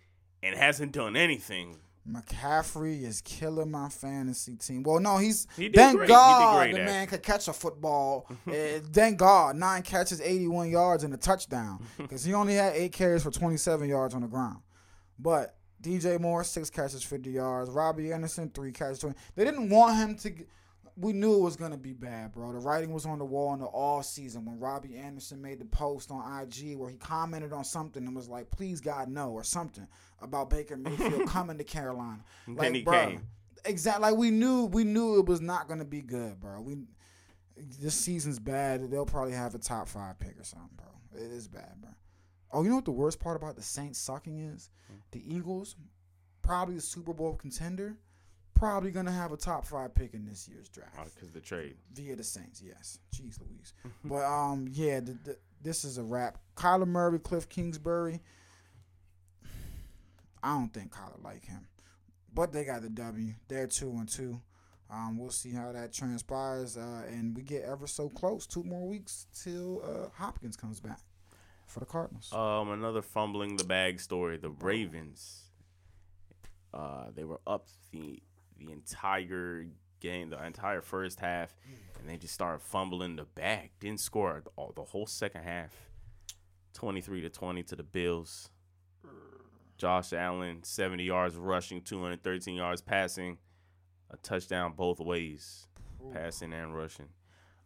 and 0.43 0.55
hasn't 0.57 0.91
done 0.91 1.15
anything. 1.15 1.77
McCaffrey 2.09 3.03
is 3.03 3.19
killing 3.21 3.69
my 3.69 3.89
fantasy 3.89 4.55
team. 4.55 4.83
Well, 4.83 4.99
no, 5.01 5.17
he's 5.17 5.45
He 5.57 5.63
did 5.67 5.75
thank 5.75 5.97
great. 5.97 6.07
He 6.07 6.13
did 6.13 6.13
God 6.13 6.67
the 6.69 6.77
man 6.79 6.87
actually. 6.89 7.17
could 7.17 7.23
catch 7.23 7.47
a 7.49 7.53
football. 7.53 8.29
Eh, 8.47 8.79
thank 8.93 9.17
God, 9.19 9.57
nine 9.57 9.81
catches, 9.83 10.21
eighty-one 10.21 10.69
yards, 10.69 11.03
and 11.03 11.13
a 11.13 11.17
touchdown 11.17 11.83
because 11.97 12.23
he 12.23 12.33
only 12.33 12.55
had 12.55 12.73
eight 12.75 12.93
carries 12.93 13.23
for 13.23 13.31
twenty-seven 13.31 13.89
yards 13.89 14.13
on 14.15 14.21
the 14.21 14.27
ground. 14.27 14.59
But 15.19 15.56
DJ 15.81 16.19
Moore, 16.19 16.43
six 16.43 16.69
catches, 16.69 17.03
fifty 17.03 17.31
yards. 17.31 17.69
Robbie 17.69 18.11
Anderson, 18.11 18.49
three 18.53 18.71
catches, 18.71 18.99
twenty. 18.99 19.17
They 19.35 19.45
didn't 19.45 19.69
want 19.69 19.97
him 19.97 20.15
to. 20.17 20.45
We 20.99 21.13
knew 21.13 21.35
it 21.35 21.41
was 21.41 21.55
gonna 21.55 21.77
be 21.77 21.93
bad, 21.93 22.31
bro. 22.31 22.51
The 22.51 22.59
writing 22.59 22.91
was 22.91 23.05
on 23.05 23.19
the 23.19 23.25
wall 23.25 23.53
in 23.53 23.59
the 23.59 23.67
all 23.67 24.01
season 24.01 24.45
when 24.45 24.59
Robbie 24.59 24.97
Anderson 24.97 25.39
made 25.41 25.59
the 25.59 25.65
post 25.65 26.09
on 26.09 26.41
IG 26.41 26.75
where 26.75 26.89
he 26.89 26.97
commented 26.97 27.53
on 27.53 27.63
something 27.63 28.05
and 28.05 28.15
was 28.15 28.27
like, 28.27 28.49
"Please 28.49 28.81
God 28.81 29.07
no" 29.07 29.29
or 29.29 29.43
something 29.43 29.87
about 30.21 30.49
Baker 30.49 30.75
Mayfield 30.75 31.27
coming 31.27 31.59
to 31.59 31.63
Carolina. 31.63 32.23
Like, 32.47 32.57
then 32.57 32.73
he 32.73 32.81
bro, 32.81 33.09
came. 33.09 33.21
Exactly. 33.65 34.01
Like 34.01 34.17
we 34.17 34.31
knew, 34.31 34.65
we 34.65 34.83
knew 34.83 35.19
it 35.19 35.27
was 35.27 35.41
not 35.41 35.67
gonna 35.67 35.85
be 35.85 36.01
good, 36.01 36.39
bro. 36.39 36.61
We 36.61 36.77
this 37.79 37.95
season's 37.95 38.39
bad. 38.39 38.89
They'll 38.89 39.05
probably 39.05 39.33
have 39.33 39.53
a 39.55 39.59
top 39.59 39.87
five 39.87 40.17
pick 40.19 40.39
or 40.39 40.43
something, 40.43 40.69
bro. 40.75 41.21
It 41.21 41.31
is 41.31 41.47
bad, 41.47 41.73
bro. 41.81 41.91
Oh, 42.51 42.63
you 42.63 42.69
know 42.69 42.75
what 42.77 42.85
the 42.85 42.91
worst 42.91 43.19
part 43.19 43.35
about 43.35 43.55
the 43.55 43.61
Saints 43.61 43.99
sucking 43.99 44.39
is? 44.39 44.69
The 45.11 45.21
Eagles, 45.35 45.75
probably 46.41 46.75
the 46.75 46.81
Super 46.81 47.13
Bowl 47.13 47.35
contender, 47.35 47.97
probably 48.53 48.89
gonna 48.91 49.11
have 49.11 49.31
a 49.31 49.37
top 49.37 49.65
five 49.65 49.93
pick 49.93 50.13
in 50.13 50.25
this 50.25 50.47
year's 50.47 50.69
draft 50.69 51.13
Because 51.15 51.31
the 51.31 51.41
trade. 51.41 51.75
via 51.93 52.15
the 52.15 52.23
Saints. 52.23 52.61
Yes, 52.65 52.99
jeez 53.13 53.39
Louise. 53.41 53.73
but 54.05 54.23
um, 54.23 54.67
yeah, 54.71 54.99
the, 55.01 55.17
the, 55.23 55.37
this 55.61 55.83
is 55.83 55.97
a 55.97 56.03
wrap. 56.03 56.37
Kyler 56.55 56.87
Murray, 56.87 57.19
Cliff 57.19 57.49
Kingsbury. 57.49 58.21
I 60.43 60.53
don't 60.53 60.73
think 60.73 60.91
Kyler 60.93 61.21
like 61.23 61.45
him, 61.45 61.67
but 62.33 62.53
they 62.53 62.63
got 62.63 62.81
the 62.81 62.89
W. 62.89 63.33
They're 63.47 63.67
two 63.67 63.89
and 63.91 64.07
two. 64.07 64.39
Um, 64.89 65.17
we'll 65.17 65.31
see 65.31 65.51
how 65.51 65.73
that 65.73 65.91
transpires, 65.91 66.77
uh, 66.77 67.03
and 67.09 67.35
we 67.35 67.41
get 67.41 67.63
ever 67.63 67.87
so 67.87 68.07
close. 68.07 68.47
Two 68.47 68.63
more 68.63 68.87
weeks 68.87 69.25
till 69.43 69.81
uh, 69.83 70.07
Hopkins 70.15 70.55
comes 70.55 70.79
back 70.79 70.99
for 71.67 71.79
the 71.79 71.85
Cardinals. 71.85 72.31
Um, 72.33 72.71
another 72.71 73.01
fumbling 73.01 73.57
the 73.57 73.63
bag 73.63 73.99
story. 73.99 74.37
The 74.37 74.49
Ravens, 74.49 75.43
uh, 76.73 77.05
they 77.15 77.23
were 77.23 77.41
up 77.45 77.67
the 77.91 78.21
the 78.57 78.71
entire 78.71 79.67
game, 79.99 80.31
the 80.31 80.43
entire 80.43 80.81
first 80.81 81.19
half, 81.19 81.55
and 81.99 82.09
they 82.09 82.17
just 82.17 82.33
started 82.33 82.61
fumbling 82.61 83.17
the 83.17 83.25
bag. 83.25 83.71
Didn't 83.79 83.99
score 83.99 84.43
all 84.55 84.73
the 84.75 84.83
whole 84.83 85.05
second 85.05 85.43
half. 85.43 85.75
Twenty 86.73 87.01
three 87.01 87.21
to 87.21 87.29
twenty 87.29 87.63
to 87.63 87.75
the 87.75 87.83
Bills. 87.83 88.49
Josh 89.77 90.11
Allen, 90.13 90.63
seventy 90.63 91.03
yards 91.03 91.35
rushing, 91.35 91.81
two 91.81 92.01
hundred 92.01 92.23
thirteen 92.23 92.55
yards 92.55 92.81
passing, 92.81 93.37
a 94.09 94.17
touchdown 94.17 94.73
both 94.75 94.99
ways, 94.99 95.67
passing 96.13 96.51
and 96.53 96.75
rushing. 96.75 97.09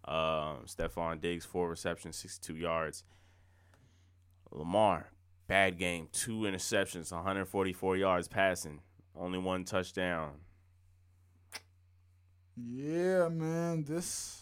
Um, 0.04 0.66
Stefon 0.66 1.22
Diggs, 1.22 1.46
four 1.46 1.70
receptions, 1.70 2.18
sixty 2.18 2.54
two 2.54 2.60
yards. 2.60 3.04
Lamar, 4.52 5.08
bad 5.48 5.78
game, 5.78 6.08
two 6.12 6.42
interceptions, 6.42 7.12
144 7.12 7.98
yards 7.98 8.28
passing, 8.28 8.80
only 9.16 9.38
one 9.38 9.64
touchdown. 9.64 10.32
Yeah, 12.56 13.30
man, 13.30 13.84
this. 13.84 14.42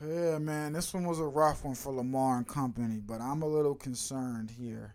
Yeah, 0.00 0.38
man, 0.38 0.72
this 0.72 0.92
one 0.92 1.04
was 1.04 1.20
a 1.20 1.24
rough 1.24 1.64
one 1.64 1.74
for 1.74 1.92
Lamar 1.92 2.36
and 2.36 2.46
company, 2.46 3.00
but 3.04 3.20
I'm 3.20 3.42
a 3.42 3.46
little 3.46 3.74
concerned 3.74 4.50
here, 4.50 4.94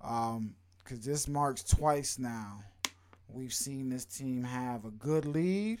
um, 0.00 0.54
because 0.78 1.04
this 1.04 1.26
marks 1.26 1.64
twice 1.64 2.18
now. 2.18 2.62
We've 3.28 3.52
seen 3.52 3.88
this 3.88 4.04
team 4.04 4.44
have 4.44 4.84
a 4.84 4.90
good 4.90 5.24
lead, 5.24 5.80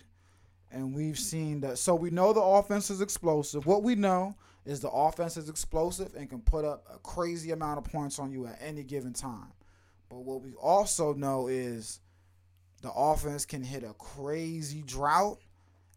and 0.70 0.94
we've 0.94 1.18
seen 1.18 1.60
that. 1.60 1.78
So 1.78 1.94
we 1.94 2.10
know 2.10 2.32
the 2.32 2.40
offense 2.40 2.90
is 2.90 3.00
explosive. 3.00 3.66
What 3.66 3.82
we 3.82 3.94
know 3.94 4.34
is 4.64 4.80
the 4.80 4.90
offense 4.90 5.36
is 5.36 5.48
explosive 5.48 6.14
and 6.14 6.28
can 6.28 6.40
put 6.40 6.64
up 6.64 6.86
a 6.92 6.98
crazy 6.98 7.50
amount 7.50 7.78
of 7.78 7.84
points 7.84 8.18
on 8.18 8.30
you 8.30 8.46
at 8.46 8.58
any 8.60 8.82
given 8.82 9.12
time. 9.12 9.52
But 10.08 10.18
what 10.18 10.42
we 10.42 10.52
also 10.54 11.14
know 11.14 11.48
is 11.48 12.00
the 12.82 12.92
offense 12.92 13.44
can 13.44 13.62
hit 13.62 13.84
a 13.84 13.94
crazy 13.94 14.82
drought 14.82 15.38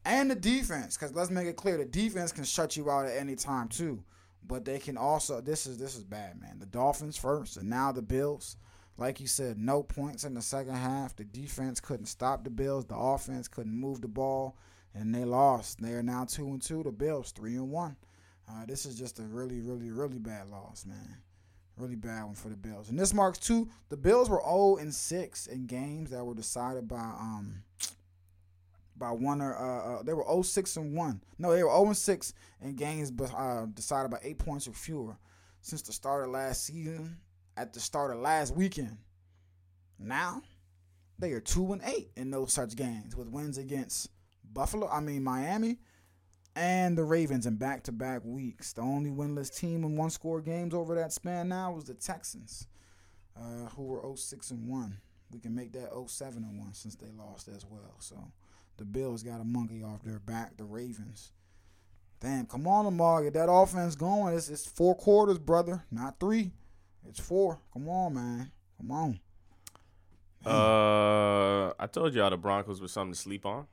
and 0.06 0.30
the 0.30 0.36
defense 0.36 0.98
because 0.98 1.16
let's 1.16 1.32
make 1.32 1.48
it 1.48 1.56
clear 1.56 1.78
the 1.78 1.86
defense 1.86 2.32
can 2.32 2.44
shut 2.44 2.78
you 2.78 2.90
out 2.90 3.06
at 3.06 3.18
any 3.18 3.36
time 3.36 3.68
too. 3.68 4.04
But 4.46 4.66
they 4.66 4.80
can 4.80 4.98
also 4.98 5.42
this 5.42 5.66
is 5.66 5.78
this 5.78 5.96
is 5.96 6.04
bad 6.04 6.40
man. 6.40 6.60
The 6.60 6.66
dolphins 6.66 7.18
first 7.18 7.58
and 7.58 7.70
now 7.70 7.92
the 7.92 8.02
bills. 8.02 8.58
Like 8.96 9.20
you 9.20 9.28
said 9.28 9.58
no 9.58 9.82
points 9.82 10.24
in 10.24 10.36
the 10.36 10.42
second 10.42 10.76
half. 10.76 11.16
The 11.16 11.24
defense 11.24 11.80
couldn't 11.80 12.06
stop 12.06 12.44
the 12.44 12.50
bills. 12.50 12.86
The 12.86 12.98
offense 12.98 13.48
couldn't 13.48 13.74
move 13.74 14.02
the 14.02 14.08
ball 14.08 14.58
and 14.94 15.16
they 15.16 15.26
lost. 15.26 15.82
They 15.82 15.94
are 15.94 16.04
now 16.04 16.26
two 16.26 16.48
and 16.50 16.62
two. 16.62 16.84
The 16.84 16.92
bills 16.92 17.32
three 17.32 17.56
and 17.56 17.72
one 17.72 17.96
uh, 18.50 18.66
this 18.66 18.86
is 18.86 18.98
just 18.98 19.20
a 19.20 19.24
really 19.24 19.62
really 19.62 19.92
really 19.92 20.20
bad 20.20 20.50
loss 20.50 20.86
man 20.86 21.18
Really 21.78 21.96
bad 21.96 22.26
one 22.26 22.36
for 22.36 22.50
the 22.50 22.56
Bills. 22.56 22.90
And 22.90 23.00
this 23.00 23.16
marks 23.16 23.40
two. 23.40 23.68
The 23.90 23.98
Bills 23.98 24.30
were 24.30 24.42
0 24.44 24.78
and 24.80 24.94
6 24.94 25.48
in 25.48 25.66
games 25.66 26.12
that 26.12 26.24
were 26.24 26.36
decided 26.36 26.88
by 26.88 26.98
um 26.98 27.64
by 28.96 29.10
one 29.10 29.42
or 29.42 29.58
uh, 29.58 29.96
uh 30.00 30.04
they 30.04 30.14
were 30.14 30.24
0 30.26 30.44
6 30.44 30.78
and 30.78 30.96
1. 30.96 31.22
No, 31.40 31.52
they 31.52 31.64
were 31.64 31.72
0 31.72 31.88
and 31.88 31.98
6 31.98 32.34
in 32.62 32.76
games 32.76 33.10
but 33.10 33.34
uh 33.34 33.66
decided 33.74 34.12
by 34.12 34.20
8 34.22 34.38
points 34.38 34.68
or 34.68 34.74
fewer 34.74 35.18
since 35.62 35.82
the 35.82 35.92
start 35.92 36.24
of 36.24 36.30
last 36.30 36.64
season 36.64 37.18
at 37.58 37.74
the 37.74 37.80
start 37.80 38.12
of 38.12 38.20
last 38.20 38.56
weekend. 38.56 38.98
Now, 39.98 40.44
they 41.18 41.32
are 41.32 41.40
2 41.40 41.74
and 41.74 41.82
8 41.84 42.12
in 42.18 42.30
those 42.30 42.54
such 42.54 42.76
games 42.76 43.16
with 43.16 43.30
wins 43.30 43.58
against 43.58 44.12
Buffalo, 44.44 44.88
I 44.88 45.00
mean 45.00 45.24
Miami, 45.24 45.80
and 46.56 46.98
the 46.98 47.04
Ravens 47.04 47.46
in 47.46 47.56
back 47.56 47.84
to 47.84 47.92
back 47.92 48.22
weeks. 48.24 48.74
The 48.74 48.82
only 48.82 49.10
winless 49.10 49.56
team 49.56 49.84
in 49.84 49.96
one 49.96 50.10
score 50.10 50.42
games 50.42 50.74
over 50.74 50.96
that 50.96 51.12
span 51.12 51.50
now 51.50 51.72
was 51.72 51.86
the 51.86 51.94
Texans, 51.94 52.68
uh, 53.38 53.70
who 53.76 53.84
were 53.84 54.16
06 54.16 54.52
and 54.52 54.68
1. 54.68 54.98
We 55.32 55.40
can 55.40 55.56
make 55.56 55.74
that 55.74 55.92
07 56.08 56.44
and 56.44 56.60
1 56.60 56.74
since 56.74 56.96
they 56.96 57.12
lost 57.18 57.48
as 57.48 57.66
well. 57.66 57.96
So 58.00 58.32
the 58.78 58.86
Bills 58.86 59.24
got 59.24 59.42
a 59.42 59.44
monkey 59.44 59.84
off 59.84 60.04
their 60.04 60.20
back, 60.20 60.58
the 60.58 60.66
Ravens. 60.66 61.32
Damn, 62.20 62.46
come 62.46 62.68
on, 62.68 62.86
Lamar. 62.86 63.24
Get 63.24 63.34
that 63.34 63.52
offense 63.52 63.96
going. 63.96 64.36
It's, 64.36 64.50
it's 64.50 64.66
four 64.66 64.96
quarters, 64.96 65.40
brother, 65.40 65.84
not 65.92 66.20
three. 66.20 66.52
It's 67.08 67.20
four. 67.20 67.60
Come 67.74 67.90
on, 67.90 68.14
man. 68.14 68.52
Come 68.78 68.92
on. 68.92 69.20
Uh, 70.46 71.74
I 71.80 71.88
told 71.88 72.14
y'all 72.14 72.30
the 72.30 72.38
Broncos 72.38 72.82
were 72.82 72.88
something 72.88 73.14
to 73.14 73.20
sleep 73.20 73.46
on. 73.46 73.66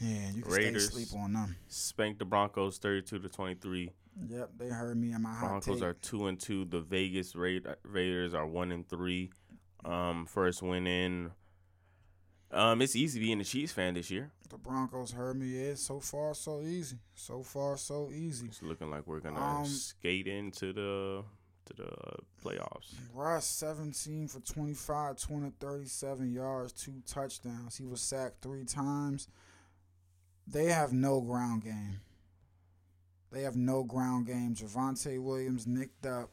Yeah, 0.00 0.30
you 0.34 0.42
can 0.42 0.52
Raiders. 0.52 0.90
stay 0.92 1.04
sleep 1.04 1.20
on 1.20 1.32
them. 1.32 1.56
Spanked 1.68 2.18
the 2.20 2.24
Broncos 2.24 2.78
32 2.78 3.18
to 3.18 3.28
23. 3.28 3.90
Yep, 4.28 4.50
they 4.58 4.68
heard 4.68 4.96
me 4.96 5.12
in 5.12 5.22
my 5.22 5.32
hot 5.32 5.48
Broncos 5.64 5.82
are 5.82 5.94
two 5.94 6.26
and 6.26 6.38
two. 6.40 6.64
The 6.64 6.80
Vegas 6.80 7.34
Raid- 7.36 7.66
Raiders 7.84 8.34
are 8.34 8.46
one 8.46 8.72
and 8.72 8.88
three. 8.88 9.30
Um, 9.84 10.26
first 10.26 10.62
win 10.62 10.86
in. 10.86 11.30
Um, 12.50 12.80
it's 12.80 12.96
easy 12.96 13.20
being 13.20 13.40
a 13.40 13.44
Chiefs 13.44 13.72
fan 13.72 13.94
this 13.94 14.10
year. 14.10 14.32
The 14.48 14.56
Broncos 14.56 15.12
heard 15.12 15.36
me. 15.38 15.46
Yeah, 15.68 15.74
so 15.74 16.00
far 16.00 16.34
so 16.34 16.62
easy. 16.62 16.96
So 17.14 17.42
far 17.42 17.76
so 17.76 18.10
easy. 18.10 18.46
It's 18.46 18.62
looking 18.62 18.90
like 18.90 19.06
we're 19.06 19.20
gonna 19.20 19.38
Um, 19.40 19.66
skate 19.66 20.26
into 20.26 20.72
the 20.72 21.24
to 21.66 21.74
the 21.74 21.90
playoffs. 22.42 22.94
Russ, 23.12 23.44
17 23.46 24.26
for 24.26 24.40
25, 24.40 25.16
237 25.16 26.32
yards, 26.32 26.72
two 26.72 27.02
touchdowns. 27.06 27.76
He 27.76 27.84
was 27.84 28.00
sacked 28.00 28.40
three 28.40 28.64
times. 28.64 29.28
They 30.50 30.66
have 30.66 30.92
no 30.92 31.20
ground 31.20 31.64
game. 31.64 32.00
They 33.30 33.42
have 33.42 33.56
no 33.56 33.82
ground 33.84 34.26
game. 34.26 34.54
Javonte 34.54 35.22
Williams 35.22 35.66
nicked 35.66 36.06
up, 36.06 36.30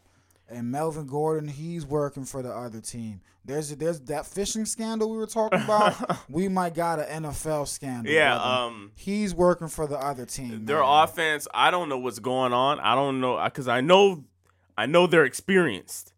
and 0.48 0.72
Melvin 0.72 1.08
Gordon 1.08 1.50
he's 1.50 1.86
working 1.86 2.24
for 2.24 2.42
the 2.42 2.52
other 2.52 2.80
team. 2.80 3.20
There's 3.44 3.76
there's 3.76 4.00
that 4.02 4.26
fishing 4.26 4.66
scandal 4.66 5.12
we 5.12 5.18
were 5.18 5.28
talking 5.28 5.62
about. 5.62 6.18
we 6.30 6.48
might 6.48 6.74
got 6.74 7.00
an 7.00 7.24
NFL 7.24 7.68
scandal. 7.68 8.12
Yeah, 8.12 8.38
um, 8.38 8.92
he's 8.96 9.36
working 9.36 9.68
for 9.68 9.86
the 9.86 9.98
other 9.98 10.26
team. 10.26 10.66
their 10.66 10.80
man. 10.80 11.04
offense. 11.04 11.48
I 11.54 11.70
don't 11.70 11.90
know 11.90 11.98
what's 11.98 12.20
going 12.20 12.54
on. 12.54 12.80
I 12.80 12.96
don't 12.96 13.20
know 13.20 13.44
because 13.44 13.68
I 13.68 13.82
know, 13.82 14.24
I 14.78 14.86
know 14.86 15.08
they're 15.08 15.26
experienced, 15.26 16.14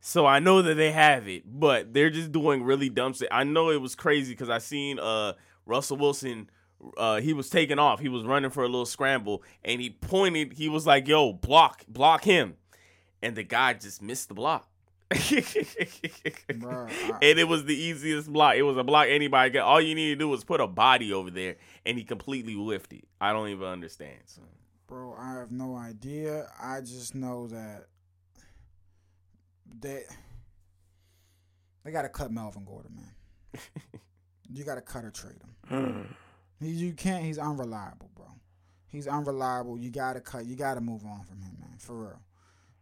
so 0.00 0.24
I 0.24 0.38
know 0.38 0.62
that 0.62 0.74
they 0.74 0.90
have 0.92 1.28
it. 1.28 1.42
But 1.44 1.92
they're 1.92 2.10
just 2.10 2.32
doing 2.32 2.64
really 2.64 2.88
dumb 2.88 3.12
shit. 3.12 3.28
I 3.30 3.44
know 3.44 3.70
it 3.70 3.80
was 3.80 3.94
crazy 3.94 4.32
because 4.32 4.48
I 4.48 4.58
seen 4.58 4.98
uh 4.98 5.34
Russell 5.66 5.98
Wilson. 5.98 6.48
Uh, 6.96 7.20
he 7.20 7.32
was 7.32 7.48
taking 7.48 7.78
off. 7.78 8.00
He 8.00 8.08
was 8.08 8.24
running 8.24 8.50
for 8.50 8.62
a 8.62 8.66
little 8.68 8.86
scramble, 8.86 9.42
and 9.64 9.80
he 9.80 9.90
pointed. 9.90 10.52
He 10.54 10.68
was 10.68 10.86
like, 10.86 11.08
"Yo, 11.08 11.32
block, 11.32 11.84
block 11.88 12.24
him," 12.24 12.56
and 13.22 13.34
the 13.36 13.42
guy 13.42 13.74
just 13.74 14.02
missed 14.02 14.28
the 14.28 14.34
block. 14.34 14.68
Bruh, 15.10 16.90
I- 16.90 17.18
and 17.22 17.38
it 17.38 17.48
was 17.48 17.64
the 17.64 17.74
easiest 17.76 18.30
block. 18.32 18.56
It 18.56 18.62
was 18.62 18.76
a 18.76 18.84
block 18.84 19.06
anybody 19.08 19.50
got. 19.50 19.64
All 19.64 19.80
you 19.80 19.94
need 19.94 20.10
to 20.10 20.16
do 20.16 20.28
was 20.28 20.44
put 20.44 20.60
a 20.60 20.66
body 20.66 21.12
over 21.12 21.30
there, 21.30 21.56
and 21.84 21.96
he 21.96 22.04
completely 22.04 22.54
whiffed 22.54 22.92
it. 22.92 23.04
I 23.20 23.32
don't 23.32 23.48
even 23.48 23.66
understand. 23.66 24.18
So. 24.26 24.42
Bro, 24.86 25.16
I 25.18 25.32
have 25.34 25.50
no 25.50 25.76
idea. 25.76 26.48
I 26.60 26.80
just 26.80 27.14
know 27.14 27.46
that 27.48 27.86
they 29.80 30.04
they 31.84 31.90
gotta 31.90 32.08
cut 32.08 32.30
Melvin 32.30 32.64
Gordon, 32.64 32.96
man. 32.96 33.62
you 34.52 34.64
gotta 34.64 34.80
cut 34.82 35.04
or 35.04 35.10
trade 35.10 35.36
him. 35.70 36.16
You 36.60 36.92
can't. 36.92 37.24
He's 37.24 37.38
unreliable, 37.38 38.10
bro. 38.14 38.26
He's 38.86 39.06
unreliable. 39.06 39.78
You 39.78 39.90
gotta 39.90 40.20
cut. 40.20 40.46
You 40.46 40.56
gotta 40.56 40.80
move 40.80 41.04
on 41.04 41.22
from 41.24 41.40
him, 41.40 41.56
man. 41.60 41.76
For 41.78 41.94
real. 41.94 42.20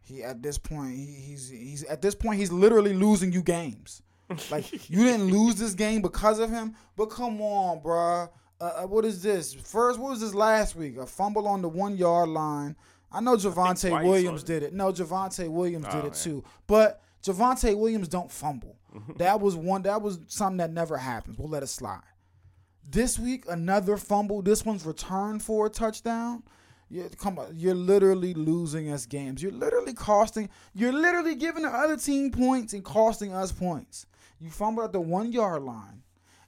He 0.01 0.23
at 0.23 0.41
this 0.41 0.57
point, 0.57 0.95
he, 0.95 1.05
he's 1.05 1.49
he's 1.49 1.83
at 1.85 2.01
this 2.01 2.15
point, 2.15 2.39
he's 2.39 2.51
literally 2.51 2.93
losing 2.93 3.31
you 3.33 3.41
games. 3.41 4.01
Like 4.49 4.71
you 4.89 5.03
didn't 5.03 5.27
lose 5.31 5.55
this 5.55 5.73
game 5.73 6.01
because 6.01 6.39
of 6.39 6.49
him, 6.49 6.75
but 6.95 7.07
come 7.07 7.41
on, 7.41 7.81
bruh. 7.81 8.29
Uh, 8.61 8.63
uh, 8.63 8.83
what 8.87 9.03
is 9.03 9.21
this? 9.21 9.53
First, 9.53 9.99
what 9.99 10.11
was 10.11 10.21
this 10.21 10.33
last 10.33 10.75
week? 10.77 10.97
A 10.97 11.05
fumble 11.05 11.45
on 11.47 11.61
the 11.61 11.67
one 11.67 11.97
yard 11.97 12.29
line. 12.29 12.75
I 13.11 13.19
know 13.19 13.35
Javonte 13.35 14.03
Williams 14.05 14.43
did 14.43 14.63
it. 14.63 14.73
No, 14.73 14.91
Javonte 14.93 15.49
Williams 15.49 15.85
did 15.87 15.95
Oh, 15.95 15.99
it 15.99 16.03
yeah. 16.05 16.09
too. 16.23 16.43
But 16.65 17.01
Javonte 17.23 17.77
Williams 17.77 18.07
don't 18.07 18.31
fumble. 18.31 18.77
that 19.17 19.41
was 19.41 19.55
one. 19.57 19.81
That 19.81 20.01
was 20.01 20.19
something 20.27 20.57
that 20.57 20.71
never 20.71 20.95
happens. 20.97 21.37
We'll 21.37 21.49
let 21.49 21.63
it 21.63 21.67
slide. 21.67 21.99
This 22.87 23.17
week, 23.17 23.45
another 23.49 23.97
fumble. 23.97 24.43
This 24.43 24.63
one's 24.63 24.85
returned 24.85 25.41
for 25.41 25.65
a 25.65 25.69
touchdown. 25.69 26.43
Yeah, 26.89 27.07
come 27.17 27.39
on. 27.39 27.53
You're 27.55 27.73
literally 27.73 28.35
losing 28.35 28.91
us 28.91 29.07
games. 29.07 29.41
You're 29.41 29.51
literally 29.51 29.93
costing. 29.93 30.49
You're 30.73 30.93
literally 30.93 31.33
giving 31.33 31.63
the 31.63 31.69
other 31.69 31.97
team 31.97 32.29
points 32.31 32.73
and 32.73 32.83
costing 32.83 33.33
us 33.33 33.51
points. 33.51 34.05
You 34.39 34.51
fumbled 34.51 34.85
at 34.85 34.93
the 34.93 35.01
one 35.01 35.31
yard 35.31 35.63
line, 35.63 36.03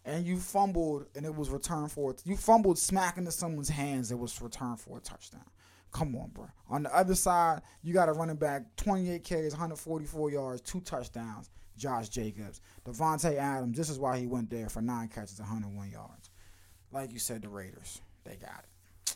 and 0.05 0.27
you 0.27 0.37
fumbled, 0.37 1.07
and 1.15 1.25
it 1.25 1.33
was 1.33 1.49
returned 1.49 1.91
for. 1.91 2.15
You 2.23 2.37
fumbled 2.37 2.77
smack 2.77 3.17
into 3.17 3.31
someone's 3.31 3.69
hands. 3.69 4.11
It 4.11 4.19
was 4.19 4.39
returned 4.39 4.79
for 4.79 4.97
a 4.97 5.01
touchdown. 5.01 5.45
Come 5.91 6.15
on, 6.15 6.29
bro. 6.29 6.47
On 6.69 6.83
the 6.83 6.95
other 6.95 7.15
side, 7.15 7.61
you 7.81 7.93
got 7.93 8.09
a 8.09 8.13
running 8.13 8.35
back, 8.35 8.75
28 8.75 9.23
carries, 9.23 9.53
144 9.53 10.29
yards, 10.29 10.61
two 10.61 10.81
touchdowns. 10.81 11.49
Josh 11.77 12.09
Jacobs, 12.09 12.59
Davante 12.85 13.37
Adams. 13.37 13.77
This 13.77 13.89
is 13.89 13.99
why 13.99 14.17
he 14.17 14.25
went 14.25 14.49
there 14.49 14.67
for 14.67 14.81
nine 14.81 15.07
catches, 15.07 15.39
101 15.39 15.91
yards. 15.91 16.26
Like 16.91 17.11
you 17.11 17.19
said, 17.19 17.41
the 17.41 17.49
Raiders, 17.49 18.01
they 18.23 18.35
got 18.35 18.63
it. 18.63 19.15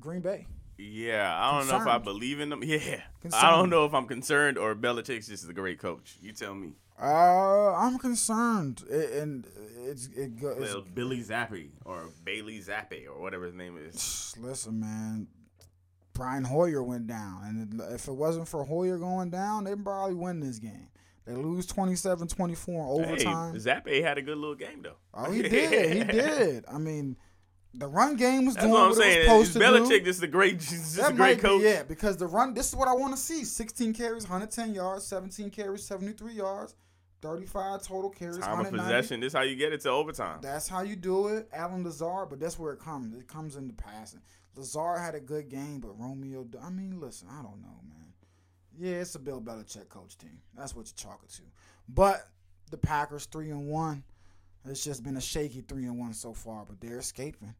Green 0.00 0.20
Bay. 0.20 0.46
Yeah, 0.78 1.34
I 1.34 1.58
don't 1.58 1.68
know 1.68 1.80
if 1.80 1.86
I 1.86 1.96
believe 1.98 2.40
in 2.40 2.50
them. 2.50 2.62
Yeah, 2.64 3.00
I 3.32 3.50
don't 3.50 3.70
know 3.70 3.86
if 3.86 3.94
I'm 3.94 4.06
concerned 4.06 4.58
or 4.58 4.74
Belichick's 4.74 5.26
just 5.28 5.48
a 5.48 5.52
great 5.54 5.78
coach. 5.78 6.16
You 6.20 6.32
tell 6.32 6.54
me. 6.54 6.72
Uh, 7.00 7.74
I'm 7.74 7.98
concerned, 7.98 8.82
It- 8.90 9.22
and 9.22 9.46
it's 9.86 10.06
it 10.08 10.40
go. 10.40 10.48
It's, 10.50 10.74
Well, 10.74 10.84
Billy 10.94 11.22
Zappe 11.22 11.70
or 11.84 12.10
Bailey 12.24 12.58
Zappe 12.60 13.06
or 13.06 13.20
whatever 13.20 13.46
his 13.46 13.54
name 13.54 13.76
is. 13.78 14.34
listen, 14.38 14.80
man. 14.80 15.28
Brian 16.14 16.44
Hoyer 16.44 16.82
went 16.82 17.06
down, 17.06 17.42
and 17.44 17.80
if 17.92 18.08
it 18.08 18.12
wasn't 18.14 18.48
for 18.48 18.64
Hoyer 18.64 18.96
going 18.98 19.28
down, 19.30 19.64
they 19.64 19.74
probably 19.76 20.14
win 20.14 20.40
this 20.40 20.58
game. 20.58 20.88
They 21.26 21.34
lose 21.34 21.66
27-24 21.66 22.68
in 22.68 23.04
overtime. 23.04 23.52
Hey, 23.54 23.58
Zappe 23.58 24.02
had 24.02 24.16
a 24.18 24.22
good 24.22 24.38
little 24.38 24.54
game 24.54 24.82
though. 24.82 24.96
oh, 25.14 25.30
he 25.32 25.42
did. 25.42 25.96
He 25.96 26.04
did. 26.04 26.64
I 26.70 26.78
mean, 26.78 27.16
the 27.74 27.88
run 27.88 28.16
game 28.16 28.46
was 28.46 28.54
That's 28.54 28.64
doing 28.64 28.72
what 28.74 28.82
I'm 28.84 28.88
what, 28.90 28.98
saying. 28.98 29.28
it 29.28 29.32
was 29.38 29.52
supposed 29.52 29.88
to 29.88 29.94
Belichick 29.98 30.04
just 30.04 30.22
a 30.22 30.26
great, 30.28 30.58
just 30.60 30.96
That 30.96 31.10
a 31.10 31.14
might 31.14 31.38
great 31.38 31.40
coach. 31.40 31.62
be 31.62 31.66
it 31.68 31.88
because 31.88 32.16
the 32.16 32.26
run. 32.26 32.54
This 32.54 32.68
is 32.68 32.76
what 32.76 32.88
I 32.88 32.94
want 32.94 33.14
to 33.14 33.20
see: 33.20 33.44
16 33.44 33.92
carries, 33.92 34.22
110 34.24 34.74
yards, 34.74 35.04
17 35.06 35.50
carries, 35.50 35.84
73 35.84 36.32
yards, 36.32 36.74
35 37.22 37.82
total 37.82 38.10
carries, 38.10 38.38
Time 38.38 38.52
of 38.60 38.66
190. 38.66 38.78
possession. 38.94 39.20
This 39.20 39.32
is 39.32 39.36
how 39.36 39.42
you 39.42 39.56
get 39.56 39.72
it 39.72 39.80
to 39.82 39.90
overtime. 39.90 40.38
That's 40.42 40.68
how 40.68 40.82
you 40.82 40.94
do 40.96 41.26
it, 41.28 41.48
Allen 41.52 41.82
Lazard. 41.84 42.28
But 42.30 42.38
that's 42.40 42.58
where 42.58 42.72
it 42.72 42.78
comes. 42.78 43.14
It 43.16 43.26
comes 43.26 43.56
in 43.56 43.66
the 43.66 43.74
passing. 43.74 44.20
Lazard 44.54 45.00
had 45.00 45.14
a 45.16 45.20
good 45.20 45.48
game, 45.50 45.80
but 45.80 45.98
Romeo. 45.98 46.46
I 46.62 46.70
mean, 46.70 47.00
listen, 47.00 47.28
I 47.30 47.42
don't 47.42 47.60
know, 47.60 47.80
man. 47.88 48.05
Yeah, 48.78 48.96
it's 48.96 49.14
a 49.14 49.18
Bill 49.18 49.40
Belichick 49.40 49.88
coach 49.88 50.18
team. 50.18 50.38
That's 50.56 50.74
what 50.74 50.86
you're 50.86 51.10
talking 51.10 51.28
to. 51.28 51.42
But 51.88 52.28
the 52.70 52.78
Packers 52.78 53.26
three 53.26 53.50
and 53.50 53.68
one. 53.68 54.04
It's 54.68 54.82
just 54.82 55.04
been 55.04 55.16
a 55.16 55.20
shaky 55.20 55.60
three 55.60 55.84
and 55.84 55.98
one 55.98 56.12
so 56.12 56.32
far, 56.32 56.64
but 56.66 56.80
they're 56.80 56.98
escaping. 56.98 57.54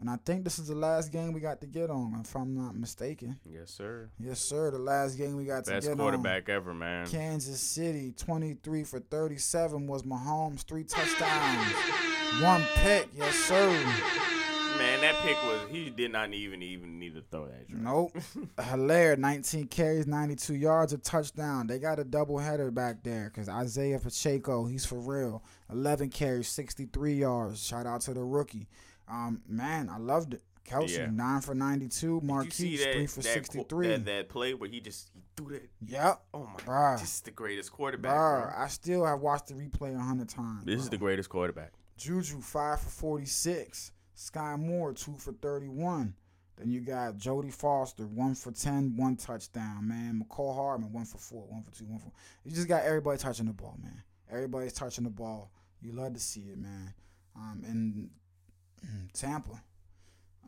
And 0.00 0.08
I 0.08 0.16
think 0.24 0.44
this 0.44 0.58
is 0.58 0.68
the 0.68 0.74
last 0.74 1.12
game 1.12 1.32
we 1.34 1.40
got 1.40 1.60
to 1.60 1.66
get 1.66 1.90
on, 1.90 2.18
if 2.24 2.34
I'm 2.34 2.54
not 2.54 2.74
mistaken. 2.74 3.38
Yes, 3.44 3.70
sir. 3.70 4.08
Yes, 4.18 4.40
sir. 4.40 4.70
The 4.70 4.78
last 4.78 5.16
game 5.16 5.36
we 5.36 5.44
got 5.44 5.64
to 5.64 5.70
get 5.70 5.76
Best 5.76 5.88
get 5.88 5.98
quarterback 5.98 6.48
ever, 6.48 6.72
man. 6.72 7.06
Kansas 7.06 7.60
City, 7.60 8.12
23 8.16 8.84
for 8.84 9.00
37 9.00 9.86
was 9.86 10.02
Mahomes, 10.02 10.66
three 10.66 10.84
touchdowns, 10.84 11.74
one 12.40 12.62
pick. 12.76 13.08
Yes, 13.14 13.34
sir. 13.34 14.39
Man, 15.00 15.14
that 15.14 15.22
pick 15.22 15.36
was 15.44 15.60
he 15.70 15.90
did 15.90 16.12
not 16.12 16.32
even 16.32 16.62
even 16.62 16.98
need 16.98 17.14
to 17.14 17.22
throw 17.30 17.46
that. 17.46 17.68
joint. 17.68 17.82
Nope. 17.82 18.12
Helaire, 18.58 19.16
19 19.18 19.66
carries, 19.68 20.06
92 20.06 20.54
yards, 20.54 20.92
a 20.92 20.98
touchdown. 20.98 21.66
They 21.66 21.78
got 21.78 21.98
a 21.98 22.04
doubleheader 22.04 22.72
back 22.72 23.02
there 23.02 23.30
because 23.32 23.48
Isaiah 23.48 23.98
Pacheco, 23.98 24.66
he's 24.66 24.84
for 24.84 24.98
real. 24.98 25.42
11 25.72 26.10
carries, 26.10 26.48
63 26.48 27.14
yards. 27.14 27.64
Shout 27.64 27.86
out 27.86 28.00
to 28.02 28.14
the 28.14 28.22
rookie. 28.22 28.68
Um, 29.08 29.42
man, 29.48 29.88
I 29.88 29.98
loved 29.98 30.34
it. 30.34 30.42
Kelce, 30.68 30.98
Yeah. 30.98 31.06
9 31.10 31.40
for 31.40 31.54
92. 31.54 32.20
Did 32.20 32.26
Marquise, 32.28 32.84
that, 32.84 32.92
3 32.92 33.06
for 33.06 33.22
qu- 33.22 33.28
63. 33.28 33.88
that 33.88 34.04
that 34.04 34.28
play 34.28 34.54
where 34.54 34.68
he 34.68 34.80
just 34.80 35.10
he 35.14 35.20
threw 35.36 35.48
that? 35.58 35.68
yep. 35.84 36.20
Oh 36.32 36.44
my 36.46 36.60
god, 36.64 37.00
this 37.00 37.14
is 37.14 37.20
the 37.22 37.30
greatest 37.32 37.72
quarterback. 37.72 38.12
Bruh, 38.14 38.52
bro. 38.52 38.62
I 38.64 38.68
still 38.68 39.04
have 39.04 39.18
watched 39.20 39.48
the 39.48 39.54
replay 39.54 39.94
a 39.94 39.98
100 39.98 40.28
times. 40.28 40.64
This 40.64 40.80
is 40.82 40.88
the 40.90 40.98
greatest 40.98 41.28
quarterback. 41.28 41.72
Juju 41.96 42.40
five 42.40 42.78
for 42.80 42.88
forty 42.90 43.26
six. 43.26 43.90
Skyy 44.20 44.58
Moore 44.58 44.92
two 44.92 45.16
for 45.16 45.32
thirty 45.32 45.68
one. 45.68 46.14
Then 46.56 46.70
you 46.70 46.80
got 46.80 47.16
Jody 47.16 47.50
Foster 47.50 48.06
one 48.06 48.34
for 48.34 48.52
10, 48.52 48.94
one 48.96 49.16
touchdown. 49.16 49.88
Man, 49.88 50.22
Mecole 50.22 50.54
Hardman 50.54 50.92
one 50.92 51.06
for 51.06 51.16
four, 51.16 51.46
one 51.48 51.62
for 51.62 51.70
two, 51.72 51.86
one 51.86 51.98
for. 52.00 52.12
You 52.44 52.54
just 52.54 52.68
got 52.68 52.84
everybody 52.84 53.16
touching 53.16 53.46
the 53.46 53.54
ball, 53.54 53.78
man. 53.82 54.02
Everybody's 54.30 54.74
touching 54.74 55.04
the 55.04 55.10
ball. 55.10 55.50
You 55.80 55.92
love 55.92 56.12
to 56.12 56.20
see 56.20 56.42
it, 56.42 56.58
man. 56.58 56.92
Um, 57.34 57.62
and 57.66 58.10
Tampa. 59.14 59.62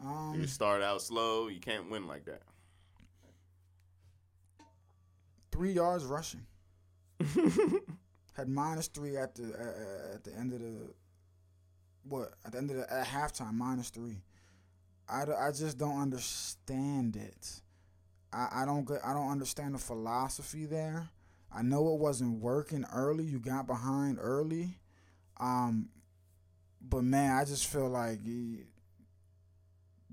Um, 0.04 0.34
You 0.38 0.46
start 0.46 0.82
out 0.82 1.00
slow, 1.00 1.48
you 1.48 1.60
can't 1.60 1.90
win 1.90 2.06
like 2.06 2.26
that. 2.26 2.42
three 5.50 5.72
yards 5.72 6.04
rushing. 6.04 6.46
Had 8.34 8.48
minus 8.48 8.88
three 8.88 9.16
at 9.16 9.34
the 9.34 9.44
uh, 9.44 10.14
at 10.14 10.24
the 10.24 10.34
end 10.34 10.52
of 10.52 10.60
the 10.60 10.92
what 12.09 12.32
at 12.44 12.53
the 12.53 12.59
end 12.59 12.70
of 12.70 12.76
the 12.76 12.92
at 12.92 13.07
halftime 13.07 13.55
minus 13.55 13.90
three. 13.90 14.22
I, 15.09 15.24
I 15.38 15.50
just 15.53 15.78
don't 15.78 16.00
understand 16.00 17.16
it. 17.16 17.61
I, 18.32 18.62
I 18.62 18.64
don't 18.64 18.86
get 18.86 19.00
I 19.05 19.12
don't 19.12 19.30
understand 19.30 19.74
the 19.74 19.78
philosophy 19.78 20.66
there. 20.66 21.09
I 21.55 21.62
know 21.62 21.94
it 21.94 22.00
wasn't 22.00 22.40
working 22.40 22.86
early. 22.94 23.24
You 23.24 23.38
got 23.38 23.66
behind 23.66 24.18
early, 24.20 24.78
um, 25.38 25.90
but 26.80 27.05
man, 27.05 27.36
I 27.36 27.44
just 27.44 27.66
feel 27.66 27.88
like 27.88 28.20
you, 28.24 28.64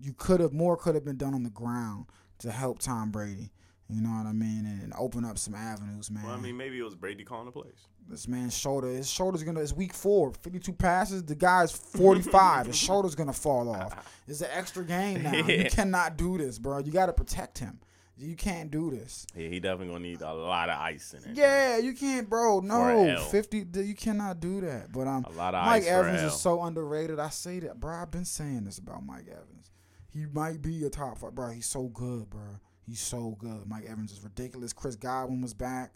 you 0.02 0.14
could 0.14 0.42
have 0.42 0.54
more 0.54 0.76
could 0.76 0.96
have 0.96 1.06
been 1.06 1.18
done 1.18 1.34
on 1.34 1.44
the 1.44 1.50
ground 1.50 2.08
to 2.40 2.52
help 2.52 2.80
Tom 2.80 3.12
Brady. 3.12 3.52
You 3.92 4.02
know 4.02 4.10
what 4.10 4.28
I 4.28 4.34
mean, 4.34 4.66
and 4.68 4.94
open 4.98 5.26
up 5.26 5.40
some 5.40 5.56
avenues, 5.56 6.12
man. 6.12 6.24
Well, 6.24 6.34
I 6.34 6.40
mean, 6.40 6.56
maybe 6.56 6.78
it 6.78 6.84
was 6.84 6.94
Brady 6.94 7.24
calling 7.24 7.46
the 7.48 7.52
plays. 7.52 7.88
This 8.08 8.28
man's 8.28 8.56
shoulder, 8.56 8.88
his 8.88 9.10
shoulder's 9.10 9.42
gonna. 9.44 9.62
It's 9.62 9.74
week 9.74 9.94
four, 9.94 10.32
52 10.32 10.74
passes. 10.74 11.24
The 11.24 11.34
guy's 11.36 11.72
45. 11.72 12.68
his 12.68 12.76
shoulder's 12.78 13.16
gonna 13.16 13.34
fall 13.34 13.68
off. 13.70 14.08
It's 14.28 14.42
an 14.42 14.50
extra 14.54 14.84
game 14.84 15.24
now. 15.24 15.34
You 15.34 15.66
cannot 15.72 16.18
do 16.18 16.38
this, 16.38 16.60
bro. 16.60 16.80
You 16.80 16.92
got 16.92 17.08
to 17.08 17.14
protect 17.14 17.58
him. 17.58 17.80
You 18.16 18.36
can't 18.36 18.70
do 18.70 18.92
this. 18.92 19.26
Yeah, 19.34 19.48
he 19.48 19.60
definitely 19.60 19.94
gonna 19.94 20.00
need 20.04 20.22
a 20.22 20.34
lot 20.34 20.70
of 20.70 20.78
ice 20.78 21.14
in 21.14 21.32
it. 21.32 21.38
Yeah, 21.38 21.78
you 21.78 21.94
can't, 21.94 22.30
bro. 22.30 22.60
No, 22.60 23.28
fifty. 23.32 23.66
You 23.74 23.96
cannot 23.96 24.40
do 24.40 24.62
that. 24.62 24.92
But 24.92 25.08
um, 25.08 25.26
A 25.26 25.32
lot 25.32 25.56
of 25.56 25.66
Mike 25.66 25.86
Evans 25.86 26.22
is 26.22 26.40
so 26.40 26.62
underrated. 26.62 27.18
I 27.18 27.30
say 27.30 27.60
that, 27.62 27.80
bro. 27.80 27.96
I've 27.96 28.12
been 28.12 28.26
saying 28.26 28.66
this 28.66 28.78
about 28.78 29.06
Mike 29.06 29.28
Evans. 29.32 29.72
He 30.12 30.26
might 30.26 30.62
be 30.62 30.84
a 30.86 30.90
top 30.90 31.18
five, 31.18 31.34
bro. 31.34 31.50
He's 31.50 31.66
so 31.68 31.84
good, 31.88 32.30
bro. 32.30 32.60
He's 32.90 33.00
so 33.00 33.38
good. 33.40 33.68
Mike 33.68 33.86
Evans 33.88 34.12
is 34.12 34.24
ridiculous. 34.24 34.74
Chris 34.74 34.96
Godwin 34.96 35.42
was 35.42 35.54
back. 35.54 35.92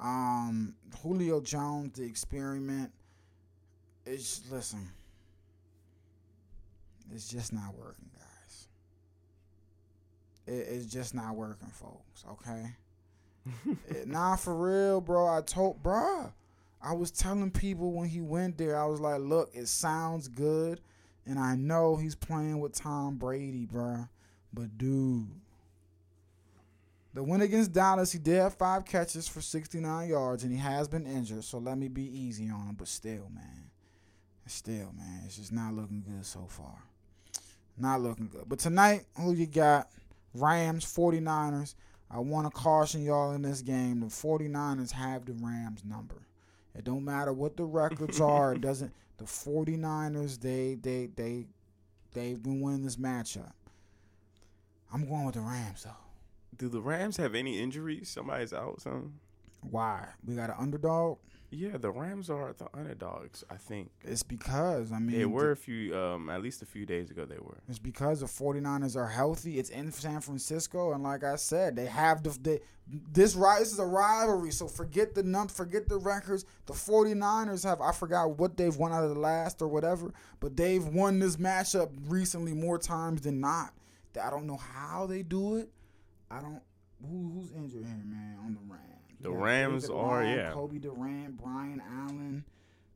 Um, 0.00 0.74
Julio 1.02 1.40
Jones, 1.40 1.98
the 1.98 2.04
experiment. 2.04 2.92
It's 4.04 4.42
listen. 4.50 4.88
It's 7.14 7.28
just 7.28 7.52
not 7.52 7.74
working, 7.76 8.10
guys. 8.14 8.68
It, 10.46 10.66
it's 10.70 10.86
just 10.86 11.14
not 11.14 11.34
working, 11.34 11.68
folks. 11.68 12.24
Okay. 12.32 12.66
It- 13.88 14.08
nah, 14.08 14.36
for 14.36 14.54
real, 14.54 15.00
bro. 15.00 15.26
I 15.28 15.40
told, 15.40 15.82
bro. 15.82 16.32
I 16.82 16.92
was 16.92 17.10
telling 17.10 17.50
people 17.50 17.92
when 17.92 18.08
he 18.08 18.20
went 18.20 18.58
there, 18.58 18.78
I 18.80 18.86
was 18.86 19.00
like, 19.00 19.20
look, 19.20 19.50
it 19.54 19.66
sounds 19.66 20.28
good, 20.28 20.80
and 21.24 21.38
I 21.38 21.56
know 21.56 21.96
he's 21.96 22.14
playing 22.14 22.60
with 22.60 22.74
Tom 22.74 23.16
Brady, 23.16 23.64
bro. 23.64 24.08
But 24.52 24.76
dude, 24.78 25.28
the 27.16 27.22
win 27.22 27.40
against 27.40 27.72
Dallas, 27.72 28.12
he 28.12 28.18
did 28.18 28.42
have 28.42 28.54
five 28.54 28.84
catches 28.84 29.26
for 29.26 29.40
69 29.40 30.06
yards, 30.06 30.42
and 30.42 30.52
he 30.52 30.58
has 30.58 30.86
been 30.86 31.06
injured. 31.06 31.44
So 31.44 31.56
let 31.56 31.78
me 31.78 31.88
be 31.88 32.04
easy 32.04 32.50
on 32.50 32.68
him. 32.68 32.74
But 32.78 32.88
still, 32.88 33.30
man, 33.34 33.70
still, 34.46 34.92
man, 34.94 35.22
it's 35.24 35.36
just 35.36 35.50
not 35.50 35.72
looking 35.72 36.02
good 36.06 36.26
so 36.26 36.46
far. 36.46 36.74
Not 37.78 38.02
looking 38.02 38.28
good. 38.28 38.44
But 38.46 38.58
tonight, 38.58 39.06
who 39.18 39.32
you 39.32 39.46
got? 39.46 39.88
Rams, 40.34 40.84
49ers. 40.84 41.74
I 42.10 42.18
want 42.18 42.46
to 42.46 42.50
caution 42.50 43.02
y'all 43.02 43.32
in 43.32 43.40
this 43.40 43.62
game. 43.62 44.00
The 44.00 44.06
49ers 44.06 44.92
have 44.92 45.24
the 45.24 45.32
Rams 45.32 45.84
number. 45.86 46.26
It 46.74 46.84
don't 46.84 47.04
matter 47.04 47.32
what 47.32 47.56
the 47.56 47.64
records 47.64 48.20
are. 48.20 48.52
It 48.52 48.60
doesn't. 48.60 48.92
The 49.16 49.24
49ers, 49.24 50.38
they 50.38 50.74
they 50.74 51.06
they 51.16 51.46
they've 52.12 52.42
been 52.42 52.60
winning 52.60 52.84
this 52.84 52.96
matchup. 52.96 53.52
I'm 54.92 55.08
going 55.08 55.24
with 55.24 55.36
the 55.36 55.40
Rams 55.40 55.84
though. 55.84 56.05
Do 56.58 56.68
the 56.68 56.80
Rams 56.80 57.16
have 57.18 57.34
any 57.34 57.60
injuries? 57.60 58.08
Somebody's 58.08 58.52
out. 58.52 58.80
Something. 58.80 59.14
Why? 59.62 60.06
We 60.24 60.34
got 60.36 60.50
an 60.50 60.56
underdog. 60.58 61.18
Yeah, 61.50 61.76
the 61.76 61.90
Rams 61.90 62.28
are 62.28 62.54
the 62.58 62.66
underdogs. 62.74 63.44
I 63.48 63.56
think 63.56 63.90
It's 64.02 64.22
because 64.24 64.90
I 64.90 64.98
mean 64.98 65.16
they 65.16 65.26
were 65.26 65.52
a 65.52 65.56
few, 65.56 65.96
um, 65.96 66.28
at 66.28 66.42
least 66.42 66.60
a 66.60 66.66
few 66.66 66.84
days 66.84 67.10
ago. 67.10 67.24
They 67.24 67.38
were. 67.38 67.58
It's 67.68 67.78
because 67.78 68.20
the 68.20 68.26
49ers 68.26 68.96
are 68.96 69.06
healthy. 69.06 69.58
It's 69.58 69.70
in 69.70 69.92
San 69.92 70.20
Francisco, 70.20 70.92
and 70.92 71.04
like 71.04 71.22
I 71.22 71.36
said, 71.36 71.76
they 71.76 71.86
have 71.86 72.22
the 72.24 72.36
they, 72.40 72.60
this 72.88 73.34
This 73.34 73.72
is 73.72 73.78
a 73.78 73.86
rivalry, 73.86 74.50
so 74.50 74.66
forget 74.66 75.14
the 75.14 75.22
num, 75.22 75.48
forget 75.48 75.88
the 75.88 75.98
records. 75.98 76.44
The 76.66 76.72
49ers 76.72 77.64
have 77.64 77.80
I 77.80 77.92
forgot 77.92 78.38
what 78.38 78.56
they've 78.56 78.76
won 78.76 78.92
out 78.92 79.04
of 79.04 79.10
the 79.10 79.20
last 79.20 79.62
or 79.62 79.68
whatever, 79.68 80.12
but 80.40 80.56
they've 80.56 80.86
won 80.86 81.20
this 81.20 81.36
matchup 81.36 81.90
recently 82.08 82.54
more 82.54 82.78
times 82.78 83.22
than 83.22 83.40
not. 83.40 83.72
I 84.22 84.30
don't 84.30 84.46
know 84.46 84.56
how 84.56 85.06
they 85.06 85.22
do 85.22 85.56
it. 85.56 85.70
I 86.30 86.40
don't. 86.40 86.60
Who, 87.02 87.30
who's 87.34 87.52
injured 87.52 87.84
here, 87.84 88.02
man? 88.04 88.38
On 88.44 88.54
the 88.54 88.60
Rams. 88.72 88.82
The 89.20 89.30
Rams 89.30 89.90
are, 89.90 90.24
Long, 90.24 90.32
yeah. 90.32 90.52
Cobie 90.52 90.78
Durant, 90.78 91.36
Brian 91.36 91.82
Allen, 91.90 92.44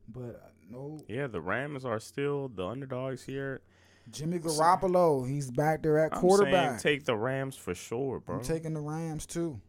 but 0.07 0.41
uh, 0.43 0.49
no 0.69 0.99
Yeah, 1.07 1.27
the 1.27 1.41
Rams 1.41 1.83
are 1.85 1.99
still 1.99 2.47
the 2.47 2.65
underdogs 2.65 3.23
here. 3.23 3.61
Jimmy 4.09 4.39
Garoppolo. 4.39 5.27
He's 5.27 5.49
back 5.51 5.81
there 5.83 5.99
at 5.99 6.13
I'm 6.13 6.19
quarterback. 6.19 6.79
saying 6.79 6.97
take 6.97 7.05
the 7.05 7.15
Rams 7.15 7.55
for 7.55 7.73
sure, 7.75 8.19
bro. 8.19 8.37
I'm 8.37 8.43
taking 8.43 8.73
the 8.73 8.81
Rams 8.81 9.25
too. 9.25 9.59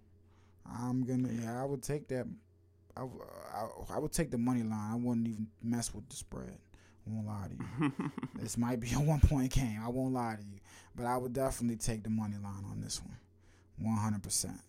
I'm 0.67 1.05
gonna 1.05 1.29
yeah, 1.31 1.61
I 1.61 1.65
would 1.65 1.83
take 1.83 2.09
that. 2.09 2.27
I 2.97 3.99
would 3.99 4.13
take 4.13 4.31
the 4.31 4.39
money 4.39 4.63
line. 4.63 4.93
I 4.93 4.97
wouldn't 4.97 5.27
even 5.27 5.47
mess 5.63 5.95
with 5.95 6.09
the 6.09 6.17
spread. 6.17 6.59
I 7.07 7.11
won't 7.11 7.27
lie 7.27 7.49
to 7.49 7.85
you. 7.85 8.11
this 8.41 8.57
might 8.57 8.81
be 8.81 8.93
a 8.93 9.01
one 9.01 9.21
point 9.21 9.51
game. 9.53 9.81
I 9.85 9.89
won't 9.89 10.13
lie 10.15 10.37
to 10.39 10.43
you, 10.45 10.59
but 10.95 11.07
I 11.07 11.17
would 11.17 11.33
definitely 11.33 11.77
take 11.77 12.05
the 12.05 12.11
money 12.11 12.37
line 12.43 12.65
on 12.71 12.81
this 12.81 13.01
one, 13.03 13.17
one 13.83 13.97
hundred 13.97 14.23
percent, 14.23 14.61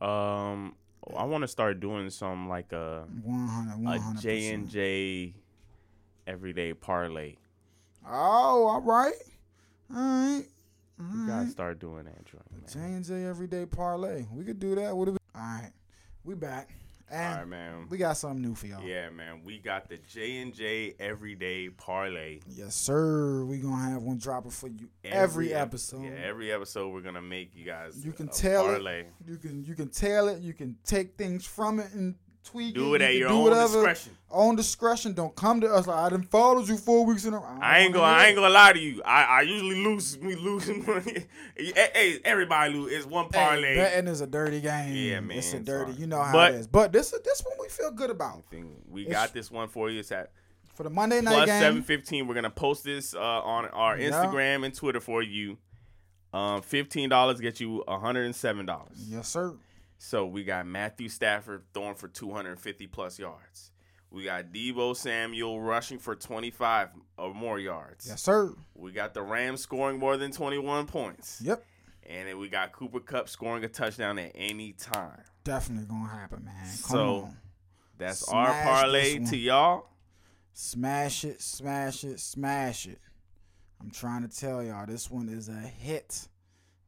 um, 0.00 0.74
I 1.16 1.24
want 1.24 1.42
to 1.42 1.48
start 1.48 1.80
doing 1.80 2.10
some 2.10 2.48
like 2.48 2.72
a 2.72 3.04
one 3.22 3.46
hundred, 3.48 3.82
one 3.84 3.96
a 3.96 4.00
hundred 4.00 4.22
j&j 4.22 5.34
everyday 6.26 6.72
parlay. 6.74 7.36
Oh, 8.06 8.66
all 8.66 8.80
right, 8.80 9.12
all 9.94 9.96
right, 10.00 10.44
all 10.98 11.06
You 11.16 11.26
gotta 11.26 11.48
start 11.48 11.78
doing 11.80 12.04
that, 12.04 12.24
J 12.72 12.78
and 12.78 13.04
J 13.04 13.24
everyday 13.24 13.66
parlay. 13.66 14.24
We 14.32 14.44
could 14.44 14.58
do 14.58 14.74
that. 14.76 14.96
What? 14.96 15.08
All 15.08 15.16
right, 15.34 15.70
we 16.24 16.34
back, 16.34 16.70
and 17.10 17.32
All 17.32 17.38
right, 17.40 17.48
man. 17.48 17.86
we 17.88 17.98
got 17.98 18.16
something 18.16 18.40
new 18.40 18.54
for 18.54 18.66
y'all. 18.66 18.82
Yeah, 18.82 19.10
man. 19.10 19.42
We 19.44 19.58
got 19.58 19.88
the 19.88 19.98
J 19.98 20.38
and 20.38 20.54
J 20.54 20.94
everyday 20.98 21.68
parlay. 21.70 22.40
Yes, 22.48 22.76
sir. 22.76 23.44
We 23.44 23.58
gonna 23.58 23.90
have 23.90 24.02
one 24.02 24.18
dropping 24.18 24.52
for 24.52 24.68
you 24.68 24.88
every, 25.04 25.52
ep- 25.52 25.68
episode. 25.68 26.04
Yeah, 26.04 26.18
every 26.24 26.52
episode 26.52 26.92
we're 26.92 27.00
gonna 27.00 27.22
make 27.22 27.54
you 27.54 27.64
guys. 27.64 28.04
You 28.04 28.12
can 28.12 28.28
tell 28.28 28.86
it. 28.86 29.06
you 29.26 29.36
can 29.36 29.64
you 29.64 29.74
can 29.74 29.88
tail 29.88 30.28
it. 30.28 30.40
You 30.40 30.52
can 30.54 30.76
take 30.84 31.16
things 31.16 31.44
from 31.44 31.80
it 31.80 31.92
and 31.94 32.14
tweak 32.44 32.74
Do 32.74 32.94
it. 32.94 33.02
it 33.02 33.04
at 33.04 33.12
you 33.14 33.20
your 33.20 33.28
own 33.30 33.42
whatever. 33.44 33.74
discretion. 33.74 34.16
Own 34.32 34.54
discretion. 34.56 35.12
Don't 35.12 35.34
come 35.34 35.60
to 35.60 35.66
us 35.72 35.86
like 35.86 35.96
I 35.96 36.08
done 36.08 36.22
followed 36.22 36.68
you 36.68 36.76
four 36.76 37.04
weeks 37.04 37.24
in 37.24 37.34
a 37.34 37.38
row. 37.38 37.58
I 37.60 37.80
ain't 37.80 37.92
gonna. 37.92 38.04
I 38.06 38.26
ain't 38.26 38.36
gonna 38.36 38.48
lie 38.48 38.72
to 38.72 38.78
you. 38.78 39.02
I, 39.04 39.24
I 39.24 39.40
usually 39.42 39.82
lose. 39.82 40.16
We 40.18 40.36
lose 40.36 40.68
money. 40.86 41.26
hey, 41.56 42.18
everybody 42.24 42.72
lose. 42.74 42.92
It's 42.92 43.06
one 43.06 43.28
parlay. 43.28 43.74
Hey, 43.74 43.76
betting 43.76 44.08
is 44.08 44.20
a 44.20 44.26
dirty 44.28 44.60
game. 44.60 44.94
Yeah, 44.94 45.20
man, 45.20 45.38
It's 45.38 45.52
a 45.52 45.58
dirty. 45.60 45.92
You 45.94 46.06
know 46.06 46.22
how 46.22 46.32
But- 46.32 46.54
it 46.54 46.58
is. 46.60 46.66
But 46.68 46.92
this 46.92 47.12
is 47.12 47.20
this 47.22 47.42
one 47.44 47.56
we 47.60 47.68
feel 47.68 47.90
good 47.90 48.10
about 48.10 48.44
thing. 48.50 48.76
We 48.88 49.02
It's- 49.02 49.14
got 49.16 49.34
this 49.34 49.50
one 49.50 49.68
for 49.68 49.90
you. 49.90 49.98
It's 50.00 50.12
at 50.12 50.30
for 50.74 50.84
the 50.84 50.90
Monday 50.90 51.20
night 51.20 51.34
plus 51.34 51.46
game. 51.48 51.60
seven 51.60 51.82
fifteen. 51.82 52.26
We're 52.28 52.34
gonna 52.36 52.50
post 52.50 52.84
this 52.84 53.14
uh, 53.14 53.18
on 53.20 53.66
our 53.66 53.98
Yeah. 53.98 54.10
Instagram 54.10 54.64
and 54.64 54.72
Twitter 54.74 55.00
for 55.00 55.22
you. 55.22 55.58
Um, 56.32 56.62
fifteen 56.62 57.08
dollars 57.08 57.40
get 57.40 57.58
you 57.58 57.82
hundred 57.88 58.26
and 58.26 58.36
seven 58.36 58.64
dollars. 58.64 58.96
Yes, 59.08 59.26
sir. 59.28 59.54
So 60.02 60.24
we 60.24 60.44
got 60.44 60.66
Matthew 60.66 61.10
Stafford 61.10 61.62
throwing 61.74 61.94
for 61.94 62.08
250 62.08 62.86
plus 62.86 63.18
yards. 63.18 63.70
We 64.10 64.24
got 64.24 64.46
Deebo 64.46 64.96
Samuel 64.96 65.60
rushing 65.60 65.98
for 65.98 66.16
25 66.16 66.88
or 67.18 67.34
more 67.34 67.58
yards. 67.58 68.06
Yes, 68.08 68.22
sir. 68.22 68.54
We 68.74 68.92
got 68.92 69.12
the 69.12 69.20
Rams 69.20 69.60
scoring 69.60 69.98
more 69.98 70.16
than 70.16 70.32
21 70.32 70.86
points. 70.86 71.42
Yep. 71.44 71.62
And 72.08 72.28
then 72.28 72.38
we 72.38 72.48
got 72.48 72.72
Cooper 72.72 73.00
Kupp 73.00 73.28
scoring 73.28 73.62
a 73.62 73.68
touchdown 73.68 74.18
at 74.18 74.32
any 74.34 74.72
time. 74.72 75.20
Definitely 75.44 75.84
gonna 75.86 76.08
happen, 76.08 76.46
man. 76.46 76.54
Come 76.64 76.70
So, 76.96 77.16
on. 77.24 77.36
That's 77.98 78.20
Smash 78.20 78.48
our 78.48 78.62
parlay 78.62 79.18
to 79.18 79.36
y'all. 79.36 79.86
Smash 80.54 81.24
it, 81.24 81.42
smash 81.42 82.04
it, 82.04 82.20
smash 82.20 82.86
it. 82.86 82.98
I'm 83.82 83.90
trying 83.90 84.26
to 84.26 84.34
tell 84.34 84.62
y'all, 84.62 84.86
this 84.86 85.10
one 85.10 85.28
is 85.28 85.50
a 85.50 85.52
hit. 85.52 86.26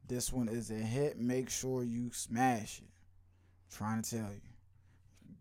This 0.07 0.33
one 0.33 0.47
is 0.49 0.71
a 0.71 0.73
hit. 0.73 1.19
Make 1.19 1.51
sure 1.51 1.83
you 1.83 2.09
smash 2.11 2.79
it. 2.79 2.89
Trying 3.75 4.01
to 4.01 4.09
tell 4.09 4.29
you. 4.29 4.41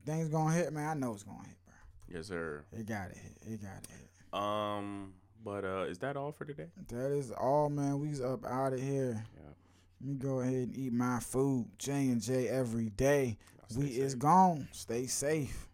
Things 0.05 0.29
gonna 0.29 0.55
hit, 0.55 0.73
man. 0.73 0.89
I 0.89 0.95
know 0.95 1.13
it's 1.13 1.23
gonna 1.23 1.39
hit, 1.39 1.57
bro. 1.65 1.75
Yes, 2.17 2.27
sir. 2.27 2.65
It 2.73 2.87
gotta 2.87 3.15
hit. 3.15 3.37
It 3.43 3.61
gotta 3.63 3.89
hit. 3.91 4.41
Um, 4.41 5.15
but 5.45 5.65
uh, 5.65 5.85
is 5.89 5.99
that 5.99 6.17
all 6.17 6.33
for 6.33 6.45
today? 6.45 6.69
That 6.89 7.13
is 7.13 7.31
all, 7.31 7.69
man. 7.69 8.01
We's 8.01 8.21
up 8.21 8.45
out 8.45 8.73
of 8.73 8.81
here. 8.81 9.25
Yeah. 9.37 9.51
Let 10.01 10.09
me 10.09 10.15
go 10.17 10.41
ahead 10.41 10.55
and 10.55 10.77
eat 10.77 10.93
my 10.93 11.21
food. 11.21 11.67
J 11.79 11.93
and 11.93 12.21
J 12.21 12.49
every 12.49 12.89
day. 12.91 13.39
We 13.77 13.91
stay 13.91 14.01
is 14.01 14.15
gone. 14.15 14.69
Stay 14.73 15.07
safe. 15.07 15.69